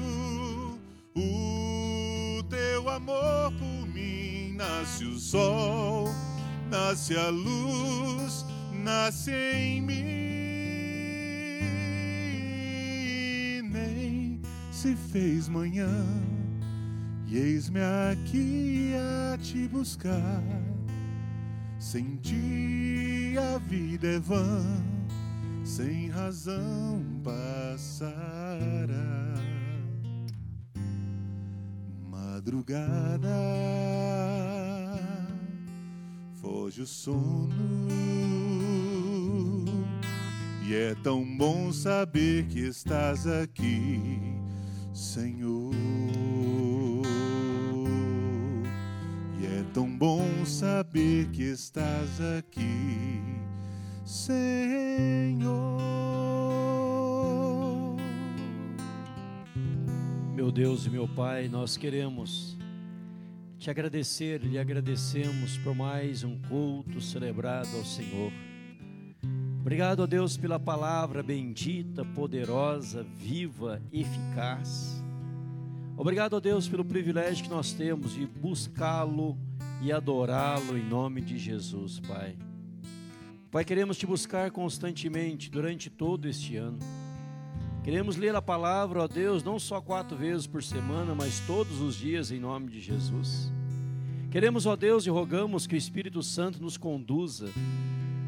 o 1.16 2.42
teu 2.50 2.86
amor 2.90 3.50
por 3.52 3.88
mim. 3.88 4.56
Nasce 4.56 5.06
o 5.06 5.18
sol, 5.18 6.04
nasce 6.68 7.16
a 7.16 7.30
luz, 7.30 8.44
nasce 8.84 9.30
em 9.30 9.80
mim. 9.80 9.96
Nem 13.70 14.42
se 14.70 14.94
fez 14.94 15.48
manhã 15.48 15.88
e 17.30 17.38
eis-me 17.38 17.78
aqui 18.10 18.92
a 18.96 19.38
te 19.38 19.68
buscar. 19.68 20.42
Sem 21.78 22.16
ti 22.16 23.36
a 23.38 23.56
vida 23.58 24.08
é 24.08 24.18
vã, 24.18 24.64
sem 25.64 26.08
razão 26.08 27.00
passará. 27.22 28.10
Madrugada, 32.10 33.28
foge 36.34 36.82
o 36.82 36.86
sono. 36.86 37.88
E 40.66 40.74
é 40.74 40.96
tão 40.96 41.24
bom 41.36 41.72
saber 41.72 42.46
que 42.46 42.58
estás 42.60 43.26
aqui, 43.26 44.20
Senhor. 44.92 45.89
Tão 49.72 49.88
bom 49.88 50.44
saber 50.44 51.28
que 51.30 51.44
estás 51.44 52.20
aqui, 52.38 53.22
Senhor. 54.04 55.78
Meu 60.34 60.50
Deus 60.50 60.86
e 60.86 60.90
meu 60.90 61.06
Pai, 61.06 61.46
nós 61.48 61.76
queremos 61.76 62.58
te 63.60 63.70
agradecer, 63.70 64.40
lhe 64.40 64.58
agradecemos 64.58 65.56
por 65.58 65.72
mais 65.72 66.24
um 66.24 66.36
culto 66.48 67.00
celebrado 67.00 67.68
ao 67.76 67.84
Senhor. 67.84 68.32
Obrigado, 69.60 70.00
ó 70.00 70.06
Deus, 70.06 70.36
pela 70.36 70.58
palavra 70.58 71.22
bendita, 71.22 72.04
poderosa, 72.04 73.04
viva, 73.04 73.80
eficaz. 73.92 75.00
Obrigado, 75.96 76.34
ó 76.34 76.40
Deus, 76.40 76.66
pelo 76.66 76.84
privilégio 76.84 77.44
que 77.44 77.50
nós 77.50 77.72
temos 77.72 78.14
de 78.14 78.26
buscá-lo 78.26 79.38
e 79.80 79.90
adorá-lo 79.90 80.76
em 80.76 80.84
nome 80.84 81.20
de 81.20 81.38
Jesus, 81.38 82.00
Pai. 82.00 82.36
Pai, 83.50 83.64
queremos 83.64 83.96
te 83.96 84.06
buscar 84.06 84.50
constantemente 84.50 85.50
durante 85.50 85.90
todo 85.90 86.28
este 86.28 86.56
ano. 86.56 86.78
Queremos 87.82 88.16
ler 88.16 88.34
a 88.36 88.42
palavra, 88.42 89.02
ó 89.02 89.08
Deus, 89.08 89.42
não 89.42 89.58
só 89.58 89.80
quatro 89.80 90.16
vezes 90.16 90.46
por 90.46 90.62
semana, 90.62 91.14
mas 91.14 91.40
todos 91.46 91.80
os 91.80 91.96
dias 91.96 92.30
em 92.30 92.38
nome 92.38 92.68
de 92.68 92.78
Jesus. 92.78 93.50
Queremos, 94.30 94.66
ó 94.66 94.76
Deus, 94.76 95.06
e 95.06 95.10
rogamos 95.10 95.66
que 95.66 95.74
o 95.74 95.78
Espírito 95.78 96.22
Santo 96.22 96.62
nos 96.62 96.76
conduza, 96.76 97.48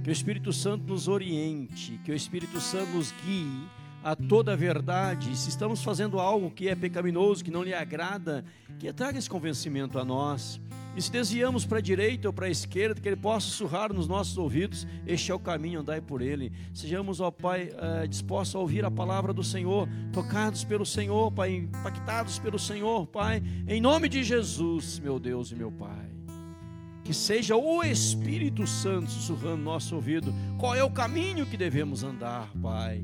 que 0.02 0.10
o 0.10 0.12
Espírito 0.12 0.52
Santo 0.52 0.86
nos 0.86 1.06
oriente, 1.06 2.00
que 2.02 2.10
o 2.10 2.14
Espírito 2.14 2.58
Santo 2.60 2.92
nos 2.92 3.12
guie 3.24 3.68
a 4.02 4.16
toda 4.16 4.54
a 4.54 4.56
verdade. 4.56 5.36
Se 5.36 5.50
estamos 5.50 5.84
fazendo 5.84 6.18
algo 6.18 6.50
que 6.50 6.68
é 6.68 6.74
pecaminoso, 6.74 7.44
que 7.44 7.50
não 7.50 7.62
lhe 7.62 7.72
agrada, 7.72 8.44
que 8.80 8.92
traga 8.92 9.18
esse 9.18 9.30
convencimento 9.30 9.98
a 9.98 10.04
nós. 10.04 10.60
E 10.94 11.00
se 11.00 11.10
desviamos 11.10 11.64
para 11.64 11.78
a 11.78 11.80
direita 11.82 12.28
ou 12.28 12.34
para 12.34 12.46
a 12.46 12.50
esquerda, 12.50 13.00
que 13.00 13.08
Ele 13.08 13.16
possa 13.16 13.46
sussurrar 13.46 13.92
nos 13.92 14.06
nossos 14.06 14.36
ouvidos: 14.36 14.86
Este 15.06 15.32
é 15.32 15.34
o 15.34 15.38
caminho, 15.38 15.80
andai 15.80 16.00
por 16.00 16.20
Ele. 16.20 16.52
Sejamos, 16.74 17.18
ó 17.18 17.30
Pai, 17.30 17.70
eh, 17.74 18.06
dispostos 18.06 18.54
a 18.54 18.58
ouvir 18.58 18.84
a 18.84 18.90
palavra 18.90 19.32
do 19.32 19.42
Senhor, 19.42 19.88
tocados 20.12 20.64
pelo 20.64 20.84
Senhor, 20.84 21.32
Pai, 21.32 21.54
impactados 21.54 22.38
pelo 22.38 22.58
Senhor, 22.58 23.06
Pai, 23.06 23.42
em 23.66 23.80
nome 23.80 24.08
de 24.08 24.22
Jesus, 24.22 24.98
meu 24.98 25.18
Deus 25.18 25.50
e 25.50 25.54
meu 25.54 25.72
Pai. 25.72 26.10
Que 27.02 27.14
seja 27.14 27.56
o 27.56 27.82
Espírito 27.82 28.66
Santo 28.66 29.10
sussurrando 29.10 29.56
no 29.56 29.64
nosso 29.64 29.94
ouvido: 29.94 30.32
qual 30.58 30.74
é 30.74 30.84
o 30.84 30.90
caminho 30.90 31.46
que 31.46 31.56
devemos 31.56 32.04
andar, 32.04 32.52
Pai. 32.60 33.02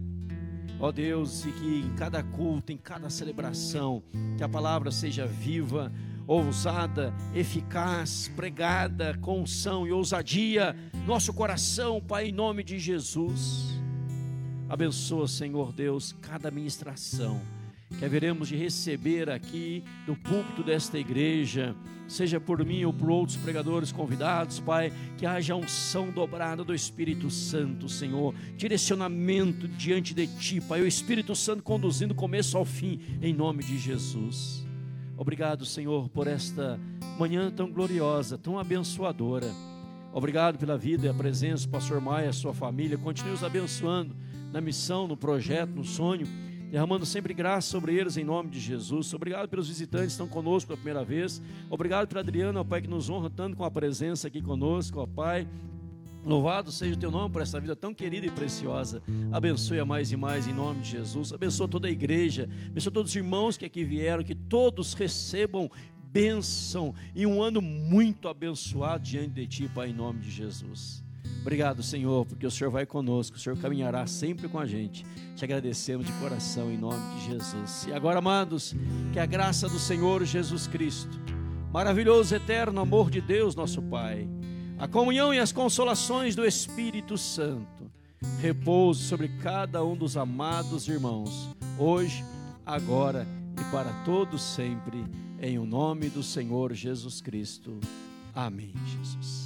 Ó 0.81 0.93
Deus, 0.93 1.45
e 1.45 1.51
que 1.51 1.81
em 1.81 1.95
cada 1.97 2.23
culto, 2.23 2.71
em 2.71 2.77
cada 2.77 3.11
celebração, 3.11 4.01
que 4.37 4.45
a 4.45 4.49
palavra 4.49 4.93
seja 4.93 5.27
viva, 5.27 5.93
ousada, 6.29 7.15
eficaz, 7.35 8.31
pregada 8.37 9.17
com 9.23 9.41
unção 9.41 9.87
e 9.87 9.93
ousadia, 9.93 10.77
nosso 11.07 11.33
coração, 11.33 12.03
Pai, 12.03 12.29
em 12.29 12.33
nome 12.33 12.63
de 12.63 12.79
Jesus. 12.79 13.81
Abençoa, 14.69 15.27
Senhor 15.27 15.73
Deus, 15.73 16.15
cada 16.21 16.51
ministração 16.51 17.41
que 17.99 18.05
haveremos 18.05 18.49
de 18.49 18.57
receber 18.57 19.31
aqui 19.31 19.83
do 20.05 20.15
púlpito 20.15 20.63
desta 20.63 20.99
igreja, 20.99 21.75
seja 22.07 22.39
por 22.39 22.63
mim 22.63 22.85
ou 22.85 22.93
por 22.93 23.09
outros 23.09 23.39
pregadores 23.39 23.91
convidados, 23.91 24.61
Pai, 24.61 24.93
que 25.17 25.25
haja 25.25 25.57
unção 25.57 26.11
dobrada 26.11 26.63
do 26.63 26.75
Espírito 26.75 27.31
Santo, 27.31 27.89
Senhor, 27.89 28.35
direcionamento 28.55 29.67
diante 29.67 30.13
de 30.13 30.27
Ti, 30.27 30.61
Pai, 30.61 30.83
o 30.83 30.87
Espírito 30.87 31.35
Santo 31.35 31.63
conduzindo 31.63 32.15
começo 32.15 32.59
ao 32.59 32.67
fim, 32.67 33.01
em 33.23 33.33
nome 33.33 33.65
de 33.65 33.79
Jesus. 33.79 34.68
Obrigado, 35.19 35.65
Senhor, 35.65 36.09
por 36.11 36.29
esta 36.29 36.79
manhã 37.19 37.51
tão 37.51 37.69
gloriosa, 37.69 38.39
tão 38.39 38.57
abençoadora. 38.57 39.49
Obrigado 40.13 40.57
pela 40.57 40.79
vida 40.79 41.07
e 41.07 41.11
a 41.11 41.15
presença 41.15 41.67
do 41.67 41.71
pastor 41.71 42.01
Maia, 42.01 42.33
sua 42.33 42.55
família. 42.55 42.97
Continue 42.97 43.33
os 43.33 43.43
abençoando 43.43 44.15
na 44.53 44.61
missão, 44.61 45.09
no 45.09 45.17
projeto, 45.17 45.71
no 45.71 45.83
sonho, 45.83 46.25
derramando 46.71 47.05
sempre 47.05 47.35
graça 47.35 47.69
sobre 47.69 47.97
eles 47.97 48.17
em 48.17 48.23
nome 48.23 48.49
de 48.49 48.61
Jesus. 48.61 49.13
Obrigado 49.13 49.49
pelos 49.49 49.67
visitantes 49.67 50.07
que 50.07 50.13
estão 50.13 50.29
conosco 50.29 50.69
pela 50.69 50.77
primeira 50.77 51.05
vez. 51.05 51.43
Obrigado 51.69 52.07
pela 52.07 52.21
Adriana, 52.21 52.61
ó 52.61 52.65
Pai, 52.65 52.81
que 52.81 52.89
nos 52.89 53.11
honra 53.11 53.29
tanto 53.29 53.57
com 53.57 53.65
a 53.65 53.71
presença 53.73 54.29
aqui 54.29 54.41
conosco, 54.41 55.01
ó 55.01 55.07
Pai. 55.07 55.49
Louvado 56.25 56.71
seja 56.71 56.95
o 56.95 56.99
teu 56.99 57.11
nome 57.11 57.33
por 57.33 57.41
essa 57.41 57.61
vida 57.61 57.75
tão 57.75 57.95
querida 57.95 58.27
e 58.27 58.31
preciosa. 58.31 59.03
Abençoe 59.33 59.81
a 59.81 59.85
mais 59.85 60.13
e 60.13 60.17
mais 60.17 60.47
em 60.47 60.53
nome 60.53 60.81
de 60.81 60.91
Jesus. 60.91 61.33
Abençoa 61.33 61.69
toda 61.69 61.89
a 61.89 61.91
igreja. 61.91 62.49
Abençoa 62.67 62.93
todos 62.93 63.13
os 63.13 63.17
irmãos 63.17 63.57
que 63.57 63.65
aqui 63.65 63.85
vieram. 63.85 64.23
Que 64.23 64.35
todos 64.35 64.95
recebam 64.95 65.71
bênção 66.13 66.95
e 67.15 67.27
um 67.27 67.43
ano 67.43 67.61
muito 67.61 68.29
abençoado 68.29 69.05
diante 69.05 69.31
de 69.31 69.47
ti, 69.47 69.71
Pai, 69.75 69.91
em 69.91 69.95
nome 69.95 70.21
de 70.21 70.31
Jesus. 70.31 71.05
Obrigado, 71.41 71.83
Senhor, 71.83 72.27
porque 72.27 72.47
o 72.47 72.51
Senhor 72.51 72.71
vai 72.71 72.85
conosco, 72.85 73.37
o 73.37 73.41
Senhor 73.41 73.57
caminhará 73.57 74.07
sempre 74.07 74.49
com 74.49 74.59
a 74.59 74.67
gente. 74.67 75.05
Te 75.37 75.45
agradecemos 75.45 76.05
de 76.05 76.13
coração 76.15 76.71
em 76.71 76.77
nome 76.77 77.03
de 77.15 77.27
Jesus. 77.27 77.87
E 77.89 77.93
agora, 77.93 78.19
amados, 78.19 78.75
que 79.13 79.19
a 79.19 79.27
graça 79.27 79.69
do 79.69 79.79
Senhor 79.79 80.25
Jesus 80.25 80.67
Cristo, 80.67 81.19
maravilhoso, 81.73 82.35
eterno 82.35 82.81
amor 82.81 83.11
de 83.11 83.21
Deus, 83.21 83.55
nosso 83.55 83.81
Pai 83.81 84.29
a 84.79 84.87
comunhão 84.87 85.35
e 85.35 85.39
as 85.39 85.53
consolações 85.53 86.37
do 86.37 86.47
Espírito 86.47 87.19
Santo 87.19 87.91
repouse 88.41 89.03
sobre 89.03 89.29
cada 89.43 89.85
um 89.85 89.97
dos 89.97 90.17
amados 90.17 90.89
irmãos, 90.89 91.49
hoje, 91.79 92.25
agora 92.65 93.27
e 93.61 93.71
para 93.71 93.93
todos 94.05 94.43
sempre, 94.43 95.05
em 95.41 95.59
o 95.59 95.67
nome 95.67 96.09
do 96.09 96.23
Senhor 96.23 96.75
Jesus 96.75 97.21
Cristo. 97.21 97.79
Amém, 98.35 98.73
Jesus. 98.87 99.39